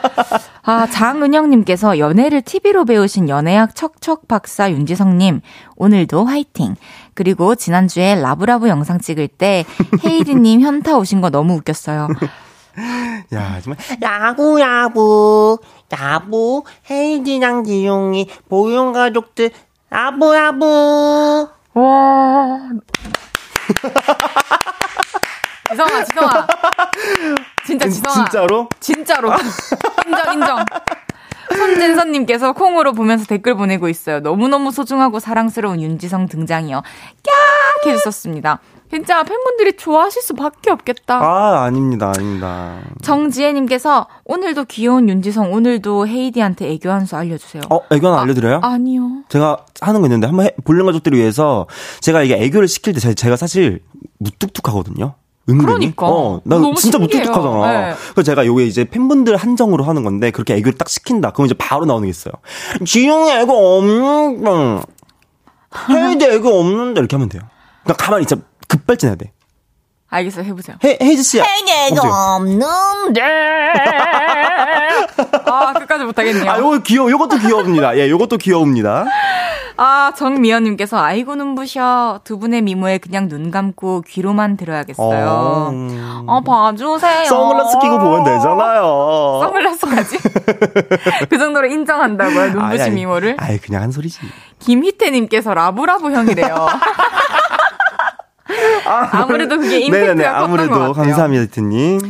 아, 0.66 0.86
장은영님께서 0.86 1.98
연애를 1.98 2.40
TV로 2.40 2.86
배우신 2.86 3.28
연애학 3.28 3.74
척척 3.74 4.26
박사 4.28 4.70
윤지성님, 4.70 5.42
오늘도 5.76 6.24
화이팅. 6.24 6.76
그리고 7.12 7.54
지난주에 7.54 8.14
라브라브 8.14 8.68
영상 8.68 8.98
찍을 8.98 9.28
때 9.28 9.66
헤이디님 10.04 10.62
현타 10.62 10.96
오신 10.96 11.20
거 11.20 11.28
너무 11.28 11.54
웃겼어요. 11.56 12.08
야, 13.34 13.60
정말. 13.60 13.76
야구 14.02 14.58
야구 14.60 15.58
야구 15.92 16.64
헤이디랑 16.90 17.64
지용이 17.64 18.28
보용 18.48 18.92
가족들 18.92 19.50
야부 19.92 20.34
야부 20.34 21.48
와. 21.74 22.70
지성아, 25.70 26.04
지성아. 26.04 26.46
진짜 27.66 27.88
지성아. 27.88 28.14
진짜로? 28.14 28.68
진짜로. 28.80 29.32
인정, 30.06 30.32
인정. 30.34 30.64
손진선님께서 31.56 32.52
콩으로 32.52 32.92
보면서 32.92 33.26
댓글 33.26 33.54
보내고 33.54 33.88
있어요. 33.88 34.20
너무너무 34.20 34.70
소중하고 34.72 35.20
사랑스러운 35.20 35.80
윤지성 35.80 36.26
등장이요. 36.28 36.82
깍! 36.82 37.90
해주셨습니다. 37.90 38.60
진짜 38.90 39.22
팬분들이 39.24 39.76
좋아하실 39.76 40.22
수밖에 40.22 40.70
없겠다. 40.70 41.16
아, 41.20 41.64
아닙니다, 41.64 42.12
아닙니다. 42.14 42.78
정지혜님께서 43.02 44.06
오늘도 44.24 44.64
귀여운 44.66 45.08
윤지성, 45.08 45.52
오늘도 45.52 46.06
헤이디한테 46.06 46.70
애교 46.72 46.90
한 46.90 47.04
수 47.06 47.16
알려주세요. 47.16 47.62
어, 47.70 47.80
애교 47.90 48.06
하나 48.06 48.22
알려드려요? 48.22 48.60
아니요. 48.62 49.24
제가 49.28 49.58
하는 49.80 50.00
거 50.00 50.06
있는데 50.06 50.26
한번 50.26 50.46
해, 50.46 50.52
볼륨 50.64 50.86
가족들을 50.86 51.18
위해서 51.18 51.66
제가 52.00 52.22
이게 52.22 52.34
애교를 52.36 52.68
시킬 52.68 52.92
때 52.94 53.00
제- 53.00 53.14
제가 53.14 53.36
사실 53.36 53.80
무뚝뚝하거든요. 54.18 55.14
은근히. 55.48 55.66
그러니까. 55.66 56.06
어, 56.08 56.40
나 56.44 56.56
진짜 56.76 56.98
신기해요. 56.98 57.24
무뚝뚝하잖아. 57.26 57.72
네. 57.72 57.94
그래서 58.12 58.22
제가 58.22 58.46
요게 58.46 58.66
이제 58.66 58.84
팬분들 58.84 59.36
한정으로 59.36 59.84
하는 59.84 60.02
건데 60.02 60.30
그렇게 60.30 60.54
애교를 60.54 60.78
딱 60.78 60.88
시킨다. 60.88 61.30
그럼 61.32 61.46
이제 61.46 61.54
바로 61.58 61.84
나오는 61.84 62.06
게 62.06 62.10
있어요. 62.10 62.32
지용이 62.86 63.30
애교 63.30 63.52
없는, 63.52 64.80
헤이드 65.90 66.24
애교 66.24 66.48
없는데 66.48 67.00
이렇게 67.00 67.16
하면 67.16 67.28
돼요. 67.28 67.42
그러니까 67.82 68.04
가만히 68.04 68.22
있자. 68.22 68.36
급발진해야 68.68 69.16
돼. 69.16 69.32
알겠어요. 70.14 70.44
해보세요. 70.44 70.76
헤, 70.84 70.96
헤이즈 71.02 71.22
씨. 71.24 71.40
애교 71.40 72.00
없는데 72.06 73.20
아, 75.46 75.72
끝까지 75.72 76.04
못하겠네요. 76.04 76.50
아, 76.50 76.58
요거 76.58 76.78
귀여워. 76.78 77.10
요것도 77.10 77.38
귀여웁니다. 77.38 77.96
예, 77.98 78.08
요것도 78.08 78.36
귀여웁니다. 78.38 79.04
아, 79.76 80.12
정미연님께서 80.16 81.02
아이고 81.02 81.34
눈부셔. 81.34 82.20
두 82.22 82.38
분의 82.38 82.62
미모에 82.62 82.98
그냥 82.98 83.28
눈 83.28 83.50
감고 83.50 84.02
귀로만 84.02 84.56
들어야겠어요. 84.56 85.26
어, 85.28 85.72
어, 86.28 86.40
봐주세요. 86.42 87.24
선글라스 87.24 87.78
끼고 87.80 87.98
보면 87.98 88.22
되잖아요. 88.24 89.40
선글라스까지? 89.42 90.18
그 91.28 91.38
정도로 91.38 91.66
인정한다고요, 91.66 92.50
눈부신 92.50 92.62
아니, 92.62 92.82
아니. 92.82 92.94
미모를? 92.94 93.34
아이, 93.38 93.58
그냥 93.58 93.82
한 93.82 93.90
소리지. 93.90 94.20
김희태님께서 94.60 95.54
love 95.54 95.83
love 95.83 96.12
형이래요. 96.12 96.54
아무래도 99.12 99.58
그게 99.58 99.80
임팩트가 99.80 100.14
네네네, 100.14 100.24
컸던 100.24 100.40
것 100.40 100.44
아무래도. 100.44 100.92
감사합니다, 100.92 101.46
디님. 101.52 102.00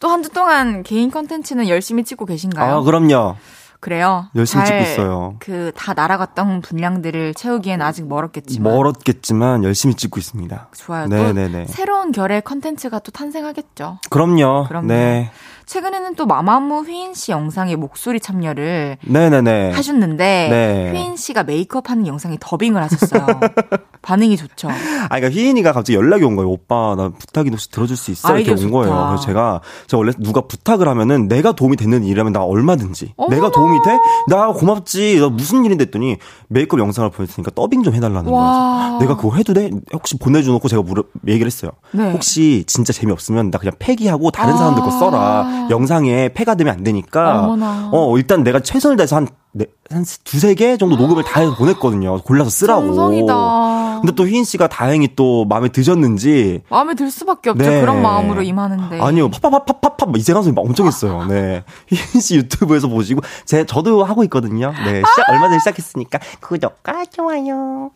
또 0.00 0.08
한 0.08 0.22
주 0.22 0.30
동안 0.30 0.82
개인 0.82 1.10
컨텐츠는 1.10 1.68
열심히 1.68 2.02
찍고 2.04 2.26
계신가요? 2.26 2.76
아, 2.78 2.82
그럼요. 2.82 3.36
그래요. 3.80 4.26
열심히 4.36 4.64
잘 4.64 4.78
찍고 4.78 4.92
있어요. 4.92 5.34
그 5.40 5.72
다 5.76 5.92
날아갔던 5.94 6.60
분량들을 6.62 7.34
채우기엔 7.34 7.82
아직 7.82 8.06
멀었겠지만. 8.08 8.72
멀었겠지만 8.72 9.64
열심히 9.64 9.94
찍고 9.94 10.18
있습니다. 10.20 10.68
좋아요. 10.76 11.06
네네네. 11.08 11.66
또 11.66 11.72
새로운 11.72 12.12
결의 12.12 12.42
컨텐츠가 12.42 13.00
또 13.00 13.10
탄생하겠죠. 13.12 13.98
그럼요. 14.10 14.66
그럼요. 14.68 14.86
네. 14.86 15.30
최근에는 15.72 16.16
또 16.16 16.26
마마무 16.26 16.82
휘인 16.82 17.14
씨 17.14 17.32
영상에 17.32 17.76
목소리 17.76 18.20
참여를 18.20 18.98
네네네. 19.06 19.70
하셨는데 19.72 20.48
네. 20.50 20.92
휘인 20.92 21.16
씨가 21.16 21.44
메이크업 21.44 21.88
하는 21.88 22.06
영상에 22.06 22.36
더빙을 22.38 22.82
하셨어요. 22.82 23.24
반응이 24.02 24.36
좋죠. 24.36 24.68
아, 24.68 25.08
그러니까 25.08 25.30
휘인이가 25.30 25.72
갑자기 25.72 25.96
연락이 25.96 26.24
온 26.24 26.34
거예요. 26.36 26.50
오빠, 26.50 26.94
나 26.96 27.08
부탁이 27.08 27.50
혹시 27.50 27.70
들어줄 27.70 27.96
수 27.96 28.10
있어? 28.10 28.36
이렇게 28.36 28.50
온 28.50 28.70
거예요. 28.72 28.92
좋다. 28.92 29.06
그래서 29.06 29.22
제가, 29.24 29.60
제가 29.86 29.98
원래 29.98 30.12
누가 30.18 30.40
부탁을 30.42 30.88
하면은 30.88 31.28
내가 31.28 31.52
도움이 31.52 31.76
되는 31.76 32.02
일이라면 32.02 32.32
나 32.32 32.42
얼마든지. 32.42 33.14
어머나. 33.16 33.36
내가 33.36 33.50
도움이 33.52 33.78
돼? 33.84 33.96
나 34.28 34.48
고맙지. 34.48 35.20
나 35.20 35.28
무슨 35.28 35.64
일인데 35.64 35.84
했더니 35.84 36.16
메이크업 36.48 36.80
영상을 36.80 37.08
보냈으니까 37.10 37.52
더빙 37.54 37.84
좀 37.84 37.94
해달라는 37.94 38.30
와. 38.30 38.88
거예요. 38.88 38.98
내가 38.98 39.16
그거 39.16 39.36
해도 39.36 39.54
돼? 39.54 39.70
혹시 39.92 40.18
보내줘놓고 40.18 40.66
제가 40.66 40.82
물어, 40.82 41.04
얘기를 41.28 41.46
했어요. 41.46 41.70
네. 41.92 42.10
혹시 42.10 42.64
진짜 42.66 42.92
재미없으면 42.92 43.52
나 43.52 43.58
그냥 43.58 43.72
폐기하고 43.78 44.32
다른 44.32 44.54
아. 44.54 44.56
사람들 44.58 44.82
거 44.82 44.90
써라. 44.90 45.61
영상에 45.70 46.30
폐가 46.30 46.54
되면 46.54 46.74
안 46.74 46.82
되니까. 46.84 47.44
어머나. 47.44 47.90
어, 47.92 48.16
일단 48.16 48.42
내가 48.42 48.60
최선을 48.60 48.96
다해서 48.96 49.16
한, 49.16 49.28
네, 49.52 49.66
한 49.90 50.04
두세 50.24 50.54
개 50.54 50.76
정도 50.76 50.96
녹음을 50.96 51.24
다 51.24 51.40
해서 51.40 51.54
보냈거든요. 51.56 52.20
골라서 52.22 52.50
쓰라고. 52.50 52.86
정성이다. 52.86 54.00
근데 54.02 54.12
또 54.16 54.24
휘인 54.26 54.42
씨가 54.44 54.66
다행히 54.66 55.14
또 55.14 55.44
마음에 55.44 55.68
드셨는지 55.68 56.62
마음에 56.68 56.94
들 56.94 57.10
수밖에 57.10 57.50
없죠. 57.50 57.64
네. 57.64 57.80
그런 57.80 58.02
마음으로 58.02 58.42
임하는데. 58.42 59.00
아니요 59.00 59.30
팝팝팝팝팝 59.30 60.16
이재강 60.16 60.42
선생님 60.42 60.58
엄청 60.58 60.86
했어요. 60.86 61.24
네 61.28 61.62
휘인 61.88 62.20
씨 62.20 62.36
유튜브에서 62.36 62.88
보시고 62.88 63.20
제 63.44 63.64
저도 63.64 64.02
하고 64.02 64.24
있거든요. 64.24 64.72
네 64.84 65.02
시작 65.08 65.28
얼마 65.28 65.46
전에 65.48 65.58
시작했으니까 65.60 66.18
구독과 66.40 67.04
좋아요 67.12 67.90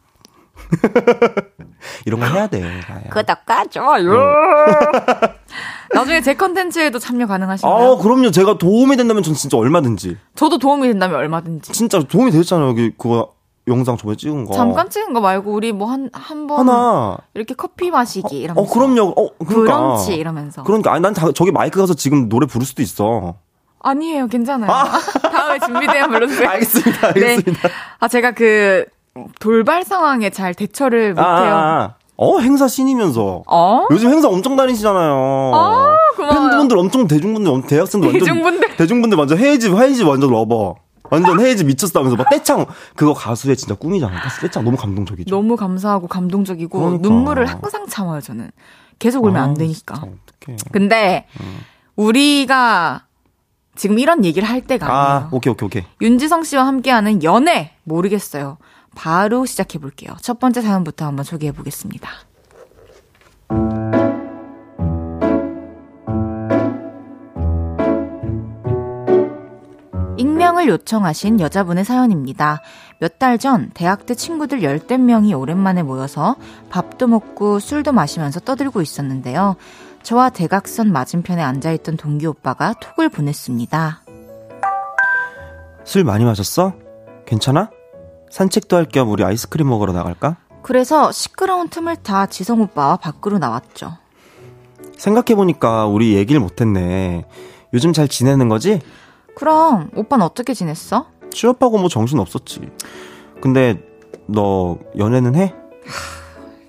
이런 2.07 2.21
거 2.21 2.27
해야 2.27 2.47
돼. 2.47 2.61
나야. 2.61 3.03
구독과 3.13 3.67
좋아요. 3.67 4.13
나중에 5.95 6.21
제 6.21 6.35
컨텐츠에도 6.35 6.99
참여 6.99 7.27
가능하신가요? 7.27 7.93
아 7.93 7.97
그럼요. 7.97 8.31
제가 8.31 8.59
도움이 8.59 8.97
된다면 8.97 9.23
전 9.23 9.35
진짜 9.35 9.57
얼마든지 9.57 10.17
저도 10.35 10.59
도움이 10.59 10.89
된다면 10.89 11.17
얼마든지. 11.19 11.73
진짜 11.73 12.01
도움이 12.03 12.31
됐잖아요. 12.33 12.69
여기 12.69 12.91
그거 12.97 13.33
영상 13.69 13.97
저번에 13.97 14.17
찍은 14.17 14.45
거 14.45 14.55
잠깐 14.55 14.89
찍은 14.91 15.13
거 15.13 15.21
말고 15.21 15.53
우리 15.53 15.73
뭐 15.73 15.89
한 15.91 16.09
한 16.13 16.47
번 16.47 16.61
하나 16.69 17.19
이렇게 17.35 17.55
커피 17.55 17.91
마시기 17.91 18.39
이러면서. 18.41 18.61
어 18.71 18.73
그럼요. 18.73 19.15
어 19.17 19.29
그러니까 19.45 19.77
브런치 19.79 20.15
이러면서. 20.15 20.63
그러니까 20.65 20.93
아니 20.93 21.03
난 21.03 21.15
다- 21.15 21.33
저기 21.33 21.51
마이크 21.53 21.81
가서 21.81 21.95
지금 21.95 22.29
노래 22.29 22.47
부를 22.47 22.67
수도 22.67 22.83
있어. 22.83 23.37
아니에요, 23.81 24.27
괜찮아요. 24.27 24.69
다음에 25.23 25.59
준비되면 25.61 26.11
불러주세요. 26.11 26.49
알겠습니다. 26.51 27.13
네. 27.15 27.21
알겠습니다. 27.29 27.69
아 28.01 28.09
제가 28.09 28.33
그 28.33 28.85
돌발 29.41 29.85
상황에 29.85 30.31
잘 30.31 30.55
대처를 30.55 31.11
못해요. 31.15 31.27
아, 31.27 31.41
아, 31.41 31.83
아. 31.83 31.95
어 32.19 32.39
행사 32.41 32.67
신이면서 32.67 33.43
어? 33.47 33.87
요즘 33.91 34.11
행사 34.11 34.29
엄청 34.29 34.57
다니시잖아요. 34.57 35.53
아, 35.55 35.97
고마워요. 36.17 36.49
팬분들 36.51 36.79
엄청 36.79 37.07
대중분들 37.07 37.67
대학생들 37.69 38.09
완전 38.09 38.21
대중분들. 38.21 38.77
대중분들 38.77 39.19
완전 39.19 39.39
헤이즈 39.39 39.67
헤이즈 39.75 40.03
완전 40.05 40.31
lover. 40.31 40.77
완전 41.11 41.39
헤이즈 41.39 41.63
미쳤다면서 41.65 42.17
막 42.17 42.29
떼창 42.31 42.67
그거 42.97 43.13
가수의 43.15 43.57
진짜 43.57 43.75
꿈이잖아. 43.75 44.15
떼창 44.41 44.65
너무 44.65 44.77
감동적이죠. 44.77 45.35
너무 45.35 45.55
감사하고 45.57 46.09
감동적이고 46.09 46.79
그러니까. 46.79 47.09
눈물을 47.09 47.47
항상 47.47 47.87
참아요 47.87 48.21
저는 48.21 48.51
계속 48.99 49.25
울면 49.25 49.41
안 49.43 49.51
아, 49.51 49.55
되니까 49.55 49.95
진짜 49.95 50.09
어떡해. 50.43 50.57
근데 50.73 51.27
우리가 51.97 53.03
지금 53.77 53.99
이런 53.99 54.25
얘기를 54.25 54.49
할 54.49 54.63
때가 54.63 54.87
아, 54.91 55.15
아니에요 55.17 55.29
오케이 55.33 55.51
오케이 55.53 55.67
오케이. 55.67 55.85
윤지성 56.01 56.45
씨와 56.45 56.67
함께하는 56.67 57.23
연애 57.23 57.73
모르겠어요 57.85 58.57
바로 58.97 59.47
시작해 59.47 59.79
볼게요 59.79 60.11
첫 60.23 60.41
번째 60.41 60.63
사연부터 60.63 61.05
한번 61.07 61.25
소개해 61.25 61.53
보겠습니다 61.53 62.11
익명을 70.19 70.69
요청하신 70.69 71.41
여자분의 71.41 71.85
사연입니다. 71.85 72.63
몇 73.01 73.19
달 73.19 73.39
전 73.39 73.71
대학 73.75 74.07
때 74.07 74.15
친구들 74.15 74.63
열댓 74.63 74.97
명이 74.99 75.35
오랜만에 75.35 75.83
모여서 75.83 76.37
밥도 76.71 77.07
먹고 77.07 77.59
술도 77.61 77.93
마시면서 77.93 78.41
떠들고 78.41 78.81
있었는데요. 78.81 79.57
저와 80.03 80.31
대각선 80.31 80.91
맞은편에 80.93 81.43
앉아있던 81.43 81.97
동기 81.99 82.27
오빠가 82.27 82.73
톡을 82.81 83.09
보냈습니다. 83.11 84.03
술 85.85 86.05
많이 86.05 86.25
마셨어? 86.25 86.73
괜찮아? 87.27 87.71
산책도 88.31 88.77
할 88.77 88.87
겸 88.87 89.11
우리 89.11 89.25
아이스크림 89.25 89.69
먹으러 89.69 89.93
나갈까? 89.93 90.37
그래서 90.63 91.13
시끄러운 91.13 91.69
틈을 91.69 91.97
타 91.97 92.27
지성 92.27 92.61
오빠와 92.61 92.97
밖으로 92.97 93.39
나왔죠. 93.39 93.97
생각해보니까 94.97 95.87
우리 95.87 96.15
얘기를 96.15 96.41
못했네. 96.41 97.27
요즘 97.75 97.93
잘 97.93 98.09
지내는 98.09 98.49
거지? 98.49 98.81
그럼 99.37 99.91
오빠는 99.95 100.25
어떻게 100.25 100.55
지냈어? 100.55 101.07
취업하고 101.31 101.79
뭐 101.79 101.89
정신 101.89 102.19
없었지. 102.19 102.69
근데 103.41 103.81
너 104.27 104.79
연애는 104.97 105.35
해? 105.37 105.55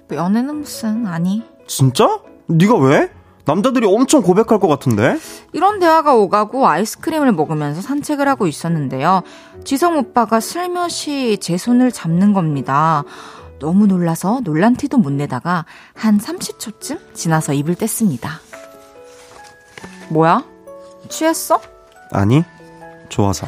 뭐 0.09 0.17
연애는 0.17 0.55
무슨 0.57 1.07
아니 1.07 1.43
진짜? 1.65 2.19
네가 2.47 2.75
왜? 2.77 3.09
남자들이 3.47 3.87
엄청 3.87 4.21
고백할 4.21 4.59
것 4.59 4.67
같은데? 4.67 5.17
이런 5.53 5.79
대화가 5.79 6.13
오가고 6.13 6.67
아이스크림을 6.67 7.31
먹으면서 7.31 7.81
산책을 7.81 8.27
하고 8.27 8.45
있었는데요. 8.45 9.23
지성 9.63 9.97
오빠가 9.97 10.41
슬며시 10.41 11.37
제 11.39 11.57
손을 11.57 11.91
잡는 11.91 12.33
겁니다. 12.33 13.05
너무 13.59 13.87
놀라서 13.87 14.41
놀란 14.43 14.75
티도 14.75 14.97
못 14.97 15.11
내다가 15.11 15.65
한 15.93 16.19
30초쯤 16.19 17.13
지나서 17.13 17.53
입을 17.53 17.75
뗐습니다. 17.75 18.29
뭐야? 20.09 20.43
취했어? 21.09 21.61
아니, 22.11 22.43
좋아서. 23.09 23.47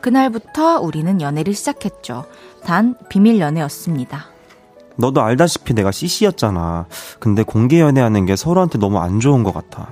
그날부터 0.00 0.80
우리는 0.80 1.20
연애를 1.20 1.52
시작했죠. 1.52 2.26
단 2.64 2.96
비밀 3.08 3.40
연애였습니다. 3.40 4.31
너도 4.96 5.22
알다시피 5.22 5.74
내가 5.74 5.90
CC였잖아. 5.90 6.86
근데 7.18 7.42
공개 7.42 7.80
연애하는 7.80 8.26
게 8.26 8.36
서로한테 8.36 8.78
너무 8.78 8.98
안 8.98 9.20
좋은 9.20 9.42
것 9.42 9.52
같아. 9.52 9.88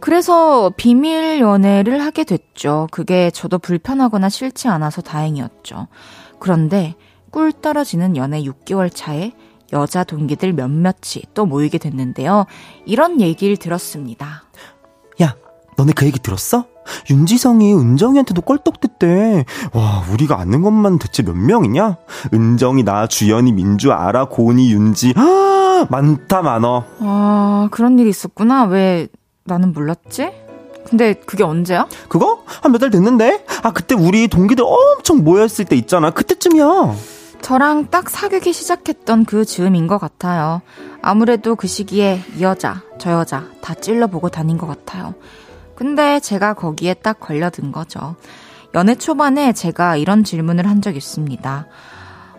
그래서 0.00 0.72
비밀 0.76 1.40
연애를 1.40 2.02
하게 2.02 2.24
됐죠. 2.24 2.88
그게 2.90 3.30
저도 3.30 3.58
불편하거나 3.58 4.28
싫지 4.28 4.68
않아서 4.68 5.02
다행이었죠. 5.02 5.88
그런데 6.38 6.94
꿀 7.30 7.52
떨어지는 7.52 8.16
연애 8.16 8.42
6개월 8.42 8.90
차에 8.92 9.32
여자 9.72 10.02
동기들 10.02 10.52
몇몇이 10.52 11.22
또 11.34 11.46
모이게 11.46 11.78
됐는데요. 11.78 12.46
이런 12.86 13.20
얘기를 13.20 13.56
들었습니다. 13.56 14.42
야, 15.22 15.36
너네 15.76 15.92
그 15.94 16.06
얘기 16.06 16.18
들었어? 16.18 16.66
윤지성이 17.10 17.74
은정이한테도 17.74 18.42
껄떡댔대. 18.42 19.44
와, 19.72 20.02
우리가 20.12 20.38
아는 20.38 20.62
것만 20.62 20.98
대체 20.98 21.22
몇 21.22 21.36
명이냐? 21.36 21.96
은정이, 22.32 22.82
나, 22.84 23.06
주연이, 23.06 23.52
민주, 23.52 23.92
아라, 23.92 24.26
고은이, 24.26 24.72
윤지. 24.72 25.14
아, 25.16 25.86
많다, 25.90 26.42
많어. 26.42 26.84
아, 27.00 27.68
그런 27.70 27.98
일이 27.98 28.10
있었구나. 28.10 28.64
왜 28.64 29.08
나는 29.44 29.72
몰랐지? 29.72 30.30
근데 30.88 31.14
그게 31.14 31.44
언제야? 31.44 31.86
그거? 32.08 32.42
한 32.46 32.72
몇 32.72 32.78
달 32.80 32.90
됐는데? 32.90 33.44
아, 33.62 33.72
그때 33.72 33.94
우리 33.94 34.28
동기들 34.28 34.64
엄청 34.66 35.22
모였을 35.24 35.64
때 35.64 35.76
있잖아. 35.76 36.10
그때쯤이야. 36.10 36.94
저랑 37.42 37.86
딱 37.90 38.10
사귀기 38.10 38.52
시작했던 38.52 39.24
그 39.24 39.44
즈음인 39.46 39.86
것 39.86 39.98
같아요. 39.98 40.60
아무래도 41.00 41.54
그 41.56 41.66
시기에 41.66 42.20
이 42.36 42.42
여자, 42.42 42.82
저 42.98 43.12
여자 43.12 43.44
다 43.62 43.72
찔러보고 43.74 44.28
다닌 44.28 44.58
것 44.58 44.66
같아요. 44.66 45.14
근데 45.84 46.20
제가 46.20 46.52
거기에 46.52 46.92
딱 46.92 47.18
걸려든 47.20 47.72
거죠. 47.72 48.14
연애 48.74 48.94
초반에 48.94 49.54
제가 49.54 49.96
이런 49.96 50.24
질문을 50.24 50.68
한 50.68 50.82
적 50.82 50.94
있습니다. 50.94 51.66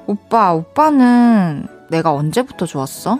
오빠, 0.05 0.53
오빠는 0.53 1.65
내가 1.89 2.13
언제부터 2.13 2.67
좋았어? 2.67 3.19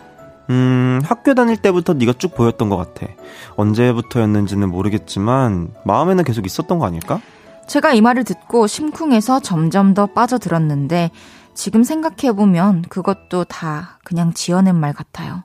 음, 0.52 1.02
학교 1.04 1.34
다닐 1.34 1.58
때부터 1.58 1.94
네가 1.94 2.14
쭉 2.20 2.36
보였던 2.36 2.70
것 2.70 2.78
같아. 2.78 3.08
언제부터였는지는 3.56 4.70
모르겠지만 4.70 5.74
마음에는 5.86 6.24
계속 6.24 6.46
있었던 6.46 6.78
거 6.78 6.86
아닐까? 6.86 7.20
제가 7.68 7.94
이 7.94 8.02
말을 8.02 8.24
듣고 8.24 8.68
심쿵해서 8.68 9.40
점점 9.40 9.96
더 9.96 10.06
빠져들었는데 10.06 11.10
지금 11.56 11.82
생각해보면 11.84 12.84
그것도 12.90 13.46
다 13.46 13.98
그냥 14.04 14.34
지어낸 14.34 14.76
말 14.76 14.94
같아요. 14.94 15.44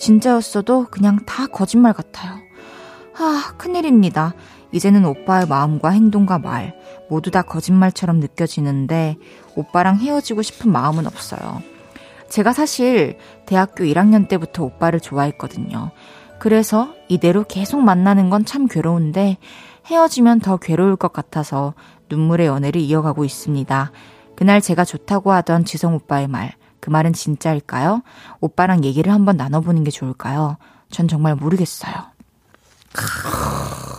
진짜였어도 0.00 0.86
그냥 0.90 1.24
다 1.24 1.46
거짓말 1.46 1.92
같아요. 1.92 2.47
아, 3.18 3.52
큰일입니다. 3.56 4.34
이제는 4.72 5.04
오빠의 5.04 5.46
마음과 5.48 5.90
행동과 5.90 6.38
말 6.38 6.78
모두 7.08 7.30
다 7.30 7.42
거짓말처럼 7.42 8.20
느껴지는데 8.20 9.16
오빠랑 9.56 9.96
헤어지고 9.98 10.42
싶은 10.42 10.70
마음은 10.70 11.06
없어요. 11.06 11.62
제가 12.28 12.52
사실 12.52 13.18
대학교 13.46 13.84
1학년 13.84 14.28
때부터 14.28 14.62
오빠를 14.64 15.00
좋아했거든요. 15.00 15.90
그래서 16.38 16.94
이대로 17.08 17.44
계속 17.44 17.80
만나는 17.80 18.30
건 18.30 18.44
참 18.44 18.66
괴로운데 18.66 19.38
헤어지면 19.86 20.40
더 20.40 20.56
괴로울 20.58 20.96
것 20.96 21.12
같아서 21.12 21.74
눈물의 22.10 22.46
연애를 22.46 22.80
이어가고 22.80 23.24
있습니다. 23.24 23.90
그날 24.36 24.60
제가 24.60 24.84
좋다고 24.84 25.32
하던 25.32 25.64
지성 25.64 25.94
오빠의 25.94 26.28
말, 26.28 26.52
그 26.78 26.90
말은 26.90 27.14
진짜일까요? 27.14 28.02
오빠랑 28.40 28.84
얘기를 28.84 29.12
한번 29.12 29.36
나눠보는 29.36 29.82
게 29.82 29.90
좋을까요? 29.90 30.58
전 30.90 31.08
정말 31.08 31.34
모르겠어요. 31.34 32.17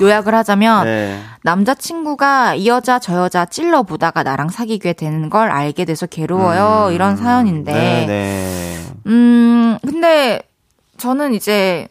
요약을 0.01 0.33
하자면 0.33 0.85
네. 0.85 1.21
남자친구가 1.43 2.55
이 2.55 2.67
여자 2.67 2.99
저 2.99 3.17
여자 3.17 3.45
찔러 3.45 3.83
보다가 3.83 4.23
나랑 4.23 4.49
사귀게 4.49 4.93
되는 4.93 5.29
걸 5.29 5.51
알게 5.51 5.85
돼서 5.85 6.05
괴로워요. 6.05 6.91
이런 6.91 7.17
사연인데. 7.17 7.73
네, 7.73 8.05
네. 8.05 8.77
음, 9.07 9.77
근데 9.85 10.41
저는 10.97 11.33
이제 11.33 11.87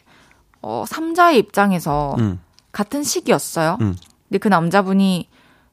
어, 0.62 0.84
3자의 0.88 1.36
입장에서 1.36 2.16
음, 2.18 2.40
같은 2.72 3.02
시기였어요. 3.02 3.78
음. 3.80 3.96
근데 4.28 4.38
그 4.38 4.48
남자분이 4.48 5.28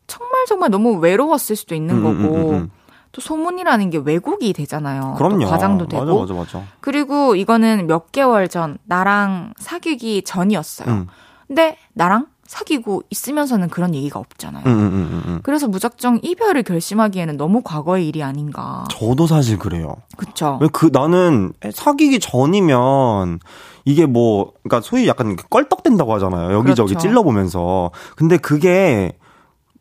정말 0.08 0.46
정말 0.46 0.70
너무 0.70 0.98
외로웠을 0.98 1.56
수도 1.56 1.74
있는 1.76 1.96
음, 1.96 2.06
음, 2.06 2.24
거고 2.24 2.50
음, 2.50 2.54
음. 2.56 2.72
또 3.12 3.22
소문이라는 3.22 3.90
게 3.92 3.98
왜곡이 4.04 4.52
되잖아요. 4.54 5.16
또 5.18 5.24
그럼요. 5.24 5.46
과장도 5.48 5.88
되고. 5.88 6.04
맞아, 6.04 6.34
맞아, 6.34 6.58
맞아. 6.58 6.68
그리고 6.82 7.36
이거는 7.36 7.88
몇 7.88 8.12
개월 8.12 8.50
전 8.50 8.78
나랑 8.84 9.54
사귀기 9.58 10.24
전이었어요. 10.24 10.90
음, 10.90 11.08
근데 11.48 11.78
나랑 11.94 12.28
사귀고 12.48 13.04
있으면서는 13.10 13.70
그런 13.70 13.96
얘기가 13.96 14.20
없잖아요. 14.20 14.64
음, 14.68 14.72
음, 14.72 14.94
음, 14.94 15.24
음. 15.26 15.40
그래서 15.44 15.68
무작정 15.68 16.20
이별을 16.22 16.62
결심하기에는 16.64 17.38
너무 17.38 17.62
과거의 17.64 18.08
일이 18.08 18.22
아닌가. 18.22 18.84
저도 18.92 19.26
사실 19.26 19.58
그래요. 19.58 19.96
그쵸? 20.16 20.60
왜그 20.62 20.92
나는 20.94 21.54
사귀기 21.74 22.20
전이면 22.20 23.40
이게 23.84 24.06
뭐 24.06 24.54
그러니까 24.64 24.82
소위 24.88 25.08
약간 25.08 25.36
껄떡댄다고 25.50 26.14
하잖아요. 26.16 26.54
여기저기 26.54 26.94
그렇죠. 26.94 27.08
찔러보면서. 27.08 27.90
근데 28.16 28.38
그게 28.38 29.18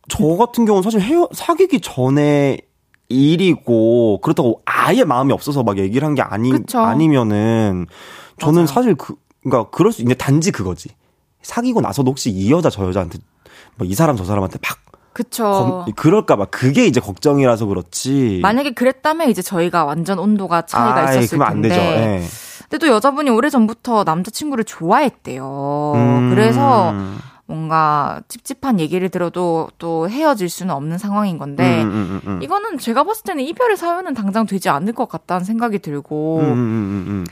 저 0.08 0.24
같은 0.36 0.64
경우는 0.64 0.82
사실 0.82 1.00
헤어 1.02 1.28
사귀기 1.32 1.80
전에 1.80 2.58
일이고 3.10 4.20
그렇다고 4.22 4.62
아예 4.64 5.04
마음이 5.04 5.32
없어서 5.32 5.62
막 5.62 5.76
얘기를 5.78 6.06
한 6.06 6.14
게 6.14 6.22
아니 6.22 6.50
그쵸. 6.50 6.78
아니면은 6.80 7.86
저는 8.38 8.54
맞아요. 8.54 8.66
사실 8.66 8.94
그 8.94 9.16
그러니까 9.42 9.70
그럴 9.70 9.92
수 9.92 10.00
있는데 10.02 10.16
단지 10.16 10.50
그거지. 10.50 10.88
사귀고 11.44 11.80
나서도 11.80 12.10
혹시 12.10 12.30
이 12.30 12.50
여자 12.50 12.68
저 12.70 12.84
여자한테 12.86 13.18
뭐 13.76 13.86
이 13.86 13.94
사람 13.94 14.16
저 14.16 14.24
사람한테 14.24 14.58
막 14.62 14.78
그쵸. 15.12 15.84
검- 15.86 15.94
그럴까봐 15.94 16.46
그게 16.46 16.86
이제 16.86 16.98
걱정이라서 17.00 17.66
그렇지. 17.66 18.40
만약에 18.42 18.72
그랬다면 18.72 19.30
이제 19.30 19.42
저희가 19.42 19.84
완전 19.84 20.18
온도가 20.18 20.62
차이가 20.66 21.06
아이, 21.08 21.18
있었을 21.18 21.38
그러면 21.38 21.46
안 21.48 21.62
텐데. 21.62 21.68
되죠. 21.68 21.80
예. 21.82 22.22
근데 22.68 22.78
또 22.78 22.88
여자분이 22.92 23.30
오래 23.30 23.48
전부터 23.48 24.02
남자친구를 24.04 24.64
좋아했대요. 24.64 25.92
음. 25.94 26.30
그래서 26.34 26.92
뭔가 27.46 28.22
찝찝한 28.28 28.80
얘기를 28.80 29.08
들어도 29.10 29.68
또 29.78 30.08
헤어질 30.08 30.48
수는 30.48 30.74
없는 30.74 30.98
상황인 30.98 31.38
건데 31.38 31.82
음, 31.84 31.90
음, 31.90 32.20
음, 32.24 32.30
음. 32.36 32.42
이거는 32.42 32.78
제가 32.78 33.04
봤을 33.04 33.22
때는 33.22 33.44
이별의 33.44 33.76
사유는 33.76 34.14
당장 34.14 34.46
되지 34.46 34.70
않을 34.70 34.94
것 34.94 35.08
같다는 35.08 35.44
생각이 35.44 35.78
들고 35.80 36.40
음. 36.40 36.48
음. 36.50 37.24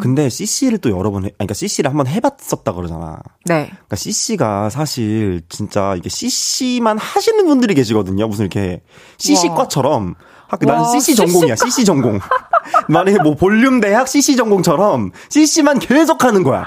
근데 0.00 0.28
CC를 0.28 0.78
또 0.78 0.90
여러 0.90 1.10
번 1.10 1.22
해, 1.22 1.26
아니, 1.26 1.34
그러니까 1.38 1.54
CC를 1.54 1.90
한번 1.90 2.06
해봤었다 2.06 2.72
그러잖아. 2.72 3.18
네. 3.44 3.66
그러니까 3.66 3.96
CC가 3.96 4.70
사실 4.70 5.42
진짜 5.48 5.94
이게 5.96 6.08
CC만 6.08 6.98
하시는 6.98 7.44
분들이 7.46 7.74
계시거든요. 7.74 8.26
무슨 8.26 8.44
이렇게 8.46 8.82
CC과처럼 9.18 10.14
학교 10.48 10.66
나는 10.66 10.82
와, 10.82 10.88
CC 10.88 11.14
전공이야. 11.14 11.56
CC 11.56 11.84
전공. 11.84 12.18
만약에 12.88 13.18
뭐 13.22 13.34
볼륨 13.34 13.80
대학 13.80 14.08
CC 14.08 14.36
전공처럼 14.36 15.12
CC만 15.28 15.78
계속 15.78 16.24
하는 16.24 16.42
거야. 16.42 16.64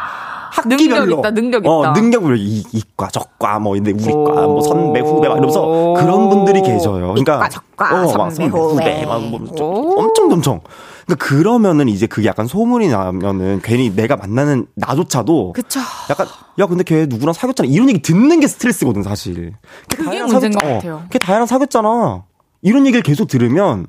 학기별로. 0.53 1.05
능력 1.05 1.19
있다, 1.19 1.31
능력 1.31 1.65
어, 1.65 1.81
있다. 1.81 1.93
능력별로 1.93 2.35
이, 2.35 2.63
이과, 2.71 3.07
저과, 3.07 3.59
뭐, 3.59 3.73
근데 3.73 3.91
우리과, 3.91 4.47
뭐, 4.47 4.61
선배, 4.61 4.99
후배, 4.99 5.27
막 5.27 5.35
이러면서 5.35 5.93
그런 5.97 6.29
분들이 6.29 6.61
계셔요. 6.61 7.07
그러니까. 7.07 7.37
이과, 7.37 7.49
저과, 7.49 8.03
어, 8.03 8.17
막 8.17 8.29
선배, 8.31 8.45
후배. 8.45 9.05
막 9.05 9.21
뭐. 9.23 9.95
엄청 9.99 10.31
엄청. 10.31 10.61
그러니까 11.05 11.25
그러면은 11.25 11.89
이제 11.89 12.07
그게 12.07 12.27
약간 12.27 12.47
소문이 12.47 12.87
나면은 12.89 13.61
괜히 13.63 13.93
내가 13.93 14.15
만나는 14.15 14.67
나조차도 14.75 15.53
그쵸. 15.53 15.79
약간 16.09 16.27
야 16.59 16.65
근데 16.67 16.83
걔 16.83 17.05
누구랑 17.05 17.33
사귀었잖아 17.33 17.69
이런 17.69 17.89
얘기 17.89 18.01
듣는 18.01 18.39
게 18.39 18.47
스트레스거든 18.47 19.03
사실. 19.03 19.53
걔 19.89 19.97
그게 19.97 20.21
문제인 20.23 20.51
사귀었- 20.53 20.61
것 20.61 20.65
어, 20.69 20.73
같아요. 20.75 21.03
걔 21.09 21.19
다혜랑 21.19 21.45
사귀었잖아. 21.45 22.23
이런 22.61 22.85
얘기를 22.85 23.01
계속 23.03 23.27
들으면 23.27 23.87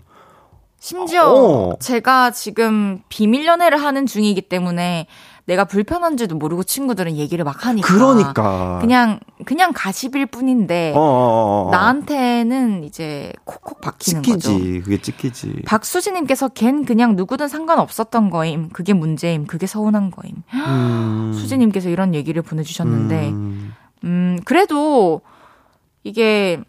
심지어 0.81 1.33
어. 1.33 1.77
제가 1.79 2.31
지금 2.33 3.01
비밀 3.09 3.47
연애를 3.47 3.83
하는 3.83 4.05
중이기 4.07 4.43
때문에 4.43 5.07
내가 5.47 5.65
불편한지도 5.65 6.37
모르고 6.37 6.65
친구들은 6.65 7.17
얘기를 7.17 7.45
막 7.45 7.67
하니까. 7.67 7.87
그러니까 7.87 8.79
그냥 8.81 9.21
그냥 9.45 9.73
가십일 9.75 10.27
뿐인데 10.27 10.93
어, 10.97 11.01
어, 11.01 11.03
어, 11.03 11.69
어. 11.69 11.71
나한테는 11.71 12.85
이제 12.85 13.31
콕콕 13.45 13.81
박히는 13.83 14.23
거죠. 14.23 14.53
찍히지 14.53 14.81
그게 14.81 15.03
찍히지. 15.03 15.63
박수진님께서 15.67 16.49
걘 16.49 16.87
그냥 16.87 17.15
누구든 17.17 17.49
상관없었던 17.49 18.31
거임. 18.31 18.71
그게 18.71 18.95
문제임. 18.95 19.47
그게 19.47 19.67
서운한 19.67 20.11
거임. 20.11 20.35
음, 20.55 21.33
수진님께서 21.39 21.91
이런 21.91 22.15
얘기를 22.15 22.41
보내주셨는데, 22.41 23.29
음, 23.29 23.75
음, 24.05 24.39
그래도 24.45 25.21
이게 26.05 26.63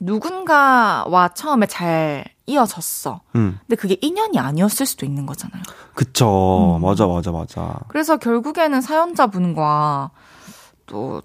누군가와 0.00 1.28
처음에 1.34 1.66
잘 1.66 2.24
이어졌어. 2.46 3.20
음. 3.36 3.58
근데 3.60 3.76
그게 3.76 3.96
인연이 4.00 4.38
아니었을 4.38 4.86
수도 4.86 5.06
있는 5.06 5.24
거잖아요. 5.26 5.62
그쵸 5.94 6.76
음. 6.78 6.82
맞아 6.82 7.06
맞아 7.06 7.32
맞아. 7.32 7.78
그래서 7.88 8.16
결국에는 8.16 8.80
사연자분과 8.80 10.10
또 10.86 11.22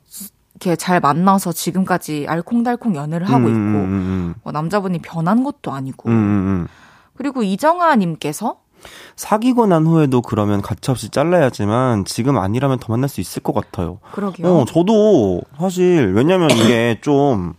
이렇게 0.55 0.75
잘 0.75 0.99
만나서 0.99 1.53
지금까지 1.53 2.25
알콩달콩 2.27 2.95
연애를 2.95 3.27
하고 3.27 3.47
음, 3.47 3.47
있고, 3.47 3.55
음, 3.55 3.93
음, 3.93 4.35
뭐 4.43 4.51
남자분이 4.51 4.99
변한 4.99 5.43
것도 5.43 5.71
아니고, 5.71 6.09
음, 6.09 6.13
음, 6.13 6.17
음. 6.17 6.67
그리고 7.15 7.43
이정아님께서 7.43 8.57
사귀고 9.15 9.67
난 9.67 9.85
후에도 9.85 10.21
그러면 10.21 10.61
가차없이 10.61 11.09
잘라야지만 11.09 12.05
지금 12.05 12.37
아니라면 12.37 12.79
더 12.79 12.93
만날 12.93 13.09
수 13.09 13.19
있을 13.21 13.41
것 13.41 13.53
같아요. 13.53 13.99
그러게요. 14.11 14.47
어, 14.47 14.65
저도 14.65 15.41
사실 15.57 16.13
왜냐면 16.13 16.49
이게 16.51 16.99
좀 17.01 17.53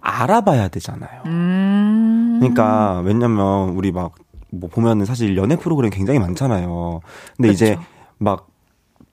알아봐야 0.00 0.68
되잖아요. 0.68 1.22
음. 1.26 2.36
그러니까 2.40 3.00
왜냐면 3.04 3.70
우리 3.70 3.92
막 3.92 4.12
뭐 4.50 4.68
보면은 4.70 5.04
사실 5.04 5.36
연애 5.36 5.56
프로그램 5.56 5.90
굉장히 5.90 6.18
많잖아요. 6.18 7.00
근데 7.36 7.50
이제 7.50 7.66
그렇죠. 7.66 7.82
막 8.18 8.46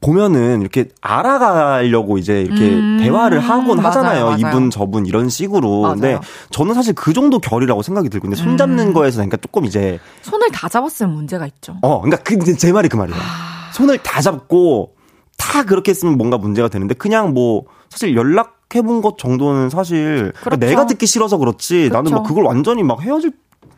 보면은 0.01 0.61
이렇게 0.61 0.89
알아가려고 1.01 2.17
이제 2.17 2.41
이렇게 2.41 2.69
음, 2.69 2.99
대화를 3.01 3.39
하곤 3.39 3.77
맞아요, 3.77 3.87
하잖아요. 3.87 4.25
맞아요. 4.25 4.37
이분 4.37 4.69
저분 4.69 5.05
이런 5.05 5.29
식으로. 5.29 5.81
근데 5.81 6.13
맞아요. 6.13 6.21
저는 6.51 6.73
사실 6.73 6.93
그 6.93 7.13
정도 7.13 7.39
결이라고 7.39 7.81
생각이 7.81 8.09
들고 8.09 8.27
근데 8.27 8.35
손 8.35 8.57
잡는 8.57 8.89
음. 8.89 8.93
거에서 8.93 9.17
그러니까 9.17 9.37
조금 9.37 9.65
이제 9.65 9.99
손을 10.21 10.51
다 10.51 10.69
잡았으면 10.69 11.13
문제가 11.13 11.47
있죠. 11.47 11.77
어 11.81 12.01
그러니까 12.01 12.23
그 12.23 12.35
이제 12.35 12.55
제 12.55 12.71
말이 12.71 12.87
그 12.87 12.97
말이에요. 12.97 13.19
아. 13.19 13.71
손을 13.73 13.97
다 13.99 14.21
잡고 14.21 14.95
다 15.37 15.63
그렇게 15.63 15.91
했으면 15.91 16.17
뭔가 16.17 16.37
문제가 16.37 16.69
되는데 16.69 16.93
그냥 16.93 17.33
뭐 17.33 17.63
사실 17.89 18.15
연락 18.15 18.54
해본 18.75 19.01
것 19.01 19.17
정도는 19.17 19.69
사실 19.69 20.33
그렇죠. 20.41 20.59
내가 20.59 20.85
듣기 20.85 21.05
싫어서 21.05 21.37
그렇지 21.37 21.89
나는 21.89 22.05
그렇죠. 22.05 22.15
뭐 22.15 22.23
그걸 22.23 22.43
완전히 22.43 22.83
막 22.83 23.01
헤어질 23.01 23.31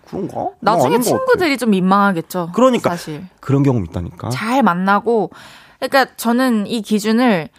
그런가? 0.07 0.49
나중에. 0.59 0.99
친구들이 0.99 1.57
좀 1.57 1.71
민망하겠죠. 1.71 2.51
그러니까. 2.53 2.91
사실 2.91 3.23
그런 3.39 3.63
경험 3.63 3.85
있다니까. 3.85 4.29
잘 4.29 4.63
만나고 4.63 5.31
그러니까 5.79 6.13
저는 6.15 6.65
이 6.67 6.81
기준을 6.81 7.49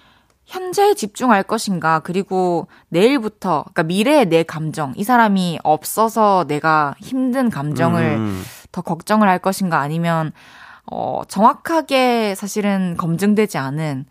현재에 0.47 0.95
집중할 0.95 1.43
것인가 1.43 2.01
그리고 2.01 2.69
내일부터 2.89 3.65
그러니까 3.65 3.83
미래의 3.83 4.27
내 4.27 4.43
감정 4.43 4.95
이 4.97 5.05
사람이 5.05 5.59
없어서 5.63 6.47
내가 6.49 6.95
힘든 7.01 7.51
감정을 7.51 8.03
음, 8.17 8.43
더 8.73 8.81
걱정을 8.81 9.29
할 9.29 9.39
것인가 9.41 9.79
아니면 9.81 10.33
어 10.91 11.21
정확하게 11.29 12.35
사실은 12.35 12.97
검증되지 12.97 13.59
않은 13.59 14.07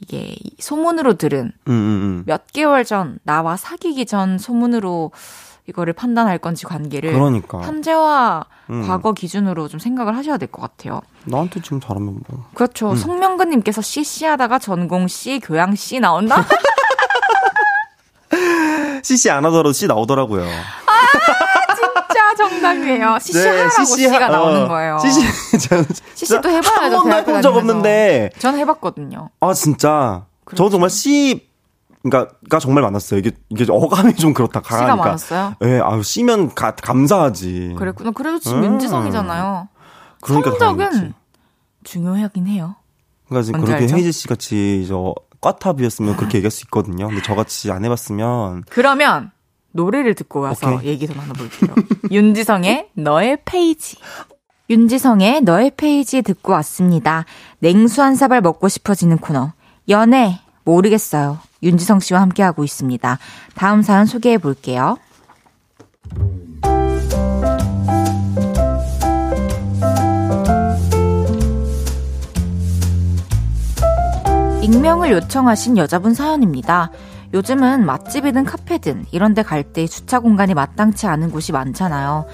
이게 0.00 0.36
소문으로 0.60 1.14
들은 1.14 1.52
음, 1.66 1.72
음, 1.72 2.22
몇 2.26 2.46
개월 2.52 2.84
전 2.84 3.18
나와 3.24 3.56
사귀기 3.56 4.06
전 4.06 4.38
소문으로 4.38 5.10
이거를 5.66 5.92
판단할 5.92 6.38
건지 6.38 6.66
음. 6.66 6.68
관계를 6.68 7.12
그러니까 7.12 7.60
현재와 7.60 8.46
음. 8.70 8.86
과거 8.86 9.12
기준으로 9.12 9.68
좀 9.68 9.80
생각을 9.80 10.16
하셔야 10.16 10.38
될 10.38 10.48
것 10.50 10.62
같아요. 10.62 11.02
나한테 11.24 11.60
지금 11.60 11.80
잘하면 11.80 12.20
뭐. 12.28 12.46
그렇죠. 12.54 12.94
송명근님께서 12.96 13.82
CC 13.82 14.24
하다가 14.26 14.58
전공 14.60 15.08
C, 15.08 15.40
교양 15.40 15.74
C 15.74 15.98
나온다? 16.00 16.46
CC 19.02 19.30
안 19.30 19.44
하더라도 19.46 19.72
C 19.72 19.86
나오더라고요. 19.86 20.42
진짜 20.42 21.47
정답이에요. 22.38 23.18
CC 23.20 23.38
네, 23.38 23.48
하라고 23.48 23.70
CC 23.84 23.96
C가 24.08 24.24
하- 24.24 24.28
나오는 24.28 24.62
어, 24.62 24.68
거예요. 24.68 24.98
CC 24.98 25.20
저는 25.68 25.84
CC도 26.14 26.48
해봐야죠. 26.48 26.70
한 26.70 26.90
번도 26.90 27.04
대학교 27.10 27.30
해본 27.30 27.42
적. 27.42 27.56
없는데 27.56 28.30
저는 28.38 28.58
해봤거든요. 28.60 29.28
아 29.40 29.52
진짜 29.54 30.24
그렇죠. 30.44 30.56
저는 30.56 30.70
정말 30.70 30.90
C 30.90 31.48
그러니까 32.02 32.58
정말 32.60 32.82
많았어요. 32.84 33.18
이게 33.20 33.32
이게 33.50 33.66
어감이 33.68 34.14
좀 34.14 34.32
그렇다 34.32 34.60
C가 34.64 34.76
강하니까. 34.78 35.04
많았어요? 35.04 35.54
예, 35.64 35.80
아유 35.82 36.02
C면 36.02 36.54
가, 36.54 36.70
감사하지. 36.74 37.74
그랬구나. 37.76 38.12
그래도 38.12 38.38
지금 38.38 38.58
음. 38.60 38.64
윤지성이잖아요. 38.64 39.68
그러니까 40.22 40.50
성적은 40.52 40.78
다행이지. 40.88 41.12
중요하긴 41.84 42.46
해요. 42.46 42.76
그러니까 43.28 43.58
그렇게 43.58 43.82
알죠? 43.84 43.96
헤이즈 43.96 44.12
씨 44.12 44.28
같이 44.28 44.86
저 44.88 45.14
꽈탑이었으면 45.40 46.16
그렇게 46.16 46.38
얘기할 46.38 46.50
수 46.50 46.62
있거든요. 46.64 47.06
근데 47.08 47.22
저같이 47.22 47.70
안 47.70 47.84
해봤으면 47.84 48.64
그러면 48.70 49.30
노래를 49.72 50.14
듣고 50.14 50.40
와서 50.40 50.74
오케이. 50.74 50.90
얘기 50.90 51.06
좀 51.06 51.16
나눠볼게요. 51.16 51.74
윤지성의 52.10 52.90
너의 52.94 53.38
페이지. 53.44 53.96
윤지성의 54.70 55.42
너의 55.42 55.72
페이지 55.76 56.22
듣고 56.22 56.52
왔습니다. 56.52 57.24
냉수 57.60 58.02
한 58.02 58.14
사발 58.14 58.40
먹고 58.40 58.68
싶어지는 58.68 59.18
코너. 59.18 59.52
연애 59.88 60.40
모르겠어요. 60.64 61.38
윤지성 61.62 62.00
씨와 62.00 62.20
함께하고 62.20 62.64
있습니다. 62.64 63.18
다음 63.54 63.82
사연 63.82 64.06
소개해 64.06 64.38
볼게요. 64.38 64.98
익명을 74.62 75.10
요청하신 75.12 75.78
여자분 75.78 76.12
사연입니다. 76.12 76.90
요즘은 77.32 77.84
맛집이든 77.84 78.44
카페든 78.44 79.06
이런 79.12 79.34
데 79.34 79.42
갈 79.42 79.62
때 79.72 79.86
주차 79.86 80.18
공간이 80.20 80.54
마땅치 80.54 81.06
않은 81.06 81.30
곳이 81.30 81.52
많잖아요. 81.52 82.26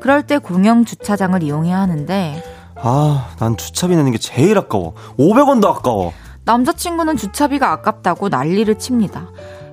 그럴 0.00 0.26
때 0.26 0.38
공영 0.38 0.84
주차장을 0.84 1.42
이용해야 1.42 1.78
하는데 1.78 2.42
아, 2.76 3.28
난 3.38 3.56
주차비 3.56 3.94
내는 3.96 4.10
게 4.12 4.18
제일 4.18 4.58
아까워. 4.58 4.94
500원도 5.18 5.66
아까워. 5.66 6.12
남자친구는 6.44 7.16
주차비가 7.16 7.70
아깝다고 7.70 8.28
난리를 8.28 8.76
칩니다. 8.78 9.28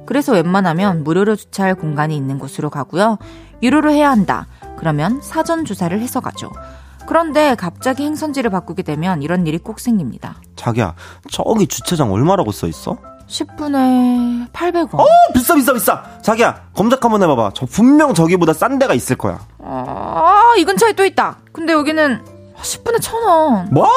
그래서 0.06 0.34
웬만하면 0.34 1.04
무료로 1.04 1.36
주차할 1.36 1.76
공간이 1.76 2.16
있는 2.16 2.38
곳으로 2.40 2.70
가고요. 2.70 3.18
유료로 3.64 3.92
해야 3.92 4.12
한다. 4.12 4.46
그러면 4.78 5.20
사전 5.22 5.66
조사를 5.66 6.00
해서 6.00 6.20
가죠. 6.20 6.52
그런데 7.08 7.56
갑자기 7.56 8.04
행선지를 8.04 8.52
바꾸게 8.52 8.84
되면 8.84 9.24
이런 9.24 9.48
일이 9.48 9.58
꼭 9.58 9.80
생깁니다. 9.80 10.36
자기야, 10.56 10.94
저기 11.32 11.66
주차장 11.66 12.14
얼마라고 12.14 12.52
써 12.52 12.68
있어? 12.68 12.98
10분에 13.30 14.52
800원. 14.52 15.00
어, 15.00 15.06
비싸 15.34 15.54
비싸 15.56 15.74
비싸. 15.74 16.04
자기야, 16.22 16.62
검색 16.76 17.04
한번 17.04 17.22
해봐봐. 17.24 17.52
저 17.54 17.66
분명 17.66 18.14
저기보다 18.14 18.54
싼 18.54 18.80
데가 18.80 18.94
있을 18.94 19.16
거야. 19.18 19.40
아, 19.64 20.54
이 20.58 20.66
근처에 20.66 20.94
또 20.94 21.06
있다. 21.06 21.38
근데 21.54 21.74
여기는 21.74 22.24
10분에 22.62 23.00
1000원. 23.02 23.72
뭐? 23.72 23.88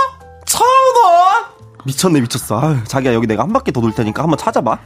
천 0.46 0.62
원? 0.66 1.44
미쳤네 1.84 2.20
미쳤어. 2.20 2.60
아유, 2.60 2.76
자기야 2.84 3.14
여기 3.14 3.26
내가 3.26 3.42
한 3.42 3.52
바퀴 3.52 3.72
더 3.72 3.80
돌 3.80 3.92
테니까 3.92 4.22
한번 4.22 4.38
찾아봐. 4.38 4.78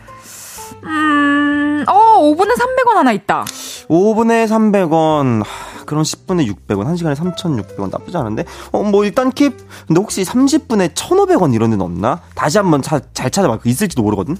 음, 0.84 1.84
어, 1.88 2.20
5분에 2.22 2.53
300원 2.57 2.94
하나 2.94 3.12
있다. 3.12 3.44
5분에 3.88 4.47
300원. 4.47 5.44
하, 5.87 5.89
그럼 5.89 6.03
10분에 6.03 6.47
600원, 6.53 6.84
1시간에 6.95 7.14
3,600원 7.14 7.91
나쁘지 7.91 8.16
않은데? 8.16 8.45
어, 8.72 8.82
뭐 8.82 9.05
일단 9.05 9.30
킵. 9.30 9.55
근데 9.87 10.01
혹시 10.01 10.22
30분에 10.22 10.95
1,500원 10.95 11.55
이런 11.55 11.70
데는 11.70 11.84
없나? 11.84 12.20
다시 12.34 12.59
한번 12.59 12.82
차- 12.82 13.01
잘 13.14 13.30
찾아봐. 13.30 13.59
그 13.59 13.68
있을지도 13.68 14.03
모르거든. 14.03 14.37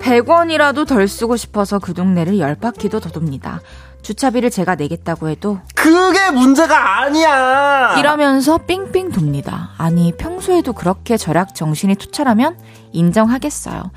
100원이라도 0.00 0.86
덜 0.86 1.06
쓰고 1.08 1.36
싶어서 1.36 1.78
그 1.78 1.92
동네를 1.94 2.38
열 2.38 2.54
바퀴도 2.54 3.00
더 3.00 3.10
돕니다. 3.10 3.60
주차비를 4.02 4.50
제가 4.50 4.74
내겠다고 4.74 5.28
해도 5.28 5.60
그게 5.74 6.30
문제가 6.30 7.02
아니야. 7.02 7.96
이러면서 7.98 8.58
삥삥 8.58 9.10
돕니다. 9.12 9.70
아니 9.76 10.12
평소에도 10.16 10.72
그렇게 10.72 11.16
절약 11.16 11.54
정신이 11.54 11.94
투철하면 11.96 12.56
인정하겠어요. 12.92 13.90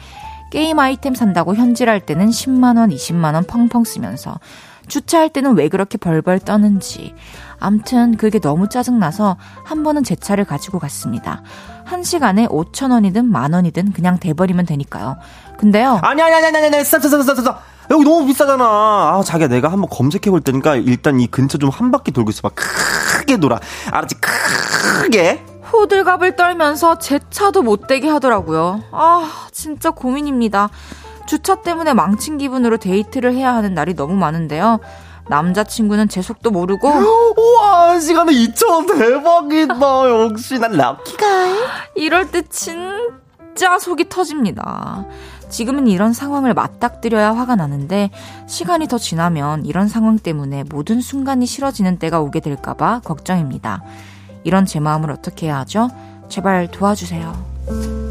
게임 0.51 0.79
아이템 0.79 1.15
산다고 1.15 1.55
현질할 1.55 2.01
때는 2.05 2.29
10만 2.29 2.77
원, 2.77 2.89
20만 2.91 3.33
원 3.33 3.45
펑펑 3.45 3.83
쓰면서 3.83 4.37
주차할 4.87 5.29
때는 5.29 5.55
왜 5.55 5.67
그렇게 5.69 5.97
벌벌 5.97 6.39
떠는지. 6.39 7.13
암튼 7.59 8.17
그게 8.17 8.39
너무 8.39 8.67
짜증나서 8.69 9.37
한 9.63 9.83
번은 9.83 10.03
제 10.03 10.15
차를 10.15 10.45
가지고 10.45 10.79
갔습니다. 10.79 11.41
한 11.85 12.03
시간에 12.03 12.47
5천 12.47 12.91
원이든 12.91 13.25
만 13.31 13.53
원이든 13.53 13.93
그냥 13.93 14.19
대버리면 14.19 14.65
되니까요. 14.65 15.17
근데요. 15.57 15.99
아니 16.03 16.21
아니 16.21 16.33
아니 16.35 16.45
아니 16.45 16.57
아니 16.67 16.83
stop 16.83 17.01
stop 17.03 17.21
stop 17.21 17.37
stop. 17.37 17.63
여기 17.91 18.03
너무 18.03 18.25
비싸잖아. 18.25 18.63
아, 18.65 19.21
자기야, 19.23 19.47
내가 19.47 19.71
한번 19.71 19.87
검색해 19.91 20.31
볼 20.31 20.41
테니까 20.41 20.75
일단 20.77 21.19
이 21.19 21.27
근처 21.27 21.59
좀 21.59 21.69
한 21.69 21.91
바퀴 21.91 22.11
돌고 22.11 22.31
있어 22.31 22.41
봐. 22.41 22.49
크게 22.55 23.37
돌아. 23.37 23.59
알았지? 23.91 24.15
크게. 24.21 25.45
호들갑을 25.71 26.35
떨면서 26.35 26.97
제 26.99 27.19
차도 27.29 27.61
못 27.61 27.85
대게 27.87 28.07
하더라고요. 28.09 28.83
아, 28.91 29.29
진짜 29.51 29.91
고민입니다. 29.91 30.69
주차 31.25 31.55
때문에 31.61 31.93
망친 31.93 32.37
기분으로 32.37 32.77
데이트를 32.77 33.33
해야 33.33 33.53
하는 33.53 33.73
날이 33.73 33.95
너무 33.95 34.15
많은데요. 34.15 34.79
남자친구는 35.27 36.07
제 36.07 36.21
속도 36.21 36.51
모르고 36.51 36.87
우와, 37.37 37.99
시간에 37.99 38.31
2,000원 38.31 38.97
대박이다. 38.97 40.09
역시 40.09 40.59
난 40.59 40.73
럭키가. 40.73 41.25
이럴 41.95 42.29
때 42.29 42.43
진짜 42.43 43.79
속이 43.79 44.09
터집니다. 44.09 45.05
지금은 45.49 45.87
이런 45.87 46.13
상황을 46.13 46.53
맞닥뜨려야 46.53 47.35
화가 47.35 47.55
나는데 47.55 48.09
시간이 48.47 48.87
더 48.87 48.97
지나면 48.97 49.65
이런 49.65 49.87
상황 49.87 50.17
때문에 50.17 50.63
모든 50.69 51.01
순간이 51.01 51.45
싫어지는 51.45 51.97
때가 51.97 52.19
오게 52.19 52.39
될까봐 52.39 53.01
걱정입니다. 53.03 53.81
이런 54.43 54.65
제 54.65 54.79
마음을 54.79 55.11
어떻게 55.11 55.47
해야 55.47 55.59
하죠? 55.59 55.89
제발 56.29 56.67
도와주세요. 56.67 58.04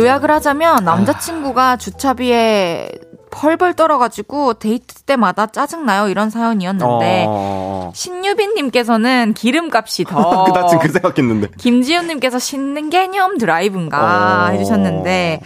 요약을 0.00 0.30
하자면 0.30 0.84
남자친구가 0.84 1.76
주차비에 1.76 2.90
펄펄 3.30 3.74
떨어가지고 3.74 4.54
데이트 4.54 5.02
때마다 5.02 5.46
짜증나요 5.46 6.08
이런 6.08 6.30
사연이었는데 6.30 7.24
어. 7.28 7.92
신유빈님께서는 7.94 9.34
기름값이 9.34 10.04
더 10.04 10.44
나 10.52 10.66
지금 10.66 10.82
그 10.86 10.92
생각했는데. 10.92 11.48
김지윤님께서 11.58 12.38
신는 12.38 12.90
개념 12.90 13.38
드라이브인가 13.38 14.46
어. 14.46 14.52
해주셨는데 14.52 15.40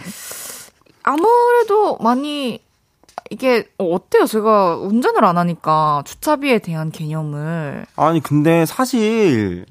아무래도 1.03 1.97
많이 1.99 2.59
이게 3.29 3.67
어때요? 3.77 4.25
제가 4.25 4.77
운전을 4.77 5.25
안 5.25 5.37
하니까 5.37 6.03
주차비에 6.05 6.59
대한 6.59 6.91
개념을 6.91 7.85
아니, 7.95 8.21
근데 8.21 8.65
사실 8.65 9.65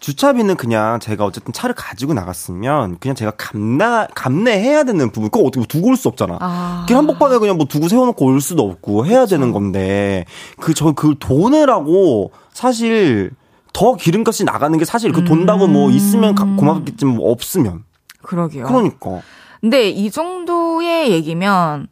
주차비는 0.00 0.56
그냥 0.56 0.98
제가 0.98 1.24
어쨌든 1.26 1.52
차를 1.52 1.74
가지고 1.74 2.14
나갔으면 2.14 2.98
그냥 2.98 3.14
제가 3.14 3.32
감나, 3.36 4.06
감내해야 4.14 4.84
되는 4.84 5.10
부분. 5.12 5.30
그거 5.30 5.44
어떻게 5.46 5.66
두고 5.66 5.88
올 5.88 5.96
수 5.96 6.08
없잖아. 6.08 6.38
아. 6.40 6.86
그 6.88 6.94
한복판에 6.94 7.38
그냥 7.38 7.56
뭐 7.58 7.66
두고 7.66 7.86
세워놓고 7.88 8.24
올 8.24 8.40
수도 8.40 8.62
없고 8.68 9.04
해야 9.06 9.26
되는 9.26 9.52
건데 9.52 10.24
그 10.58 10.72
저 10.74 10.92
그 10.92 11.14
돈이라고 11.18 12.32
사실 12.52 13.30
더 13.72 13.94
기름값이 13.94 14.44
나가는 14.44 14.76
게 14.78 14.84
사실 14.84 15.12
그 15.12 15.22
돈다고 15.24 15.66
뭐 15.68 15.90
있으면 15.90 16.34
가- 16.34 16.44
고맙겠지만 16.44 17.14
뭐 17.16 17.30
없으면 17.30 17.84
그러게요. 18.22 18.64
그러니까 18.66 19.20
근데 19.60 19.90
이 19.90 20.10
정도의 20.10 21.10
얘기면 21.12 21.88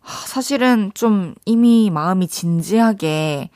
하, 0.00 0.26
사실은 0.26 0.90
좀 0.94 1.34
이미 1.44 1.90
마음이 1.90 2.26
진지하게 2.28 3.50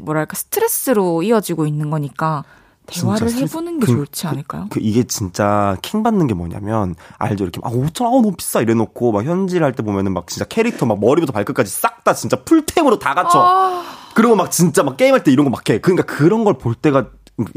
뭐랄까 0.00 0.34
스트레스로 0.36 1.22
이어지고 1.22 1.66
있는 1.66 1.90
거니까 1.90 2.44
대화를 2.86 3.32
해보는 3.32 3.80
게 3.80 3.86
그- 3.86 3.92
좋지 4.04 4.26
않을까요? 4.26 4.66
그 4.70 4.78
이게 4.82 5.04
진짜 5.04 5.76
킹 5.80 6.02
받는 6.02 6.26
게 6.26 6.34
뭐냐면 6.34 6.94
알죠? 7.18 7.44
이렇게 7.44 7.60
아 7.64 7.70
5천 7.70 8.02
원 8.04 8.12
너무 8.22 8.32
비싸! 8.36 8.60
이래놓고 8.60 9.10
막 9.12 9.24
현질 9.24 9.64
할 9.64 9.72
때 9.72 9.82
보면은 9.82 10.12
막 10.12 10.26
진짜 10.26 10.44
캐릭터 10.44 10.84
막 10.84 11.00
머리부터 11.00 11.32
발끝까지 11.32 11.70
싹 11.70 12.04
다 12.04 12.12
진짜 12.12 12.36
풀템으로 12.44 12.98
다 12.98 13.14
갖춰. 13.14 13.38
아. 13.40 13.82
그리고 14.14 14.36
막 14.36 14.50
진짜 14.50 14.82
막 14.82 14.98
게임할 14.98 15.24
때 15.24 15.32
이런 15.32 15.46
거 15.46 15.50
막 15.50 15.66
해. 15.70 15.78
그러니까 15.80 16.04
그런 16.04 16.44
걸 16.44 16.52
볼 16.58 16.74
때가 16.74 17.06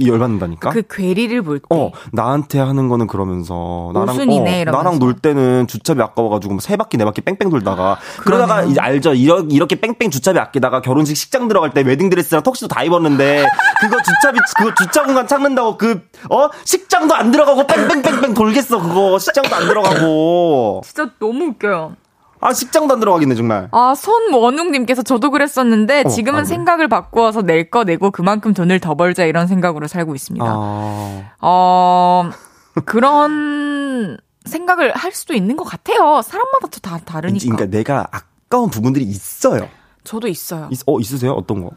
열받는다니까 0.03 0.71
그 0.71 0.81
괴리를 0.89 1.41
볼 1.43 1.59
때. 1.59 1.65
어, 1.69 1.91
나한테 2.11 2.59
하는 2.59 2.87
거는 2.89 3.07
그러면서 3.07 3.91
나랑 3.93 4.07
모순이네, 4.07 4.63
어. 4.67 4.71
나랑 4.71 4.99
놀 4.99 5.13
때는 5.15 5.67
주차비 5.67 6.01
아까워가지고 6.01 6.55
뭐 6.55 6.69
세 6.69 6.75
바퀴 6.77 6.97
네 6.97 7.05
바퀴 7.05 7.21
뺑뺑 7.21 7.49
돌다가 7.49 7.97
그러다가 8.21 8.55
그러네요. 8.55 8.71
이제 8.71 8.81
알죠 8.81 9.13
이렇게, 9.13 9.47
이렇게 9.55 9.75
뺑뺑 9.79 10.09
주차비 10.09 10.39
아끼다가 10.39 10.81
결혼식 10.81 11.15
식장 11.15 11.47
들어갈 11.47 11.73
때 11.73 11.81
웨딩 11.81 12.09
드레스랑 12.09 12.43
턱시도 12.43 12.67
다 12.67 12.83
입었는데 12.83 13.45
그거 13.81 13.97
주차비 14.01 14.39
그거 14.57 14.73
주차 14.75 15.03
공간 15.03 15.27
찾는다고 15.27 15.77
그 15.77 16.07
어 16.29 16.49
식장도 16.63 17.13
안 17.15 17.31
들어가고 17.31 17.67
뺑뺑뺑뺑 17.67 18.33
돌겠어 18.33 18.79
그거 18.79 19.19
식장도 19.19 19.55
안 19.55 19.67
들어가고 19.67 20.81
진짜 20.83 21.09
너무 21.19 21.45
웃겨요. 21.45 21.95
아 22.39 22.53
식장도 22.53 22.93
안 22.93 22.99
들어가겠네 22.99 23.35
정말 23.35 23.67
아, 23.71 23.95
손원웅님께서 23.95 25.01
저도 25.03 25.31
그랬었는데 25.31 26.03
어, 26.05 26.09
지금은 26.09 26.39
아, 26.39 26.43
네. 26.43 26.47
생각을 26.47 26.87
바꾸어서 26.87 27.41
낼 27.41 27.69
거 27.69 27.83
내고 27.83 28.11
그만큼 28.11 28.53
돈을 28.53 28.79
더 28.79 28.95
벌자 28.95 29.25
이런 29.25 29.47
생각으로 29.47 29.87
살고 29.87 30.15
있습니다. 30.15 30.45
아 30.47 31.31
어, 31.41 32.29
그런 32.85 34.17
생각을 34.45 34.95
할 34.95 35.11
수도 35.11 35.33
있는 35.33 35.57
것 35.57 35.63
같아요. 35.65 36.21
사람마다 36.21 36.67
또 36.67 36.79
다 36.81 36.97
다르니까. 36.99 37.43
그러니까 37.55 37.65
내가 37.77 38.07
아까운 38.11 38.69
부분들이 38.69 39.03
있어요 39.05 39.67
저도 40.03 40.27
있어요. 40.27 40.69
있, 40.71 40.79
어 40.85 40.99
있으세요 40.99 41.33
어떤 41.33 41.63
거 41.63 41.71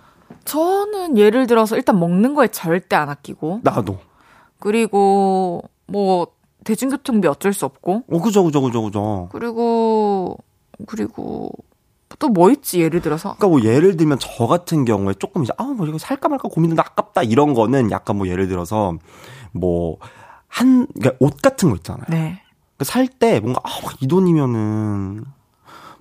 저는 0.45 1.19
예를 1.19 1.47
들어서 1.49 1.77
일단 1.77 1.99
먹는 1.99 2.35
거에 2.35 2.49
절대 2.49 2.95
안 2.97 3.09
아끼고 3.09 3.61
나도 3.65 3.99
그리고 4.61 5.63
뭐 5.87 6.29
대중교통비 6.65 7.27
어쩔 7.27 7.53
수 7.53 7.65
없고 7.65 8.05
어 8.11 8.21
그죠 8.21 8.45
그죠 8.45 8.61
그죠 8.63 8.83
그죠 8.85 9.29
그리고 9.33 10.37
그리고 10.87 11.51
또 12.19 12.29
뭐 12.29 12.51
있지 12.51 12.81
예를 12.81 13.01
들어서 13.01 13.37
그러니까 13.37 13.49
뭐 13.49 13.63
예를 13.63 13.97
들면 13.97 14.19
저 14.19 14.47
같은 14.47 14.85
경우에 14.85 15.15
조금 15.15 15.43
이제 15.45 15.53
아뭐 15.57 15.87
이거 15.87 15.97
살까 15.97 16.29
말까 16.29 16.49
고민인데 16.49 16.83
아깝다 16.83 17.23
이런 17.23 17.55
거는 17.55 17.91
약간 17.91 18.17
뭐 18.17 18.29
예를 18.29 18.49
들어서 18.49 18.95
뭐 19.53 19.99
한 20.51 20.87
그러니까 20.95 21.17
옷 21.25 21.41
같은 21.41 21.71
거 21.71 21.77
있잖아요. 21.77 22.07
네. 22.11 22.43
살때 22.83 23.41
뭔가 23.41 23.61
아이 23.65 24.07
돈이면은 24.09 25.25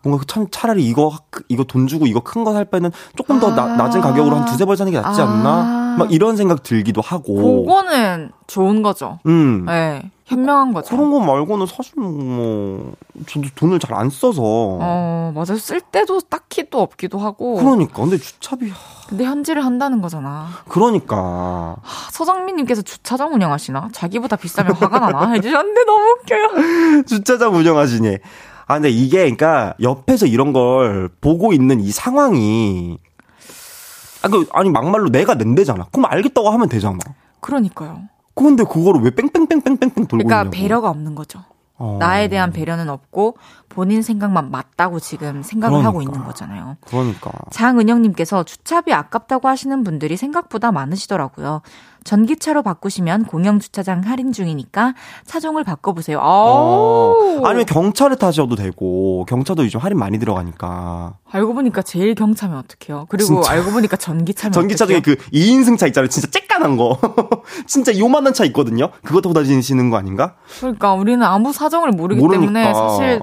뭔가 0.04 0.24
참 0.28 0.48
차라리 0.52 0.86
이거 0.86 1.12
이거 1.50 1.64
돈 1.64 1.88
주고 1.88 2.08
이거 2.08 2.20
큰 2.22 2.44
거 2.44 2.54
살 2.54 2.66
바에는 2.66 2.92
조금 3.18 3.40
더 3.40 3.54
나- 3.56 3.64
아. 3.64 3.76
낮은 3.76 4.02
가격으로 4.02 4.36
한 4.38 4.46
두세 4.46 4.66
벌 4.66 4.78
사는 4.78 4.92
게 4.92 5.00
낫지 5.00 5.22
아. 5.22 5.26
않나? 5.26 5.96
막 5.98 6.12
이런 6.12 6.38
생각 6.38 6.64
들기도 6.64 7.02
하고. 7.02 7.66
그거는 7.66 8.32
좋은 8.48 8.82
거죠. 8.82 9.20
음. 9.26 9.66
네. 9.66 10.10
현명한 10.26 10.74
거죠. 10.74 10.96
그런 10.96 11.10
거 11.10 11.20
말고는 11.20 11.66
사실 11.66 11.94
뭐 12.00 12.94
저도 13.28 13.48
돈을 13.56 13.80
잘 13.80 13.96
안 13.96 14.10
써서. 14.12 14.42
어, 14.44 15.32
맞아요. 15.34 15.58
쓸 15.58 15.82
때도 15.82 16.22
딱히 16.22 16.70
또 16.70 16.82
없기도 16.82 17.18
하고. 17.18 17.56
그러니까 17.56 18.02
근데 18.04 18.18
주차비 18.18 18.72
근데 19.10 19.26
현질을 19.26 19.66
한다는 19.66 20.02
거잖아. 20.02 20.48
그러니까 20.68 21.76
하, 21.82 22.12
서정민님께서 22.12 22.84
주차장 22.84 23.34
운영하시나? 23.34 23.90
자기보다 23.92 24.36
비싸면 24.36 24.74
화가 24.74 25.00
나나? 25.00 25.32
해주셨는데 25.34 25.84
너무 25.86 26.04
웃겨요. 26.22 27.04
주차장 27.10 27.56
운영하시니. 27.56 28.18
아, 28.70 28.76
근데 28.76 28.90
이게, 28.92 29.24
그니까, 29.24 29.74
옆에서 29.82 30.28
이런 30.28 30.54
걸 30.54 31.10
보고 31.22 31.54
있는 31.54 31.80
이 31.80 31.90
상황이, 31.92 33.00
아, 34.22 34.28
그, 34.28 34.48
아니, 34.54 34.70
막말로 34.70 35.10
내가 35.10 35.34
낸대잖아. 35.34 35.88
그럼 35.92 36.06
알겠다고 36.06 36.52
하면 36.52 36.70
되잖아. 36.70 37.00
그러니까요. 37.40 38.04
근데 38.36 38.64
그거를 38.64 39.02
왜 39.02 39.10
뺑뺑뺑뺑뺑뺑 39.10 39.90
돌고 40.06 40.08
그러니까 40.10 40.42
있냐고. 40.42 40.50
배려가 40.52 40.90
없는 40.92 41.16
거죠. 41.16 41.44
어. 41.78 41.98
나에 42.00 42.28
대한 42.28 42.52
배려는 42.52 42.90
없고 42.90 43.38
본인 43.70 44.02
생각만 44.04 44.52
맞다고 44.52 45.00
지금 45.00 45.42
생각을 45.42 45.84
하고 45.84 45.98
그러니까. 45.98 46.14
있는 46.14 46.28
거잖아요. 46.28 46.78
그러니까. 46.86 47.32
장은영님께서 47.52 48.44
주차비 48.44 48.94
아깝다고 48.94 49.48
하시는 49.48 49.84
분들이 49.84 50.16
생각보다 50.16 50.72
많으시더라고요. 50.72 51.62
전기차로 52.04 52.64
바꾸시면 52.64 53.26
공영 53.26 53.60
주차장 53.60 54.02
할인 54.06 54.32
중이니까 54.32 54.94
차종을 55.26 55.64
바꿔보세요. 55.64 56.20
어. 56.20 56.24
아우. 56.24 57.46
아니면 57.46 57.66
경차를 57.66 58.16
타셔도 58.18 58.56
되고, 58.56 59.26
경차도 59.28 59.64
요즘 59.66 59.80
할인 59.80 59.98
많이 59.98 60.18
들어가니까. 60.20 61.16
알고 61.32 61.54
보니까 61.54 61.82
제일 61.82 62.16
경차면 62.16 62.58
어떡해요? 62.58 63.06
그리고 63.10 63.28
진짜. 63.42 63.52
알고 63.52 63.72
보니까 63.72 63.98
전기차면 63.98 64.52
전기차 64.54 64.86
중에 64.86 64.98
어떡해요? 64.98 65.16
그 65.18 65.24
2인승 65.32 65.78
차 65.78 65.86
있잖아요. 65.88 66.10
진짜 66.10 66.28
쬐깐한 66.28 66.78
거. 66.78 66.98
진짜 67.68 67.98
요만한 67.98 68.34
차 68.34 68.44
있거든요. 68.46 68.90
그거 69.04 69.22
타고 69.22 69.34
다니시는 69.34 69.90
거 69.90 69.98
아닌가? 69.98 70.36
그러니까 70.60 70.94
우리는 70.94 71.22
아무 71.24 71.54
사정을 71.54 71.92
모르기 71.92 72.20
모르니까. 72.22 72.42
때문에 72.42 72.74
사실 72.74 73.22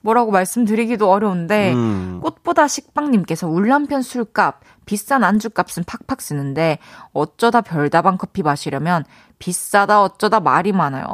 뭐라고 0.00 0.30
말씀드리기도 0.32 1.10
어려운데 1.10 1.72
음. 1.72 2.20
꽃보다 2.22 2.68
식빵님께서 2.68 3.48
울남편 3.48 4.02
술값 4.02 4.60
비싼 4.86 5.24
안주값은 5.24 5.84
팍팍 5.84 6.20
쓰는데 6.20 6.78
어쩌다 7.12 7.60
별다방 7.60 8.18
커피 8.18 8.42
마시려면 8.42 9.04
비싸다 9.38 10.02
어쩌다 10.02 10.40
말이 10.40 10.72
많아요. 10.72 11.04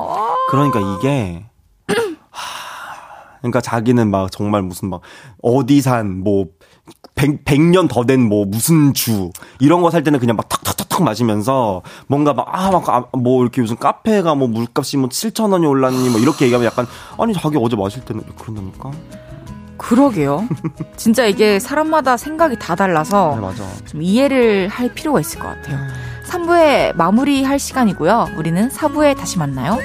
그러니까 0.50 0.80
이게 0.80 1.44
하, 2.30 3.38
그러니까 3.38 3.60
자기는 3.60 4.10
막 4.10 4.30
정말 4.30 4.62
무슨 4.62 4.90
막 4.90 5.00
어디 5.42 5.80
산 5.80 6.20
뭐 6.22 6.46
100, 7.14 7.44
100년 7.44 7.88
더 7.88 8.04
된 8.04 8.28
뭐 8.28 8.44
무슨 8.46 8.94
주 8.94 9.30
이런 9.58 9.82
거 9.82 9.90
살 9.90 10.02
때는 10.02 10.18
그냥 10.20 10.36
막 10.36 10.48
탁탁탁탁 10.48 11.02
마시면서 11.02 11.82
뭔가 12.08 12.32
막 12.34 12.46
아 12.48 12.70
막 12.70 13.10
뭐 13.16 13.42
이렇게 13.42 13.60
무슨 13.60 13.76
카페가 13.76 14.34
뭐 14.34 14.48
물값이 14.48 14.96
뭐 14.96 15.08
7천 15.08 15.52
원이 15.52 15.66
올랐니 15.66 16.08
뭐 16.10 16.20
이렇게 16.20 16.44
얘기하면 16.46 16.66
약간 16.66 16.86
아니 17.18 17.32
자기 17.34 17.56
어제 17.60 17.76
마실 17.76 18.04
때는 18.04 18.22
그런다니까 18.38 18.90
그러게요. 19.80 20.46
진짜 20.96 21.24
이게 21.24 21.58
사람마다 21.58 22.18
생각이 22.18 22.58
다 22.58 22.74
달라서 22.74 23.32
네 23.36 23.40
맞아 23.40 23.64
좀 23.86 24.02
이해를 24.02 24.68
할 24.68 24.92
필요가 24.92 25.20
있을 25.20 25.40
것 25.40 25.48
같아요. 25.48 25.78
3부에 26.26 26.94
마무리할 26.96 27.58
시간이고요. 27.58 28.28
우리는 28.36 28.68
4부에 28.68 29.16
다시 29.16 29.38
만나요. 29.38 29.78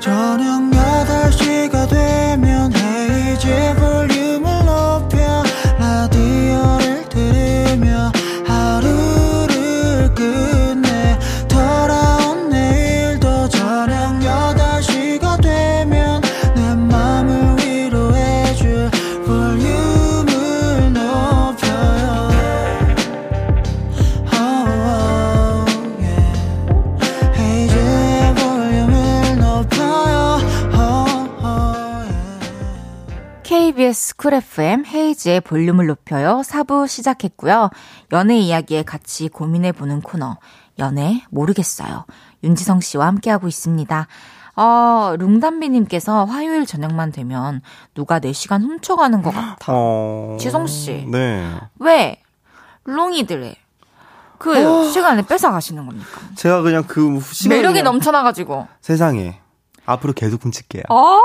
저녁 0.00 0.70
8시가 0.70 1.88
되면 1.88 2.72
헤이즈 2.74 3.48
쿨 34.26 34.34
FM 34.34 34.84
헤이즈의 34.84 35.40
볼륨을 35.40 35.86
높여요. 35.86 36.42
4부 36.44 36.88
시작했고요. 36.88 37.70
연애 38.10 38.36
이야기에 38.36 38.82
같이 38.82 39.28
고민해보는 39.28 40.00
코너. 40.00 40.38
연애 40.80 41.22
모르겠어요. 41.30 42.06
윤지성 42.42 42.80
씨와 42.80 43.06
함께하고 43.06 43.46
있습니다. 43.46 44.08
어, 44.56 45.14
룽담비님께서 45.16 46.24
화요일 46.24 46.66
저녁만 46.66 47.12
되면 47.12 47.60
누가 47.94 48.18
4시간 48.18 48.62
훔쳐가는 48.62 49.22
것 49.22 49.30
같아. 49.30 49.56
어... 49.68 50.36
지성 50.40 50.66
씨. 50.66 51.06
네 51.08 51.48
왜? 51.78 52.20
롱이들의 52.82 53.54
그 54.38 54.90
시간을 54.90 55.26
뺏어가시는 55.26 55.86
겁니까? 55.86 56.20
제가 56.34 56.62
그냥 56.62 56.82
그 56.88 57.20
시간을 57.20 57.58
매력이 57.58 57.78
그냥 57.78 57.92
넘쳐나가지고. 57.92 58.66
세상에 58.80 59.38
앞으로 59.84 60.14
계속 60.14 60.44
훔칠게요 60.44 60.82
아, 60.88 61.20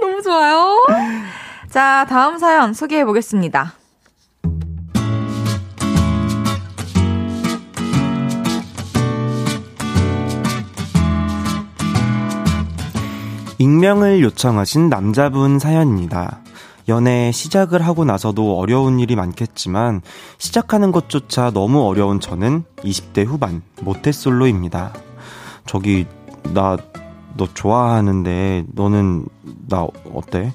너무 0.00 0.22
좋아요. 0.22 0.82
자, 1.70 2.04
다음 2.08 2.36
사연 2.38 2.74
소개해 2.74 3.04
보겠습니다. 3.04 3.74
익명을 13.58 14.20
요청하신 14.22 14.88
남자분 14.88 15.60
사연입니다. 15.60 16.40
연애 16.88 17.30
시작을 17.30 17.82
하고 17.86 18.04
나서도 18.04 18.58
어려운 18.58 18.98
일이 18.98 19.14
많겠지만 19.14 20.00
시작하는 20.38 20.90
것조차 20.90 21.52
너무 21.52 21.86
어려운 21.86 22.18
저는 22.18 22.64
20대 22.78 23.24
후반 23.24 23.62
모태솔로입니다. 23.80 24.92
저기 25.66 26.06
나 26.52 26.76
너 27.36 27.46
좋아하는데 27.46 28.64
너는 28.72 29.26
나 29.68 29.86
어때? 30.12 30.52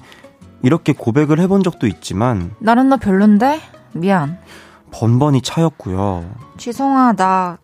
이렇게 0.62 0.92
고백을 0.92 1.38
해본 1.40 1.62
적도 1.62 1.86
있지만 1.86 2.54
나는 2.58 2.88
너 2.88 2.96
별론데? 2.96 3.60
미안. 3.92 4.38
번번이 4.90 5.42
차였고요. 5.42 6.24
지성아, 6.58 7.14
나 7.14 7.58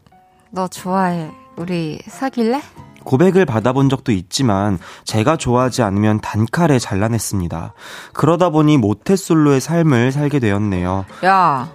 너 0.54 0.68
좋아해. 0.68 1.30
우리 1.56 1.98
사귈래? 2.06 2.60
고백을 3.04 3.46
받아본 3.46 3.88
적도 3.88 4.12
있지만 4.12 4.78
제가 5.04 5.36
좋아하지 5.36 5.82
않으면 5.82 6.20
단칼에 6.20 6.78
잘라냈습니다. 6.78 7.72
그러다 8.12 8.50
보니 8.50 8.76
모태솔로의 8.78 9.60
삶을 9.60 10.12
살게 10.12 10.38
되었네요. 10.38 11.06
야, 11.24 11.72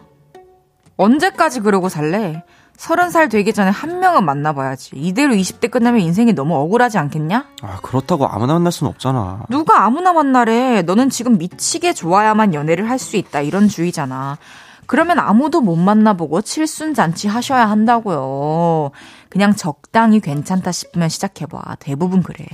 언제까지 0.95 1.61
그러고 1.61 1.89
살래? 1.89 2.43
서른 2.77 3.09
살 3.09 3.27
되기 3.27 3.53
전에 3.53 3.71
한 3.71 3.99
명은 3.99 4.23
만나봐야지. 4.23 4.91
이대로 4.95 5.33
20대 5.33 5.71
끝나면 5.71 6.01
인생이 6.01 6.33
너무 6.33 6.55
억울하지 6.55 6.99
않겠냐? 6.99 7.45
아, 7.63 7.79
그렇다고 7.81 8.27
아무나 8.27 8.53
만날 8.53 8.71
순 8.71 8.87
없잖아. 8.87 9.45
누가 9.49 9.83
아무나 9.83 10.13
만나래. 10.13 10.83
너는 10.83 11.09
지금 11.09 11.37
미치게 11.39 11.93
좋아야만 11.93 12.53
연애를 12.53 12.87
할 12.89 12.97
수 12.99 13.15
있다. 13.17 13.41
이런 13.41 13.67
주의잖아. 13.67 14.37
그러면 14.85 15.19
아무도 15.19 15.59
못 15.61 15.75
만나보고 15.75 16.41
칠순잔치 16.41 17.27
하셔야 17.27 17.69
한다고요. 17.69 18.91
그냥 19.29 19.55
적당히 19.55 20.19
괜찮다 20.19 20.71
싶으면 20.71 21.09
시작해봐. 21.09 21.75
대부분 21.79 22.23
그래. 22.23 22.45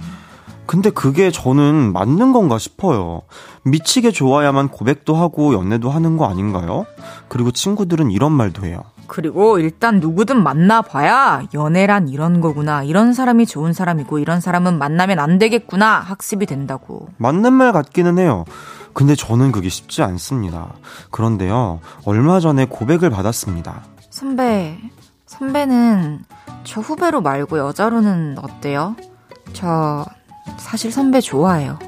근데 0.66 0.90
그게 0.90 1.32
저는 1.32 1.92
맞는 1.94 2.32
건가 2.34 2.58
싶어요. 2.58 3.22
미치게 3.64 4.12
좋아야만 4.12 4.70
고백도 4.70 5.16
하고 5.16 5.54
연애도 5.54 5.90
하는 5.90 6.18
거 6.18 6.26
아닌가요? 6.28 6.86
그리고 7.28 7.52
친구들은 7.52 8.10
이런 8.12 8.32
말도 8.32 8.66
해요. 8.66 8.84
그리고 9.08 9.60
일단 9.60 10.00
누구든 10.00 10.42
만나봐야 10.44 11.44
연애란 11.54 12.08
이런 12.08 12.42
거구나. 12.42 12.84
이런 12.84 13.14
사람이 13.14 13.46
좋은 13.46 13.74
사람이고 13.74 14.20
이런 14.20 14.42
사람은 14.42 14.78
만나면 14.78 15.20
안 15.20 15.40
되겠구나. 15.40 16.00
학습이 16.00 16.46
된다고. 16.46 17.08
맞는 17.18 17.54
말 17.54 17.72
같기는 17.72 18.18
해요. 18.18 18.46
근데 18.94 19.16
저는 19.16 19.52
그게 19.52 19.70
쉽지 19.70 20.04
않습니다. 20.04 20.74
그런데요, 21.10 21.80
얼마 22.06 22.40
전에 22.40 22.66
고백을 22.66 23.10
받았습니다. 23.10 23.84
선배, 24.10 24.78
선배는 25.26 26.24
저 26.64 26.80
후배로 26.82 27.22
말고 27.22 27.58
여자로는 27.58 28.38
어때요? 28.42 28.96
저 29.54 30.06
사실 30.58 30.92
선배 30.92 31.22
좋아해요. 31.22 31.80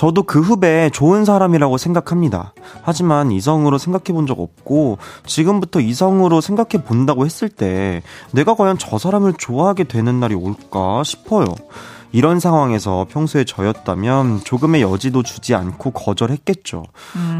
저도 0.00 0.22
그 0.22 0.40
후배 0.40 0.88
좋은 0.94 1.26
사람이라고 1.26 1.76
생각합니다. 1.76 2.54
하지만 2.80 3.30
이성으로 3.30 3.76
생각해 3.76 4.14
본 4.14 4.26
적 4.26 4.40
없고, 4.40 4.96
지금부터 5.26 5.80
이성으로 5.80 6.40
생각해 6.40 6.84
본다고 6.86 7.26
했을 7.26 7.50
때, 7.50 8.02
내가 8.32 8.54
과연 8.54 8.78
저 8.78 8.96
사람을 8.96 9.34
좋아하게 9.36 9.84
되는 9.84 10.18
날이 10.18 10.34
올까 10.34 11.02
싶어요. 11.04 11.54
이런 12.12 12.40
상황에서 12.40 13.06
평소에 13.10 13.44
저였다면 13.44 14.40
조금의 14.42 14.80
여지도 14.80 15.22
주지 15.22 15.54
않고 15.54 15.90
거절했겠죠. 15.90 16.84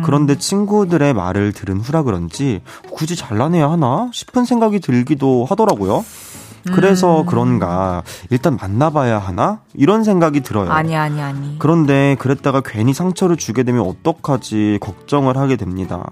그런데 0.04 0.36
친구들의 0.36 1.14
말을 1.14 1.52
들은 1.52 1.80
후라 1.80 2.02
그런지 2.02 2.61
굳이 2.90 3.16
잘라내야 3.16 3.70
하나 3.70 4.11
싶은 4.12 4.44
생각이 4.44 4.80
들기도 4.80 5.46
하더라고요. 5.48 6.04
그래서 6.74 7.24
그런가 7.26 8.02
일단 8.30 8.56
만나봐야 8.61 9.18
하나 9.18 9.61
이런 9.74 10.04
생각이 10.04 10.40
들어요. 10.42 10.70
아니 10.70 10.94
아니 10.96 11.20
아니. 11.20 11.58
그런데 11.58 12.16
그랬다가 12.18 12.61
괜히 12.64 12.92
상처를 12.92 13.36
주게 13.36 13.62
되면 13.62 13.82
어떡하지 13.86 14.78
걱정을 14.80 15.36
하게 15.36 15.56
됩니다. 15.56 16.04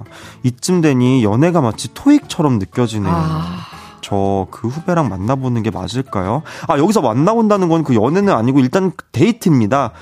이쯤 0.42 0.80
되니 0.80 1.22
연애가 1.24 1.60
마치 1.60 1.92
토익처럼 1.94 2.58
느껴지네요. 2.58 3.12
아. 3.14 3.56
저그 4.00 4.68
후배랑 4.68 5.08
만나보는 5.10 5.62
게 5.62 5.70
맞을까요? 5.70 6.42
아 6.66 6.78
여기서 6.78 7.02
만나본다는 7.02 7.68
건 7.68 7.82
그 7.84 7.94
연애는 7.94 8.32
아니고 8.32 8.60
일단 8.60 8.92
데이트입니다. 9.12 9.92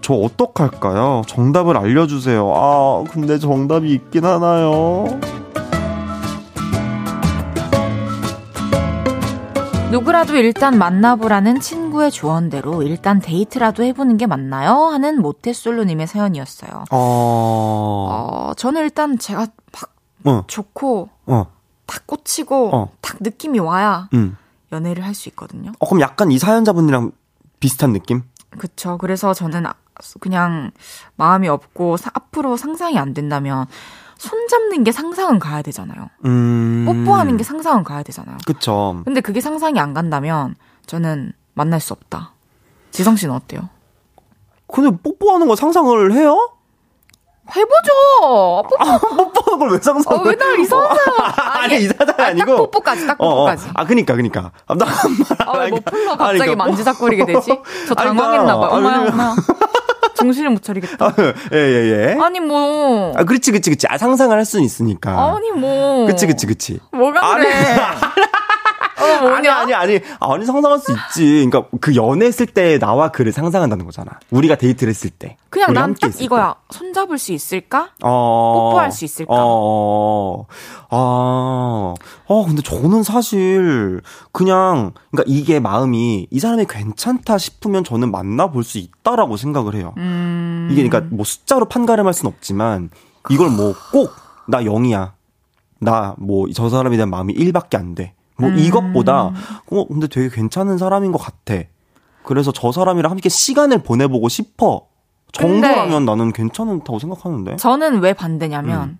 저 0.00 0.14
어떡할까요? 0.14 1.22
정답을 1.26 1.76
알려주세요. 1.76 2.52
아 2.54 3.04
근데 3.10 3.38
정답이 3.38 3.92
있긴 3.92 4.24
하나요? 4.24 5.06
누구라도 9.90 10.36
일단 10.36 10.76
만나보라는 10.78 11.60
친구의 11.60 12.10
조언대로 12.10 12.82
일단 12.82 13.20
데이트라도 13.20 13.82
해보는 13.84 14.18
게 14.18 14.26
맞나요? 14.26 14.74
하는 14.86 15.20
모태솔로님의 15.22 16.06
사연이었어요. 16.06 16.84
어... 16.90 18.08
어, 18.50 18.52
저는 18.54 18.82
일단 18.82 19.18
제가 19.18 19.46
막 19.72 19.94
어, 20.24 20.44
좋고 20.46 21.08
어, 21.26 21.46
딱 21.86 22.06
꽂히고 22.06 22.70
어. 22.74 22.90
딱 23.00 23.16
느낌이 23.20 23.60
와야 23.60 24.08
음. 24.12 24.36
연애를 24.72 25.04
할 25.06 25.14
수 25.14 25.30
있거든요. 25.30 25.72
어, 25.78 25.86
그럼 25.86 26.02
약간 26.02 26.30
이 26.30 26.38
사연자분이랑 26.38 27.12
비슷한 27.58 27.94
느낌? 27.94 28.22
그쵸. 28.58 28.98
그래서 28.98 29.32
저는 29.32 29.64
아- 29.66 29.74
그냥 30.20 30.70
마음이 31.16 31.48
없고 31.48 31.96
사- 31.96 32.10
앞으로 32.12 32.58
상상이 32.58 32.98
안 32.98 33.14
된다면 33.14 33.66
손 34.18 34.48
잡는 34.48 34.84
게 34.84 34.92
상상은 34.92 35.38
가야 35.38 35.62
되잖아요. 35.62 36.08
음. 36.24 36.84
뽀뽀하는 36.86 37.36
게 37.36 37.44
상상은 37.44 37.84
가야 37.84 38.02
되잖아요. 38.02 38.36
그쵸. 38.46 39.00
근데 39.04 39.20
그게 39.20 39.40
상상이 39.40 39.78
안 39.80 39.94
간다면 39.94 40.54
저는 40.86 41.32
만날 41.54 41.80
수 41.80 41.92
없다. 41.92 42.32
지성 42.90 43.16
씨는 43.16 43.34
어때요? 43.34 43.68
근데 44.72 44.96
뽀뽀하는 45.02 45.46
거 45.48 45.54
상상을 45.56 46.12
해요? 46.12 46.50
해보죠. 47.56 48.68
뽀뽀. 48.68 49.32
뽀뽀하는 49.32 49.58
걸 49.58 49.70
왜 49.72 49.78
상상을 49.80 50.18
어, 50.18 50.22
왜날 50.22 50.58
이상한 50.60 50.94
사람. 50.96 51.62
아니, 51.62 51.76
이상한 51.78 52.06
사람이 52.06 52.22
아니, 52.30 52.42
아니고. 52.42 52.56
딱 52.56 52.70
뽀뽀까지, 52.72 53.06
딱 53.06 53.16
어, 53.20 53.26
어. 53.26 53.34
뽀뽀까지. 53.36 53.68
아, 53.74 53.84
그니까, 53.86 54.16
그니까. 54.16 54.52
아, 54.66 54.74
나, 54.74 54.84
아, 55.46 55.58
왜 55.58 55.70
머플러 55.70 56.10
갑자기 56.16 56.22
아니, 56.30 56.38
그러니까 56.40 56.64
만지작거리게 56.66 57.24
되지? 57.24 57.58
저 57.86 57.94
당황했나봐요. 57.94 58.70
아, 58.70 58.76
왜냐면- 58.76 59.12
어머야. 59.14 59.34
정신을 60.18 60.50
못 60.50 60.62
차리겠다. 60.62 61.06
아, 61.06 61.14
예, 61.52 61.56
예, 61.56 62.14
예. 62.16 62.18
아니, 62.20 62.40
뭐. 62.40 63.12
아, 63.16 63.24
그렇지, 63.24 63.50
그렇지, 63.52 63.70
그렇지. 63.70 63.86
아, 63.88 63.96
상상을 63.96 64.36
할 64.36 64.44
수는 64.44 64.64
있으니까. 64.64 65.34
아니, 65.34 65.50
뭐. 65.52 66.06
그치, 66.06 66.26
그치, 66.26 66.46
그치. 66.46 66.80
뭐가 66.92 67.36
그래. 67.36 67.48
어, 67.50 67.54
뭐 67.54 68.27
냐? 69.00 69.36
아니, 69.36 69.48
아니, 69.48 69.74
아니. 69.74 70.00
아니, 70.20 70.44
상상할 70.44 70.78
수 70.78 70.92
있지. 70.92 71.46
그러니까 71.48 71.68
그 71.80 71.94
연애했을 71.94 72.46
때 72.46 72.78
나와 72.78 73.10
그를 73.10 73.32
상상한다는 73.32 73.84
거잖아. 73.84 74.12
우리가 74.30 74.56
데이트를 74.56 74.90
했을 74.90 75.10
때. 75.10 75.36
그냥 75.50 75.72
난 75.72 75.94
딱. 76.00 76.20
이거야. 76.20 76.56
손 76.70 76.92
잡을 76.92 77.18
수 77.18 77.32
있을까? 77.32 77.90
어. 78.02 78.70
뽀뽀할 78.70 78.92
수 78.92 79.04
있을까? 79.04 79.34
어. 79.36 80.46
아. 80.90 81.94
어, 82.26 82.44
근데 82.46 82.62
저는 82.62 83.02
사실 83.02 84.00
그냥 84.32 84.92
그러니까 85.10 85.24
이게 85.26 85.60
마음이 85.60 86.26
이 86.30 86.40
사람이 86.40 86.66
괜찮다 86.68 87.38
싶으면 87.38 87.84
저는 87.84 88.10
만나 88.10 88.50
볼 88.50 88.64
수 88.64 88.78
있다라고 88.78 89.36
생각을 89.38 89.74
해요. 89.74 89.94
음. 89.96 90.68
이게 90.70 90.86
그러니까 90.86 91.08
뭐 91.14 91.24
숫자로 91.24 91.66
판가름할 91.66 92.12
순 92.12 92.26
없지만 92.26 92.90
이걸 93.30 93.48
뭐 93.50 93.74
꼭나 93.92 94.62
0이야. 94.64 95.12
나 95.80 96.14
뭐 96.18 96.48
저 96.52 96.68
사람에 96.68 96.96
대한 96.96 97.08
마음이 97.08 97.32
1밖에 97.34 97.76
안 97.76 97.94
돼. 97.94 98.12
뭐 98.38 98.50
음. 98.50 98.58
이것보다 98.58 99.32
어 99.70 99.86
근데 99.88 100.06
되게 100.06 100.28
괜찮은 100.28 100.78
사람인 100.78 101.12
것 101.12 101.18
같아. 101.18 101.62
그래서 102.22 102.52
저 102.52 102.72
사람이랑 102.72 103.10
함께 103.10 103.28
시간을 103.28 103.82
보내보고 103.82 104.28
싶어. 104.28 104.86
정도라면 105.32 106.04
나는 106.04 106.32
괜찮다고 106.32 106.98
생각하는데. 106.98 107.56
저는 107.56 108.00
왜 108.00 108.12
반대냐면, 108.12 108.98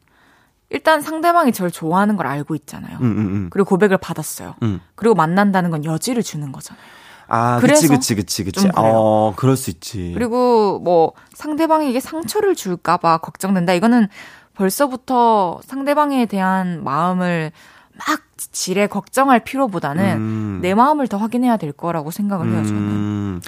일단 0.70 1.01
상대방이 1.01 1.53
저를 1.53 1.70
좋아하는 1.70 2.16
걸 2.16 2.26
알고 2.26 2.55
있잖아요. 2.55 2.99
음, 3.01 3.05
음, 3.05 3.18
음. 3.18 3.47
그리고 3.51 3.70
고백을 3.70 3.97
받았어요. 3.97 4.55
음. 4.62 4.80
그리고 4.95 5.14
만난다는 5.14 5.70
건 5.70 5.84
여지를 5.84 6.22
주는 6.22 6.53
거잖아요. 6.53 6.82
아, 7.28 7.59
그치, 7.61 7.89
그치, 7.89 8.14
그치, 8.14 8.45
그치. 8.45 8.68
어, 8.76 9.34
그럴 9.36 9.57
수 9.57 9.70
있지. 9.70 10.12
그리고 10.14 10.78
뭐 10.78 11.12
상대방에게 11.34 12.01
상처를 12.01 12.55
줄까봐 12.55 13.18
걱정된다. 13.18 13.74
이거는 13.74 14.09
벌써부터 14.55 15.61
상대방에 15.64 16.26
대한 16.26 16.82
마음을 16.82 17.53
막 17.99 18.20
지레 18.36 18.86
걱정할 18.86 19.40
필요보다는 19.40 20.16
음. 20.16 20.59
내 20.62 20.74
마음을 20.74 21.09
더 21.09 21.16
확인해야 21.16 21.57
될 21.57 21.72
거라고 21.72 22.11
생각을 22.11 22.49
해요, 22.53 22.64
저는. 22.64 22.78
음, 22.78 23.40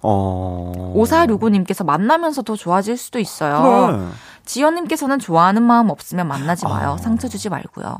어. 0.00 0.92
5465님께서 0.96 1.84
만나면서 1.84 2.42
더 2.42 2.56
좋아질 2.56 2.96
수도 2.96 3.18
있어요. 3.18 3.96
그래. 3.96 4.08
지연님께서는 4.44 5.18
좋아하는 5.18 5.62
마음 5.62 5.90
없으면 5.90 6.26
만나지 6.26 6.64
마요. 6.66 6.92
아. 6.92 6.96
상처 6.96 7.28
주지 7.28 7.48
말고요. 7.48 7.98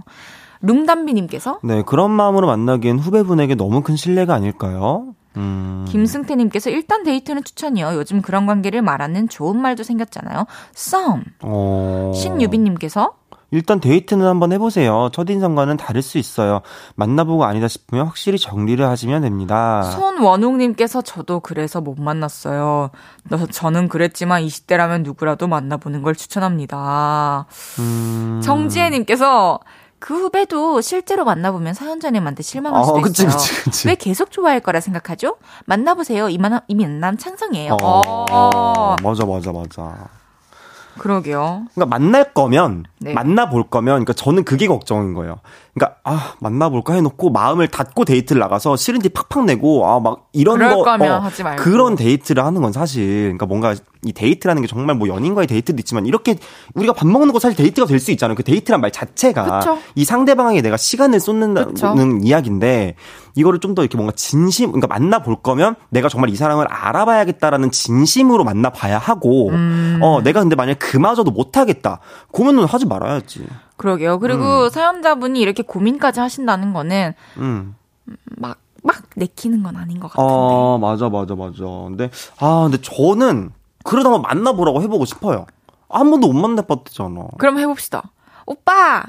룽담비님께서 0.60 1.60
네, 1.62 1.82
그런 1.82 2.10
마음으로 2.10 2.46
만나기엔 2.46 2.98
후배분에게 2.98 3.54
너무 3.54 3.82
큰 3.82 3.96
신뢰가 3.96 4.34
아닐까요? 4.34 5.14
음. 5.36 5.86
김승태님께서 5.88 6.70
일단 6.70 7.04
데이트는 7.04 7.42
추천이요. 7.44 7.94
요즘 7.94 8.22
그런 8.22 8.46
관계를 8.46 8.82
말하는 8.82 9.28
좋은 9.28 9.56
말도 9.60 9.82
생겼잖아요. 9.82 10.46
썸. 10.74 11.24
어. 11.42 12.12
신유빈님께서 12.14 13.14
일단 13.52 13.78
데이트는 13.80 14.26
한번 14.26 14.50
해보세요. 14.52 15.10
첫인상과는 15.12 15.76
다를 15.76 16.02
수 16.02 16.18
있어요. 16.18 16.62
만나보고 16.96 17.44
아니다 17.44 17.68
싶으면 17.68 18.06
확실히 18.06 18.38
정리를 18.38 18.84
하시면 18.84 19.22
됩니다. 19.22 19.82
손원웅님께서 19.82 21.02
저도 21.02 21.40
그래서 21.40 21.80
못 21.80 22.00
만났어요. 22.00 22.90
너- 23.28 23.46
저는 23.46 23.88
그랬지만 23.88 24.42
20대라면 24.44 25.02
누구라도 25.04 25.46
만나보는 25.48 26.02
걸 26.02 26.14
추천합니다. 26.14 27.46
음. 27.78 28.40
정지혜님께서 28.42 29.60
그 29.98 30.14
후배도 30.18 30.80
실제로 30.80 31.24
만나보면 31.24 31.74
사연자님한테 31.74 32.42
실망할 32.42 32.80
어, 32.80 32.84
수도 32.84 33.00
그치, 33.02 33.22
있어요. 33.22 33.36
그치, 33.38 33.62
그치. 33.64 33.88
왜 33.88 33.94
계속 33.94 34.30
좋아할 34.32 34.58
거라 34.60 34.80
생각하죠? 34.80 35.36
만나보세요. 35.66 36.28
이 36.28 36.38
만남, 36.38 36.60
이 36.66 36.74
만남 36.74 37.16
찬성이에요. 37.18 37.76
어, 37.80 38.02
어. 38.30 38.96
맞아, 39.02 39.24
맞아, 39.24 39.52
맞아. 39.52 40.08
그러게요. 40.98 41.66
그러니까 41.74 41.86
만날 41.98 42.32
거면 42.34 42.84
네. 43.00 43.12
만나 43.14 43.48
볼 43.48 43.64
거면 43.68 43.94
그러니까 43.94 44.12
저는 44.12 44.44
그게 44.44 44.66
걱정인 44.66 45.14
거예요. 45.14 45.38
그러니까 45.74 45.98
아 46.04 46.34
만나 46.40 46.68
볼까 46.68 46.94
해놓고 46.94 47.30
마음을 47.30 47.68
닫고 47.68 48.04
데이트를 48.04 48.40
나가서 48.40 48.76
싫은 48.76 49.00
티 49.00 49.08
팍팍 49.08 49.44
내고 49.46 49.86
아 49.86 50.00
막 50.00 50.28
이런 50.32 50.58
거 50.58 50.84
말고. 50.98 51.62
그런 51.62 51.94
데이트를 51.94 52.44
하는 52.44 52.60
건 52.62 52.72
사실 52.72 53.22
그러니까 53.22 53.46
뭔가 53.46 53.74
이 54.04 54.12
데이트라는 54.12 54.62
게 54.62 54.68
정말 54.68 54.96
뭐 54.96 55.06
연인과의 55.08 55.46
데이트도 55.46 55.78
있지만 55.80 56.06
이렇게 56.06 56.36
우리가 56.74 56.92
밥 56.92 57.06
먹는 57.06 57.32
거 57.32 57.38
사실 57.38 57.56
데이트가 57.56 57.86
될 57.86 58.00
수 58.00 58.10
있잖아요. 58.10 58.34
그 58.34 58.42
데이트란 58.42 58.80
말 58.80 58.90
자체가 58.90 59.60
그쵸. 59.60 59.78
이 59.94 60.04
상대방에게 60.04 60.60
내가 60.60 60.76
시간을 60.76 61.20
쏟는다는 61.20 61.74
그쵸. 61.74 61.94
이야기인데 62.22 62.96
이거를 63.36 63.60
좀 63.60 63.72
더 63.74 63.82
이렇게 63.82 63.96
뭔가 63.96 64.12
진심 64.16 64.72
그러니까 64.72 64.88
만나 64.88 65.20
볼 65.22 65.36
거면 65.40 65.76
내가 65.90 66.08
정말 66.08 66.30
이 66.30 66.36
사람을 66.36 66.66
알아봐야겠다라는 66.68 67.70
진심으로 67.70 68.44
만나 68.44 68.70
봐야 68.70 68.98
하고 68.98 69.48
음. 69.50 69.98
어 70.02 70.20
내가 70.20 70.40
근데 70.40 70.56
만약 70.56 70.78
그마저도 70.80 71.30
못 71.30 71.56
하겠다 71.56 72.00
그러면은 72.32 72.64
하지 72.64 72.86
말아야지 72.86 73.46
그러게요. 73.76 74.18
그리고 74.18 74.68
사연자분이 74.68 75.40
이렇게 75.40 75.62
고민까지 75.62 76.20
하신다는 76.20 76.72
거는 76.72 77.14
음. 77.38 77.74
막, 78.36 78.58
막 78.82 78.96
내키는 79.16 79.62
건 79.62 79.76
아닌 79.76 80.00
것 80.00 80.10
같은데. 80.10 80.28
아 80.30 80.78
맞아 80.80 81.08
맞아 81.08 81.34
맞아 81.36 81.62
근데 81.86 82.10
아 82.40 82.68
근데 82.68 82.78
저는 82.82 83.50
그러다 83.84 84.10
가 84.10 84.18
만나보라고 84.18 84.82
해보고 84.82 85.04
싶어요 85.04 85.46
한 85.88 86.10
번도 86.10 86.28
못 86.32 86.34
만나봤잖아 86.40 87.20
그럼 87.38 87.58
해봅시다. 87.58 88.02
오빠! 88.46 89.04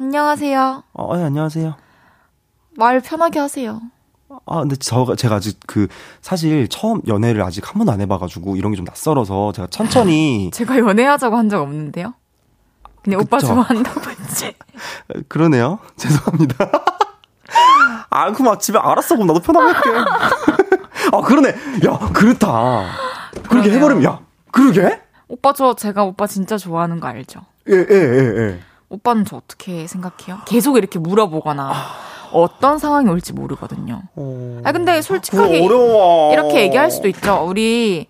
안녕하세요. 0.00 0.84
어, 0.94 1.12
예, 1.18 1.22
안녕하세요 1.24 1.74
말 2.76 3.00
편하게 3.00 3.40
하세요. 3.40 3.80
아, 4.46 4.60
근데 4.60 4.76
저, 4.76 5.16
제가 5.16 5.36
아직 5.36 5.58
그, 5.66 5.88
사실 6.20 6.68
처음 6.68 7.00
연애를 7.08 7.42
아직 7.42 7.66
한 7.68 7.74
번도 7.78 7.90
안 7.92 8.00
해봐가지고 8.02 8.56
이런 8.56 8.70
게 8.72 8.76
좀 8.76 8.84
낯설어서 8.84 9.52
제가 9.52 9.66
천천히. 9.68 10.50
제가 10.54 10.78
연애하자고 10.78 11.36
한 11.36 11.48
적 11.48 11.60
없는데요? 11.62 12.14
그냥 13.02 13.20
오빠 13.20 13.38
그쵸. 13.38 13.48
좋아한다고 13.54 14.10
했지. 14.10 14.54
그러네요. 15.28 15.78
죄송합니다. 15.96 16.70
아, 18.10 18.30
그럼 18.32 18.52
아침에 18.52 18.78
알았어. 18.78 19.16
그럼 19.16 19.26
나도 19.28 19.40
편하게 19.40 19.72
할게. 19.72 19.90
아, 21.12 21.20
그러네. 21.22 21.48
야, 21.86 21.98
그렇다. 22.12 22.84
그렇게. 23.48 23.70
해버리면, 23.72 24.04
야, 24.04 24.20
그러게? 24.52 25.00
오빠 25.28 25.52
저, 25.52 25.74
제가 25.74 26.04
오빠 26.04 26.26
진짜 26.26 26.56
좋아하는 26.56 27.00
거 27.00 27.06
알죠? 27.08 27.40
예, 27.68 27.74
예, 27.74 27.84
예, 27.90 28.40
예. 28.40 28.60
오빠는 28.88 29.24
저 29.26 29.36
어떻게 29.36 29.86
생각해요? 29.86 30.38
계속 30.46 30.78
이렇게 30.78 30.98
물어보거나 30.98 31.72
어떤 32.32 32.78
상황이 32.78 33.08
올지 33.10 33.32
모르거든요. 33.34 34.02
아, 34.64 34.72
근데 34.72 35.02
솔직하게. 35.02 35.58
이렇게 35.62 36.62
얘기할 36.62 36.90
수도 36.90 37.08
있죠. 37.08 37.44
우리, 37.46 38.06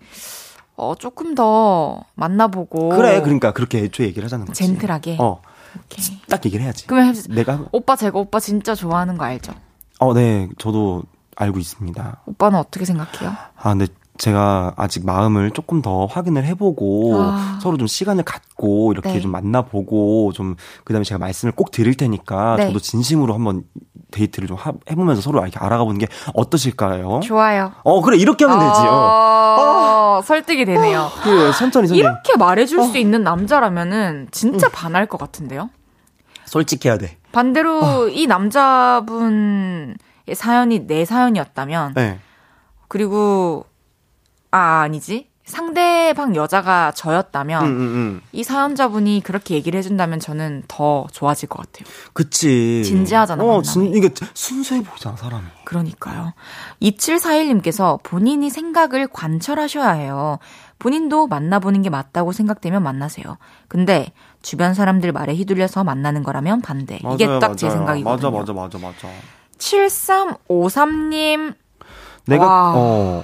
어, 0.77 0.95
조금 0.95 1.35
더 1.35 2.05
만나보고. 2.15 2.89
그래, 2.89 3.21
그러니까 3.21 3.51
그렇게 3.51 3.79
애초에 3.79 4.05
얘기를 4.07 4.23
하자는 4.25 4.45
거지. 4.45 4.65
젠틀하게. 4.65 5.17
어, 5.19 5.41
오케이. 5.85 6.21
딱 6.29 6.45
얘기를 6.45 6.63
해야지. 6.63 6.87
그러면 6.87 7.13
해- 7.15 7.21
내가, 7.29 7.65
오빠 7.73 7.97
제가 7.97 8.17
오빠 8.17 8.39
진짜 8.39 8.73
좋아하는 8.75 9.17
거 9.17 9.25
알죠? 9.25 9.51
어, 9.99 10.13
네, 10.13 10.47
저도 10.57 11.03
알고 11.35 11.59
있습니다. 11.59 12.21
오빠는 12.25 12.57
어떻게 12.59 12.85
생각해요? 12.85 13.33
아, 13.57 13.69
근데 13.75 13.87
제가 14.29 14.73
아직 14.75 15.05
마음을 15.05 15.49
조금 15.51 15.81
더 15.81 16.05
확인을 16.05 16.43
해보고 16.45 17.15
아. 17.17 17.57
서로 17.61 17.77
좀 17.77 17.87
시간을 17.87 18.23
갖고 18.25 18.91
이렇게 18.91 19.13
네. 19.13 19.19
좀 19.21 19.31
만나보고 19.31 20.33
좀 20.33 20.55
그다음에 20.83 21.05
제가 21.05 21.17
말씀을 21.17 21.53
꼭 21.53 21.71
드릴 21.71 21.95
테니까 21.95 22.57
네. 22.57 22.67
저도 22.67 22.79
진심으로 22.79 23.33
한번 23.33 23.63
데이트를 24.11 24.47
좀 24.49 24.57
하- 24.57 24.73
해보면서 24.91 25.21
서로 25.21 25.41
이렇게 25.41 25.57
알아가보는 25.57 25.99
게 25.99 26.07
어떠실까요? 26.33 27.21
좋아요. 27.23 27.71
어 27.83 28.01
그래 28.01 28.17
이렇게 28.17 28.43
하면 28.43 28.59
되지요. 28.59 28.89
어, 28.91 30.21
설득이 30.25 30.65
되네요. 30.65 31.09
그래 31.23 31.51
천천히 31.53 31.87
천천히 31.87 31.99
이렇게 31.99 32.35
말해줄 32.37 32.79
어. 32.79 32.83
수 32.83 32.97
있는 32.97 33.23
남자라면은 33.23 34.27
진짜 34.31 34.67
반할 34.69 35.05
것 35.05 35.17
같은데요? 35.17 35.69
솔직해야 36.43 36.97
돼. 36.97 37.15
반대로 37.31 37.79
어. 37.81 38.07
이 38.09 38.27
남자분의 38.27 39.95
사연이 40.33 40.87
내 40.87 41.05
사연이었다면 41.05 41.93
네. 41.93 42.19
그리고 42.89 43.65
아 44.51 44.81
아니지 44.81 45.29
상대방 45.49 46.35
여자가 46.35 46.91
저였다면 46.91 47.63
음, 47.63 47.67
음, 47.67 47.81
음. 47.81 48.21
이 48.31 48.43
사연자분이 48.43 49.21
그렇게 49.23 49.55
얘기를 49.55 49.75
해준다면 49.79 50.19
저는 50.19 50.63
더 50.67 51.07
좋아질 51.11 51.49
것 51.49 51.65
같아요. 51.65 51.91
그치. 52.13 52.83
진지하잖아, 52.85 53.43
어. 53.43 53.61
진, 53.63 53.95
이게 53.95 54.11
순수해 54.35 54.83
보이잖아 54.83 55.15
사람이. 55.17 55.45
그러니까요. 55.65 56.33
2741님께서 56.83 57.99
본인이 58.03 58.51
생각을 58.51 59.07
관철하셔야 59.07 59.89
해요. 59.93 60.37
본인도 60.77 61.25
만나보는 61.27 61.81
게 61.81 61.89
맞다고 61.89 62.31
생각되면 62.31 62.83
만나세요. 62.83 63.37
근데 63.67 64.11
주변 64.43 64.75
사람들 64.75 65.11
말에 65.11 65.33
휘둘려서 65.33 65.83
만나는 65.83 66.21
거라면 66.21 66.61
반대. 66.61 66.99
이게 67.13 67.25
맞아요, 67.25 67.39
딱 67.39 67.57
제. 67.57 67.71
생각이거든요. 67.71 68.29
맞아 68.31 68.53
맞아 68.53 68.77
맞아 68.77 68.77
맞아. 68.77 69.07
7353님 69.57 71.55
내가 72.25 72.45
와. 72.45 72.73
어 72.75 73.23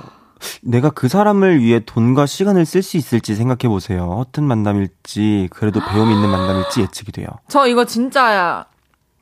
내가 0.61 0.89
그 0.89 1.07
사람을 1.07 1.61
위해 1.61 1.81
돈과 1.85 2.25
시간을 2.25 2.65
쓸 2.65 2.81
수 2.81 2.97
있을지 2.97 3.35
생각해 3.35 3.67
보세요. 3.67 4.15
허튼 4.17 4.43
만남일지 4.43 5.49
그래도 5.51 5.79
배움이 5.79 6.13
있는 6.13 6.29
만남일지 6.29 6.81
예측이 6.81 7.11
돼요. 7.11 7.27
저 7.47 7.67
이거 7.67 7.85
진짜야. 7.85 8.65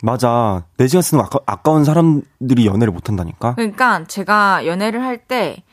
맞아. 0.03 0.63
내 0.78 0.88
시간 0.88 1.01
쓰는 1.01 1.24
거 1.24 1.28
아까, 1.28 1.39
아까운 1.45 1.86
사람들이 1.86 2.65
연애를 2.65 2.91
못 2.91 3.07
한다니까. 3.07 3.55
그러니까 3.55 4.03
제가 4.03 4.65
연애를 4.65 5.01
할 5.01 5.17
때, 5.17 5.63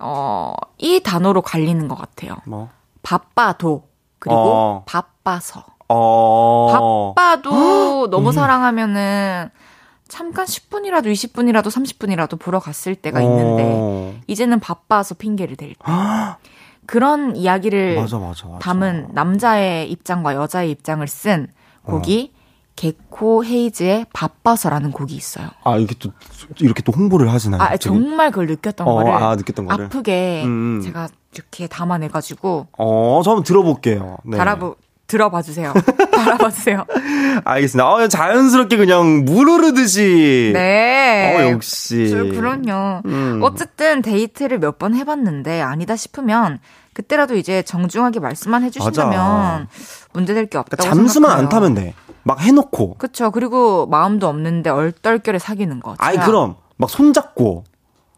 어, 0.00 0.52
이 0.78 1.00
단어로 1.00 1.42
갈리는 1.42 1.86
것 1.86 1.94
같아요. 1.94 2.34
뭐. 2.44 2.70
바빠도, 3.04 3.84
그리고 4.18 4.36
어. 4.36 4.84
바빠서. 4.84 5.64
어. 5.88 7.12
바빠도 7.14 8.08
너무 8.10 8.32
사랑하면은 8.32 9.50
잠깐 10.12 10.44
10분이라도 10.44 11.10
20분이라도 11.10 11.68
30분이라도 11.68 12.38
보러 12.38 12.60
갔을 12.60 12.94
때가 12.94 13.22
있는데 13.22 13.62
어. 13.64 14.14
이제는 14.26 14.60
바빠서 14.60 15.14
핑계를 15.14 15.56
댈 15.56 15.70
때. 15.70 15.76
그런 16.84 17.34
이야기를 17.34 17.96
맞아, 17.96 18.18
맞아, 18.18 18.46
맞아. 18.46 18.58
담은 18.58 19.08
남자의 19.12 19.90
입장과 19.90 20.34
여자의 20.34 20.70
입장을 20.70 21.06
쓴 21.08 21.46
곡이 21.84 22.34
개코 22.76 23.42
헤이즈의 23.42 24.04
바빠서라는 24.12 24.92
곡이 24.92 25.14
있어요. 25.14 25.48
아, 25.64 25.78
이렇게 25.78 25.94
또, 25.98 26.10
이렇게 26.60 26.82
또 26.82 26.92
홍보를 26.92 27.32
하시나요? 27.32 27.62
아, 27.62 27.68
갑자기? 27.70 27.84
정말 27.84 28.30
그걸 28.30 28.48
느꼈던 28.48 28.86
어, 28.86 28.92
거를 28.92 29.12
아, 29.12 29.34
느꼈던 29.36 29.64
거를. 29.64 29.86
아프게 29.86 30.42
음. 30.44 30.82
제가 30.84 31.08
이렇게 31.32 31.66
담아내가지고 31.68 32.66
어, 32.76 33.22
저 33.24 33.30
한번 33.30 33.44
들어볼게요. 33.44 34.18
네. 34.24 34.36
달아보, 34.36 34.76
들어봐 35.12 35.42
주세요. 35.42 35.74
달아봐 36.10 36.48
주세요. 36.52 36.86
알겠습니다. 37.44 37.86
어, 37.86 38.08
자연스럽게 38.08 38.78
그냥 38.78 39.26
물 39.26 39.46
흐르듯이. 39.46 40.52
네. 40.54 41.36
어, 41.36 41.50
역시. 41.50 42.08
저, 42.08 42.16
그럼요. 42.24 43.02
음. 43.04 43.40
어쨌든 43.42 44.00
데이트를 44.00 44.58
몇 44.58 44.78
번 44.78 44.94
해봤는데 44.96 45.60
아니다 45.60 45.96
싶으면 45.96 46.58
그때라도 46.94 47.36
이제 47.36 47.60
정중하게 47.62 48.20
말씀만 48.20 48.64
해주신다면 48.64 49.12
맞아. 49.12 49.66
문제될 50.14 50.46
게 50.46 50.56
없다고 50.58 50.78
그러니까 50.82 50.94
잠수만 50.96 51.30
생각해요. 51.32 51.44
안 51.44 51.48
타면 51.50 51.74
돼. 51.74 51.94
막 52.22 52.40
해놓고. 52.40 52.94
그쵸. 52.96 53.30
그리고 53.30 53.86
마음도 53.86 54.28
없는데 54.28 54.70
얼떨결에 54.70 55.38
사귀는 55.38 55.80
거. 55.80 55.94
아이, 55.98 56.16
그럼. 56.16 56.54
막 56.78 56.88
손잡고. 56.88 57.64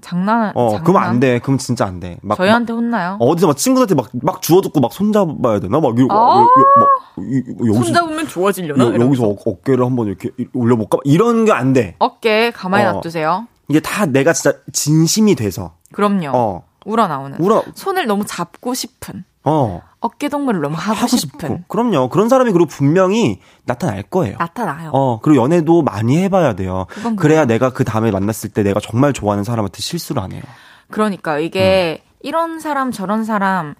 장난. 0.04 0.52
어, 0.54 0.68
장난. 0.70 0.84
그러면 0.84 1.02
안 1.08 1.18
돼. 1.20 1.38
그럼 1.38 1.56
진짜 1.58 1.86
안 1.86 1.98
돼. 1.98 2.18
막. 2.22 2.36
저희한테 2.36 2.72
혼나요. 2.74 3.16
막 3.18 3.22
어디서 3.24 3.46
막 3.46 3.56
친구들한테 3.56 3.94
막, 3.94 4.10
막 4.22 4.42
주워듣고 4.42 4.80
막 4.80 4.92
손잡아야 4.92 5.60
되나? 5.60 5.80
막, 5.80 5.98
요, 5.98 6.06
아. 6.10 6.44
막, 6.76 6.88
이- 7.18 7.42
여기서. 7.66 7.84
손잡으면 7.84 8.28
좋아지려나? 8.28 8.84
여. 8.84 9.00
여기서 9.00 9.26
어- 9.28 9.36
어깨를 9.44 9.84
한번 9.84 10.06
이렇게 10.08 10.30
올려 10.52 10.76
볼까? 10.76 10.98
이런 11.04 11.44
게 11.46 11.52
안 11.52 11.72
돼. 11.72 11.96
어깨 11.98 12.50
가만히 12.50 12.84
어. 12.84 12.92
놔두세요. 12.92 13.46
이게 13.68 13.80
다 13.80 14.04
내가 14.06 14.32
진짜 14.34 14.56
진심이 14.72 15.34
돼서. 15.34 15.72
그럼요. 15.92 16.30
어. 16.34 16.62
우러나오는. 16.84 17.40
울어. 17.40 17.62
손을 17.74 18.06
너무 18.06 18.24
잡고 18.26 18.74
싶은. 18.74 19.24
어. 19.44 19.82
어깨 20.00 20.28
동무를 20.28 20.60
너무 20.60 20.74
하고, 20.76 20.98
하고 20.98 21.16
싶은. 21.16 21.38
싶고. 21.38 21.60
그럼요. 21.68 22.08
그런 22.08 22.28
사람이 22.28 22.52
그리고 22.52 22.66
분명히 22.66 23.40
나타날 23.64 24.02
거예요. 24.02 24.36
나타나요. 24.38 24.90
어, 24.92 25.20
그리고 25.20 25.42
연애도 25.42 25.82
많이 25.82 26.18
해봐야 26.18 26.54
돼요. 26.54 26.86
그래야 27.16 27.44
내가 27.46 27.70
그 27.70 27.84
다음에 27.84 28.10
만났을 28.10 28.50
때 28.50 28.62
내가 28.62 28.80
정말 28.80 29.12
좋아하는 29.12 29.44
사람한테 29.44 29.80
실수를 29.80 30.22
안 30.22 30.32
해요. 30.32 30.42
그러니까 30.90 31.38
이게 31.38 32.02
음. 32.04 32.14
이런 32.20 32.60
사람 32.60 32.90
저런 32.90 33.24
사람 33.24 33.74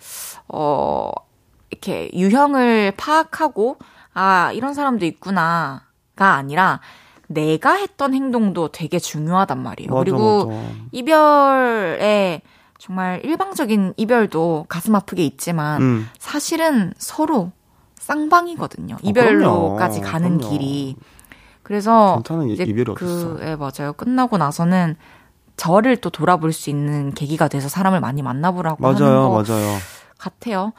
어 0.49 1.11
이렇게 1.71 2.11
유형을 2.15 2.93
파악하고 2.97 3.77
아 4.15 4.51
이런 4.53 4.75
사람도 4.75 5.05
있구나가 5.07 5.81
아니라 6.19 6.81
내가 7.27 7.75
했던 7.75 8.15
행동도 8.15 8.69
되게 8.69 8.99
중요하단 8.99 9.63
말이에요. 9.63 9.91
맞아, 9.91 10.01
그리고 10.01 10.47
맞아. 10.47 10.61
이별에 10.93 12.43
정말 12.85 13.25
일방적인 13.25 13.95
이별도 13.97 14.67
가슴 14.69 14.95
아프게 14.95 15.25
있지만 15.25 15.81
음. 15.81 16.09
사실은 16.19 16.93
서로 16.99 17.51
쌍방이거든요. 17.99 18.97
어, 18.97 18.99
이별로까지 19.03 20.01
그럼요. 20.01 20.13
가는 20.13 20.37
그럼요. 20.37 20.51
길이. 20.51 20.97
그래서 21.63 22.17
괜찮은 22.17 22.49
이- 22.49 22.53
이제 22.53 22.65
이별이 22.65 22.95
그. 22.95 23.39
예, 23.43 23.57
맞아요. 23.57 23.95
끝나고 23.97 24.37
나서는 24.37 24.97
저를 25.57 25.97
또 25.97 26.11
돌아볼 26.11 26.53
수 26.53 26.69
있는 26.69 27.15
계기가 27.15 27.49
돼서 27.49 27.71
사람을 27.71 28.01
많이 28.01 28.21
만나보라고 28.21 28.87
하는 28.87 29.01
맞아요, 29.01 29.31
거 29.31 29.43
맞아요. 29.43 29.79
같아요. 30.19 30.73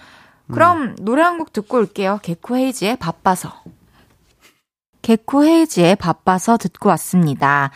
그럼 0.51 0.81
음. 0.81 0.95
노래 1.01 1.23
한 1.23 1.39
곡 1.39 1.53
듣고 1.53 1.77
올게요. 1.77 2.19
개코 2.21 2.55
헤이지의 2.55 2.97
바빠서. 2.97 3.51
개코 5.01 5.43
헤이지의 5.43 5.95
바빠서 5.95 6.57
듣고 6.57 6.89
왔습니다. 6.89 7.71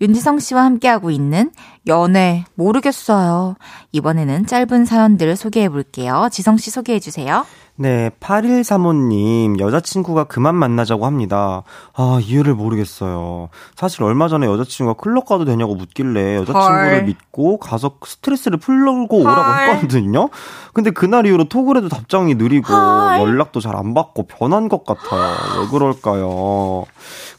윤지성 0.00 0.38
씨와 0.38 0.64
함께하고 0.64 1.10
있는 1.10 1.50
연애 1.86 2.44
모르겠어요. 2.54 3.56
이번에는 3.92 4.46
짧은 4.46 4.84
사연들을 4.84 5.36
소개해 5.36 5.68
볼게요. 5.68 6.28
지성 6.32 6.56
씨 6.56 6.70
소개해 6.70 6.98
주세요. 7.00 7.44
네, 7.76 8.08
8135님, 8.20 9.58
여자친구가 9.58 10.24
그만 10.24 10.54
만나자고 10.54 11.06
합니다. 11.06 11.64
아, 11.92 12.20
이유를 12.22 12.54
모르겠어요. 12.54 13.48
사실 13.74 14.04
얼마 14.04 14.28
전에 14.28 14.46
여자친구가 14.46 15.00
클럽 15.02 15.26
가도 15.26 15.44
되냐고 15.44 15.74
묻길래 15.74 16.36
여자친구를 16.36 16.94
헐. 16.98 17.02
믿고 17.04 17.58
가서 17.58 17.96
스트레스를 18.04 18.58
풀고 18.58 19.18
오라고 19.18 19.42
헐. 19.42 19.68
했거든요? 19.70 20.28
근데 20.72 20.90
그날 20.92 21.26
이후로 21.26 21.48
톡을 21.48 21.76
해도 21.78 21.88
답장이 21.88 22.36
느리고 22.36 22.72
헐. 22.72 23.18
연락도 23.20 23.60
잘 23.60 23.74
안 23.74 23.92
받고 23.92 24.28
변한 24.28 24.68
것 24.68 24.84
같아요. 24.84 25.60
왜 25.62 25.66
그럴까요? 25.66 26.84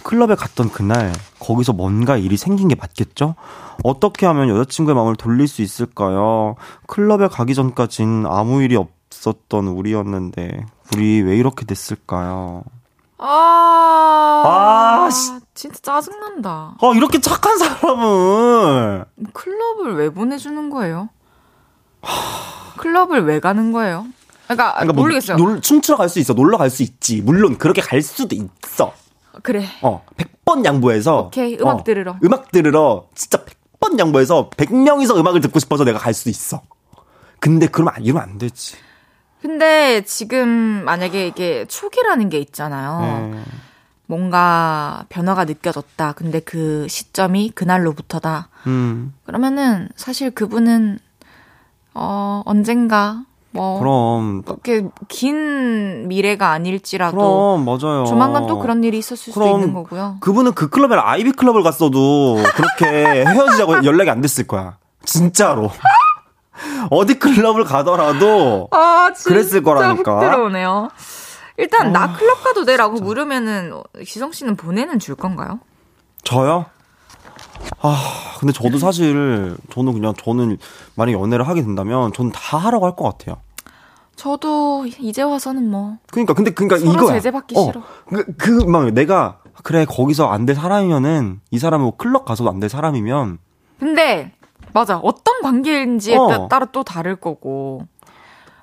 클럽에 0.06 0.36
갔던 0.36 0.70
그날, 0.70 1.12
거기서 1.39 1.74
뭔가 1.74 2.16
일이 2.16 2.38
생긴 2.38 2.68
게 2.68 2.76
맞겠죠? 2.76 3.34
어떻게 3.84 4.28
하면 4.28 4.49
여자친구의 4.49 4.93
마음을 4.95 5.16
돌릴 5.16 5.47
수 5.47 5.64
있을까요? 5.64 6.56
클럽에 6.86 7.28
가기 7.28 7.56
전까진 7.56 8.26
아무 8.28 8.62
일이 8.62 8.76
없었던 8.76 9.68
우리였는데, 9.68 10.64
우리 10.93 11.22
왜 11.24 11.36
이렇게 11.36 11.66
됐을까요? 11.66 12.64
아, 13.18 15.08
아, 15.08 15.10
씨. 15.10 15.32
진짜 15.56 15.80
짜증난다. 15.82 16.76
아, 16.80 16.91
이렇게 16.95 17.20
착한 17.20 17.58
사람을! 17.58 19.06
클럽을 19.34 19.95
왜 19.95 20.10
보내주는 20.12 20.70
거예요? 20.70 21.10
클럽을 22.78 23.26
왜 23.26 23.39
가는 23.39 23.72
거예요? 23.72 24.06
그러니까, 24.43 24.74
그러니까 24.74 24.93
뭐 24.93 25.03
모르겠어요. 25.06 25.38
놀, 25.38 25.60
춤추러 25.62 25.97
갈 25.97 26.10
수 26.10 26.20
있어. 26.20 26.34
놀러 26.34 26.60
갈 26.60 26.70
수 26.70 26.84
있지. 26.84 27.24
물론 27.24 27.58
그렇게 27.58 27.82
갈 27.82 28.03
수도 28.03 28.36
있어. 28.36 28.93
그래. 29.44 29.66
어, 29.82 30.04
100번 30.18 30.66
양보해서. 30.66 31.28
오케이, 31.28 31.58
음악 31.60 31.80
어, 31.80 31.84
들으러. 31.84 32.18
음악 32.24 32.52
들으러 32.52 33.08
진짜 33.16 33.44
100번 33.80 34.00
양보해서 34.00 34.50
100명이서 34.52 35.18
음악을 35.18 35.42
듣고 35.42 35.60
싶어서 35.60 35.84
내가 35.84 36.00
갈수 36.00 36.30
있어. 36.30 36.62
근데 37.40 37.68
그러면 37.68 37.94
안, 37.96 38.04
이러면 38.04 38.24
안 38.24 38.38
되지. 38.38 38.76
근데 39.42 40.04
지금 40.06 40.48
만약에 40.86 41.28
이게 41.28 41.66
초기라는 41.66 42.30
게 42.30 42.40
있잖아요. 42.40 43.32
네. 43.32 43.44
뭔가 44.08 45.06
변화가 45.10 45.46
느껴졌다. 45.46 46.14
근데 46.14 46.40
그 46.40 46.88
시점이 46.88 47.52
그날로부터다. 47.54 48.50
음, 48.68 49.14
그러면은 49.26 49.90
사실 49.96 50.32
그분은 50.32 51.00
어 51.94 52.42
언젠가 52.46 53.26
뭐 53.56 53.80
그럼. 53.80 54.41
그렇게 54.43 54.86
긴 55.08 56.08
미래가 56.08 56.49
아닐지라도 56.51 57.18
그럼, 57.18 57.66
맞아요. 57.66 58.06
조만간 58.06 58.45
또 58.47 58.60
그런 58.60 58.84
일이 58.84 58.97
있었을 58.97 59.34
수도 59.34 59.47
있는 59.47 59.74
거고요. 59.74 60.18
그분은 60.20 60.53
그 60.53 60.70
클럽에 60.70 60.95
아이비 60.95 61.32
클럽을 61.32 61.64
갔어도 61.64 62.38
그렇게 62.56 62.86
헤어지자고 63.26 63.86
연락이 63.86 64.10
안 64.10 64.22
됐을 64.22 64.45
거야. 64.45 64.78
진짜로. 65.06 65.70
어디 66.89 67.20
클럽을 67.20 67.64
가더라도 67.64 68.68
아, 68.72 69.12
진짜 69.16 69.30
그랬을 69.30 69.64
거라니까. 69.64 70.20
훅 70.20 70.20
들어오네요. 70.22 70.89
일단 71.58 71.91
나 71.93 72.14
클럽 72.14 72.43
가도 72.43 72.66
돼라고 72.66 72.99
물으면은 72.99 73.72
지성 74.06 74.32
씨는 74.32 74.56
보내는 74.56 74.99
줄 74.99 75.16
건가요? 75.16 75.60
저요? 76.24 76.66
아, 77.82 77.97
근데 78.39 78.51
저도 78.51 78.78
사실 78.78 79.56
저는 79.72 79.93
그냥 79.93 80.14
저는 80.22 80.58
만약 80.95 81.14
연애를 81.14 81.47
하게 81.47 81.62
된다면 81.62 82.12
저는 82.14 82.32
다 82.32 82.58
하라고 82.58 82.86
할 82.86 82.95
것 82.95 83.06
같아요. 83.18 83.38
저도 84.16 84.86
이제 84.99 85.22
와서는 85.22 85.70
뭐 85.70 85.97
그러니까 86.11 86.34
근데 86.34 86.51
그러니까 86.51 86.78
서로 86.80 86.91
이거야. 87.03 87.13
제재받기 87.16 87.55
어, 87.57 87.63
싫어. 87.66 87.82
그막 88.38 88.91
내가 88.91 89.39
그래 89.63 89.86
거기서 89.86 90.28
안 90.30 90.45
될 90.45 90.55
사람이면은 90.55 91.41
이 91.51 91.59
사람은 91.59 91.84
뭐 91.86 91.95
클럽 91.97 92.26
가서도 92.26 92.49
안 92.49 92.59
될 92.59 92.70
사람이면 92.70 93.39
근데 93.80 94.32
맞아 94.74 94.97
어떤 94.97 95.41
관계인지에 95.41 96.16
어. 96.18 96.28
따- 96.28 96.47
따라 96.47 96.66
또 96.72 96.84
다를 96.84 97.16
거고 97.18 97.82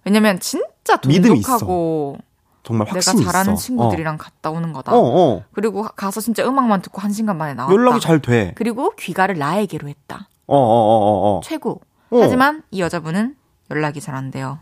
왜냐면 0.04 0.40
진짜 0.40 0.98
믿음이 1.06 1.42
돈독하고 1.42 2.16
정말 2.64 2.86
내가 2.86 2.94
확신이 2.96 3.24
잘하는 3.24 3.54
있어. 3.54 3.62
친구들이랑 3.62 4.18
갔다 4.18 4.50
오는 4.50 4.72
거다. 4.72 4.92
어, 4.94 4.98
어. 4.98 5.36
어. 5.36 5.44
그리고 5.52 5.82
가서 5.82 6.20
진짜 6.20 6.46
음악만 6.46 6.80
듣고 6.82 7.00
한 7.00 7.12
시간 7.12 7.36
만에 7.36 7.54
나왔다. 7.54 7.74
연락이 7.74 8.00
잘 8.00 8.20
돼. 8.20 8.52
그리고 8.56 8.90
귀가를 8.96 9.36
나에게로 9.38 9.88
했다. 9.88 10.28
어, 10.46 10.56
어, 10.56 10.58
어, 10.58 11.34
어, 11.34 11.36
어. 11.38 11.40
최고. 11.42 11.80
어. 12.10 12.20
하지만 12.22 12.62
이 12.70 12.80
여자분은 12.80 13.34
연락이 13.70 14.00
잘 14.00 14.14
안 14.14 14.30
돼요. 14.30 14.58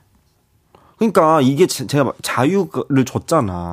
그러니까 1.01 1.41
이게 1.41 1.67
제- 1.67 1.87
제가 1.87 2.13
자유를 2.23 3.05
줬잖아. 3.07 3.73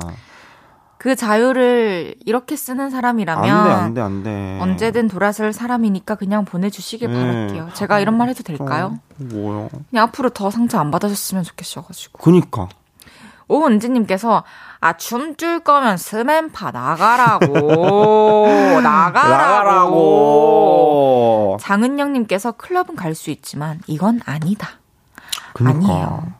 그 0.96 1.14
자유를 1.14 2.16
이렇게 2.26 2.56
쓰는 2.56 2.90
사람이라면 2.90 3.44
안 3.48 3.64
돼, 3.64 3.70
안 3.70 3.94
돼, 3.94 4.00
안 4.00 4.22
돼. 4.24 4.58
언제든 4.60 5.06
돌아설 5.08 5.52
사람이니까 5.52 6.16
그냥 6.16 6.44
보내주시길 6.44 7.08
네. 7.12 7.14
바랄게요. 7.14 7.68
제가 7.74 8.00
이런 8.00 8.16
말 8.16 8.28
해도 8.30 8.42
될까요? 8.42 8.98
어, 8.98 9.00
뭐요? 9.18 9.68
그냥 9.90 10.04
앞으로 10.06 10.30
더 10.30 10.50
상처 10.50 10.78
안 10.80 10.90
받아줬으면 10.90 11.44
좋겠어가지고. 11.44 12.18
그니까. 12.18 12.68
오은지님께서 13.46 14.42
아 14.80 14.96
춤출 14.96 15.60
거면 15.60 15.98
스맨파 15.98 16.70
나가라고 16.72 17.46
나가라고. 18.82 19.28
나가라고. 19.98 21.56
장은영님께서 21.60 22.52
클럽은 22.52 22.96
갈 22.96 23.14
수 23.14 23.30
있지만 23.30 23.80
이건 23.86 24.20
아니다. 24.26 24.68
그니까. 25.54 25.76
아니에요. 25.78 26.32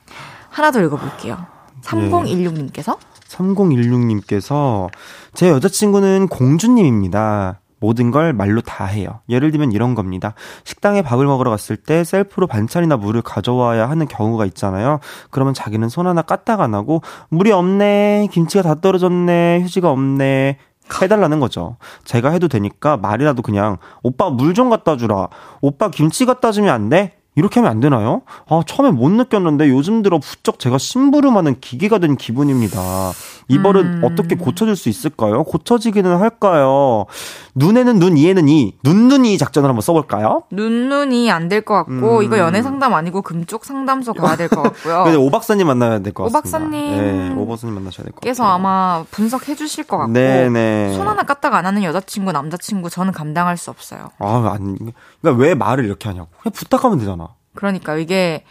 하나 0.58 0.70
더 0.70 0.80
읽어볼게요. 0.80 1.38
3016님께서 1.82 2.98
3016님께서 3.28 4.88
제 5.34 5.48
여자친구는 5.48 6.28
공주님입니다. 6.28 7.60
모든 7.80 8.10
걸 8.10 8.32
말로 8.32 8.60
다 8.60 8.86
해요. 8.86 9.20
예를 9.28 9.52
들면 9.52 9.70
이런 9.70 9.94
겁니다. 9.94 10.34
식당에 10.64 11.00
밥을 11.02 11.26
먹으러 11.26 11.50
갔을 11.50 11.76
때 11.76 12.02
셀프로 12.02 12.48
반찬이나 12.48 12.96
물을 12.96 13.22
가져와야 13.22 13.88
하는 13.88 14.08
경우가 14.08 14.46
있잖아요. 14.46 14.98
그러면 15.30 15.54
자기는 15.54 15.88
손 15.88 16.08
하나 16.08 16.22
까딱 16.22 16.60
안 16.60 16.74
하고 16.74 17.02
물이 17.28 17.52
없네, 17.52 18.28
김치가 18.32 18.62
다 18.62 18.80
떨어졌네, 18.80 19.60
휴지가 19.62 19.90
없네. 19.90 20.58
해달라는 21.02 21.38
거죠. 21.38 21.76
제가 22.04 22.30
해도 22.30 22.48
되니까 22.48 22.96
말이라도 22.96 23.42
그냥 23.42 23.76
오빠 24.02 24.30
물 24.30 24.54
좀 24.54 24.70
갖다 24.70 24.96
주라. 24.96 25.28
오빠 25.60 25.90
김치 25.90 26.24
갖다 26.26 26.50
주면 26.50 26.74
안 26.74 26.88
돼? 26.88 27.17
이렇게 27.38 27.60
하면 27.60 27.70
안 27.70 27.78
되나요? 27.78 28.22
아, 28.48 28.62
처음에 28.66 28.90
못 28.90 29.10
느꼈는데 29.10 29.68
요즘 29.68 30.02
들어 30.02 30.18
부쩍 30.18 30.58
제가 30.58 30.76
심부름하는 30.76 31.60
기계가 31.60 31.98
된 31.98 32.16
기분입니다. 32.16 33.12
이 33.50 33.58
버릇 33.58 33.84
음. 33.86 34.02
어떻게 34.04 34.36
고쳐질 34.36 34.76
수 34.76 34.88
있을까요? 34.90 35.42
고쳐지기는 35.44 36.18
할까요? 36.20 37.06
눈에는 37.54 37.98
눈, 37.98 38.16
이에는 38.18 38.46
이. 38.48 38.74
눈눈이 38.84 39.38
작전을 39.38 39.68
한번 39.70 39.80
써볼까요? 39.80 40.42
눈눈이 40.50 41.30
안 41.30 41.48
될 41.48 41.62
것 41.64 41.74
같고 41.74 42.18
음. 42.18 42.22
이거 42.22 42.38
연애 42.38 42.60
상담 42.62 42.92
아니고 42.94 43.22
금쪽 43.22 43.64
상담소 43.64 44.12
가야 44.14 44.36
될 44.36 44.48
것 44.48 44.62
같고요. 44.62 45.04
근데 45.08 45.16
오 45.16 45.30
박사님 45.30 45.66
만나야 45.66 46.00
될것오 46.00 46.30
같습니다. 46.32 46.40
박사님. 46.58 46.96
네, 46.96 47.34
오 47.36 47.46
박사님 47.48 47.74
만나셔야 47.74 48.04
될 48.04 48.12
것 48.12 48.16
같아요. 48.16 48.20
그래서 48.20 48.44
아마 48.44 49.04
분석해 49.10 49.54
주실 49.54 49.84
것 49.84 49.96
같고 49.96 50.12
네네. 50.12 50.92
손 50.94 51.08
하나 51.08 51.22
까딱 51.22 51.54
안 51.54 51.64
하는 51.64 51.82
여자친구 51.82 52.32
남자친구 52.32 52.90
저는 52.90 53.12
감당할 53.12 53.56
수 53.56 53.70
없어요. 53.70 54.10
아, 54.18 54.50
아니. 54.54 54.76
그러니까 55.22 55.42
왜 55.42 55.54
말을 55.54 55.84
이렇게 55.86 56.08
하냐고. 56.08 56.28
그냥 56.42 56.52
부탁하면 56.52 56.98
되잖아. 56.98 57.28
그러니까 57.54 57.96
이게 57.96 58.44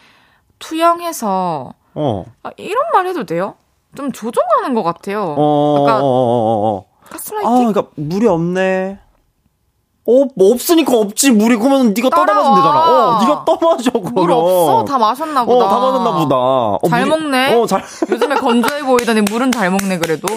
투영해서 0.60 1.74
어. 1.94 2.26
아, 2.44 2.50
이런 2.58 2.84
말 2.94 3.08
해도 3.08 3.26
돼요? 3.26 3.56
좀 3.96 4.12
조종하는 4.12 4.74
것 4.76 4.84
같아요. 4.84 5.24
어, 5.38 5.42
어, 5.42 5.84
아까 5.84 5.98
어, 5.98 6.02
어, 6.04 6.04
어. 6.04 6.86
아, 7.06 7.10
가스라이팅 7.10 7.52
그러니까 7.74 7.84
물이 7.96 8.28
없네. 8.28 9.00
어, 10.10 10.24
뭐 10.38 10.54
없으니까 10.54 10.96
없지. 10.96 11.32
물이 11.32 11.58
그러면 11.58 11.94
네가 11.94 12.10
떠다 12.10 12.26
따라와. 12.28 12.50
마시면 12.50 12.62
되잖아. 12.62 12.80
어, 12.80 13.20
네가 13.22 13.46
떠마셔 13.46 13.92
그럼. 13.92 14.14
물 14.14 14.32
없어? 14.32 14.86
다 14.86 14.98
마셨나 14.98 15.44
보다. 15.44 15.66
어, 15.66 15.70
다 15.70 15.80
마셨나 15.80 16.14
보다. 16.14 16.36
어, 16.38 16.80
잘 16.90 17.04
물이- 17.04 17.10
먹네. 17.10 17.54
어, 17.56 17.66
잘 17.66 17.84
요즘에 18.10 18.36
건조해 18.36 18.84
보이더니 18.84 19.22
물은 19.22 19.52
잘 19.52 19.70
먹네 19.70 19.98
그래도. 20.00 20.28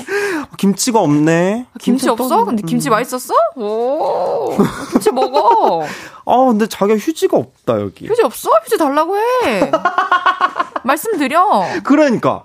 김치가 0.58 0.98
없네. 1.00 1.66
김치 1.80 2.06
김치 2.06 2.08
없어? 2.08 2.28
떠- 2.28 2.44
근데 2.46 2.62
김치 2.66 2.88
음. 2.88 2.90
맛있었어? 2.90 3.32
오, 3.56 4.56
김치 4.90 5.12
먹어. 5.12 5.82
아, 6.26 6.36
근데 6.48 6.66
자기가 6.66 6.98
휴지가 6.98 7.36
없다 7.36 7.80
여기. 7.80 8.08
휴지 8.08 8.22
없어? 8.22 8.50
휴지 8.64 8.76
달라고 8.76 9.16
해. 9.18 9.70
말씀드려. 10.82 11.62
그러니까. 11.84 12.44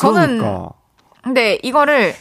저는 0.00 0.38
그러니까. 0.38 0.70
근데 1.22 1.58
이거를 1.62 2.14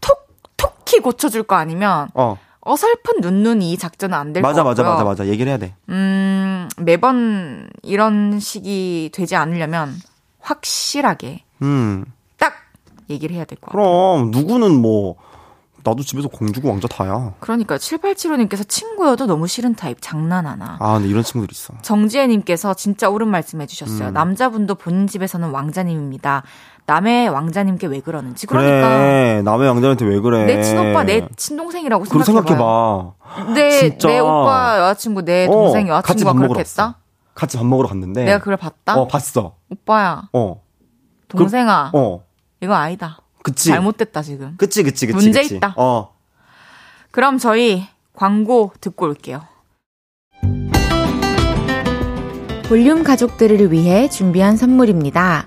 톡 0.00 0.26
톡히 0.56 1.00
고쳐줄 1.00 1.44
거 1.44 1.56
아니면 1.56 2.08
어. 2.14 2.38
어설픈 2.60 3.20
눈눈이 3.20 3.72
이 3.72 3.76
작전은 3.76 4.16
안될것 4.16 4.42
맞아, 4.42 4.62
같고요. 4.64 4.84
맞아, 4.84 5.04
맞아, 5.04 5.04
맞아. 5.04 5.26
얘기를 5.26 5.50
해야 5.50 5.58
돼. 5.58 5.74
음, 5.90 6.68
매번 6.78 7.68
이런 7.82 8.40
식이 8.40 9.10
되지 9.12 9.36
않으려면 9.36 9.94
확실하게 10.40 11.44
음. 11.62 12.04
딱 12.38 12.54
얘기를 13.10 13.36
해야 13.36 13.44
될것 13.44 13.70
같아요. 13.70 13.84
그럼 13.84 14.30
누구는 14.30 14.80
뭐 14.80 15.16
나도 15.84 16.02
집에서 16.02 16.28
공주고 16.28 16.70
왕자 16.70 16.88
다야. 16.88 17.34
그러니까 17.40 17.76
7875님께서 17.76 18.66
친구여도 18.66 19.26
너무 19.26 19.46
싫은 19.46 19.74
타입 19.74 19.98
장난하나. 20.00 20.78
아, 20.80 20.94
근데 20.94 21.10
이런 21.10 21.22
친구들 21.22 21.52
있어. 21.52 21.74
정지혜님께서 21.82 22.72
진짜 22.72 23.10
옳은 23.10 23.28
말씀 23.28 23.60
해주셨어요. 23.60 24.08
음. 24.08 24.12
남자분도 24.14 24.76
본인 24.76 25.06
집에서는 25.06 25.50
왕자님입니다. 25.50 26.42
남의 26.86 27.28
왕자님께 27.30 27.86
왜 27.86 28.00
그러는지. 28.00 28.46
그러니까 28.46 28.88
그래. 28.88 29.42
남의 29.42 29.68
왕자한테 29.68 30.04
왜 30.04 30.20
그래? 30.20 30.44
내 30.44 30.62
친오빠 30.62 31.04
내 31.04 31.26
친동생이라고. 31.36 32.04
생각해봐. 32.04 33.12
내, 33.54 33.70
진짜. 33.78 34.08
내 34.08 34.18
오빠 34.18 34.78
여자친구 34.80 35.22
내 35.22 35.46
동생 35.46 35.86
어, 35.90 35.96
여자친구가 35.96 36.32
그렇게 36.34 36.60
했다? 36.60 36.84
갔어. 36.86 36.94
같이 37.34 37.56
밥 37.56 37.64
먹으러 37.66 37.88
갔는데. 37.88 38.24
내가 38.24 38.38
그걸 38.38 38.56
봤다? 38.58 38.96
어, 38.96 39.08
봤어. 39.08 39.54
오빠야 39.70 40.28
어. 40.34 40.62
동생아 41.28 41.90
어. 41.94 42.22
이거 42.60 42.74
아니다. 42.74 43.18
그치. 43.42 43.70
잘못됐다 43.70 44.22
지금. 44.22 44.54
그치, 44.58 44.82
그치, 44.82 45.06
그치. 45.06 45.16
문제 45.16 45.42
그치. 45.42 45.56
있다. 45.56 45.74
어. 45.76 46.10
그럼 47.10 47.38
저희 47.38 47.86
광고 48.14 48.72
듣고 48.80 49.06
올게요. 49.06 49.42
볼륨 52.68 53.02
가족들을 53.04 53.72
위해 53.72 54.08
준비한 54.08 54.56
선물입니다. 54.56 55.46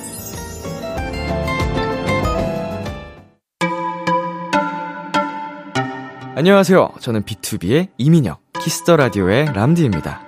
안녕하세요. 6.41 6.93
저는 6.99 7.21
B2B의 7.21 7.89
이민혁, 7.99 8.41
키스 8.63 8.83
더 8.83 8.95
라디오의 8.95 9.53
람디입니다. 9.53 10.21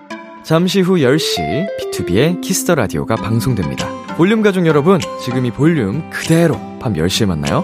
잠시 0.44 0.80
후 0.80 0.98
10시 0.98 1.68
B2B의 1.80 2.40
키스 2.40 2.62
더 2.62 2.76
라디오가 2.76 3.16
방송됩니다. 3.16 3.88
볼륨 4.16 4.44
가족 4.44 4.68
여러분, 4.68 5.00
지금 5.20 5.44
이 5.48 5.50
볼륨 5.50 6.08
그대로 6.12 6.54
밤 6.80 6.94
10시에 6.94 7.26
만나요. 7.26 7.64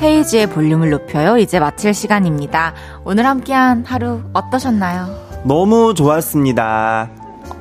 헤이즈의 0.00 0.50
볼륨을 0.50 0.90
높여요. 0.90 1.36
이제 1.36 1.58
마칠 1.58 1.94
시간입니다. 1.94 2.74
오늘 3.04 3.26
함께한 3.26 3.84
하루 3.84 4.20
어떠셨나요? 4.34 5.08
너무 5.44 5.94
좋았습니다. 5.94 7.19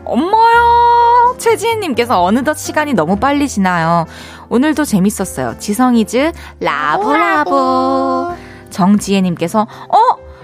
엄마야! 0.10 1.36
최지혜님께서 1.38 2.22
어느덧 2.24 2.58
시간이 2.58 2.94
너무 2.94 3.16
빨리 3.18 3.48
지나요. 3.48 4.06
오늘도 4.50 4.84
재밌었어요. 4.86 5.56
지성 5.60 6.10
is, 6.10 6.32
love 6.60 7.38
love. 7.38 8.36
정지혜님께서, 8.70 9.62
어? 9.62 9.98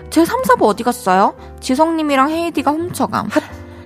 제 0.09 0.23
3, 0.23 0.41
4부 0.43 0.63
어디 0.63 0.83
갔어요? 0.83 1.35
지성님이랑 1.59 2.29
헤이디가 2.29 2.71
훔쳐감. 2.71 3.29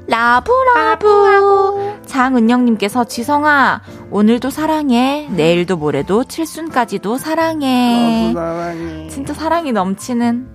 love 0.07 0.93
love. 0.93 1.99
장은영님께서, 2.05 3.05
지성아, 3.05 3.81
오늘도 4.11 4.49
사랑해. 4.49 5.27
내일도 5.31 5.77
모레도 5.77 6.25
칠순까지도 6.25 7.17
사랑해. 7.17 8.33
진짜 9.09 9.33
사랑이 9.33 9.71
넘치는 9.71 10.47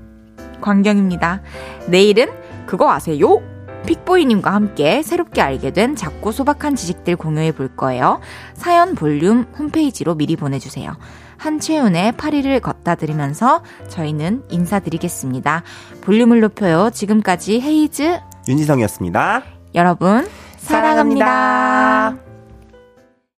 광경입니다. 0.60 1.42
내일은 1.88 2.28
그거 2.66 2.90
아세요? 2.90 3.40
픽보이님과 3.86 4.52
함께 4.52 5.02
새롭게 5.02 5.40
알게 5.40 5.72
된 5.72 5.96
작고 5.96 6.32
소박한 6.32 6.76
지식들 6.76 7.16
공유해 7.16 7.52
볼 7.52 7.74
거예요. 7.76 8.20
사연 8.54 8.94
볼륨 8.94 9.46
홈페이지로 9.58 10.14
미리 10.14 10.36
보내주세요. 10.36 10.96
한채윤의 11.36 12.12
파리를 12.12 12.60
걷다 12.60 12.94
들으면서 12.94 13.62
저희는 13.88 14.44
인사드리겠습니다. 14.48 15.62
볼륨을 16.00 16.40
높여요. 16.40 16.90
지금까지 16.90 17.60
헤이즈 17.60 18.20
윤지성이었습니다. 18.48 19.42
여러분 19.74 20.26
사랑합니다. 20.56 21.26
사랑합니다. 21.26 22.33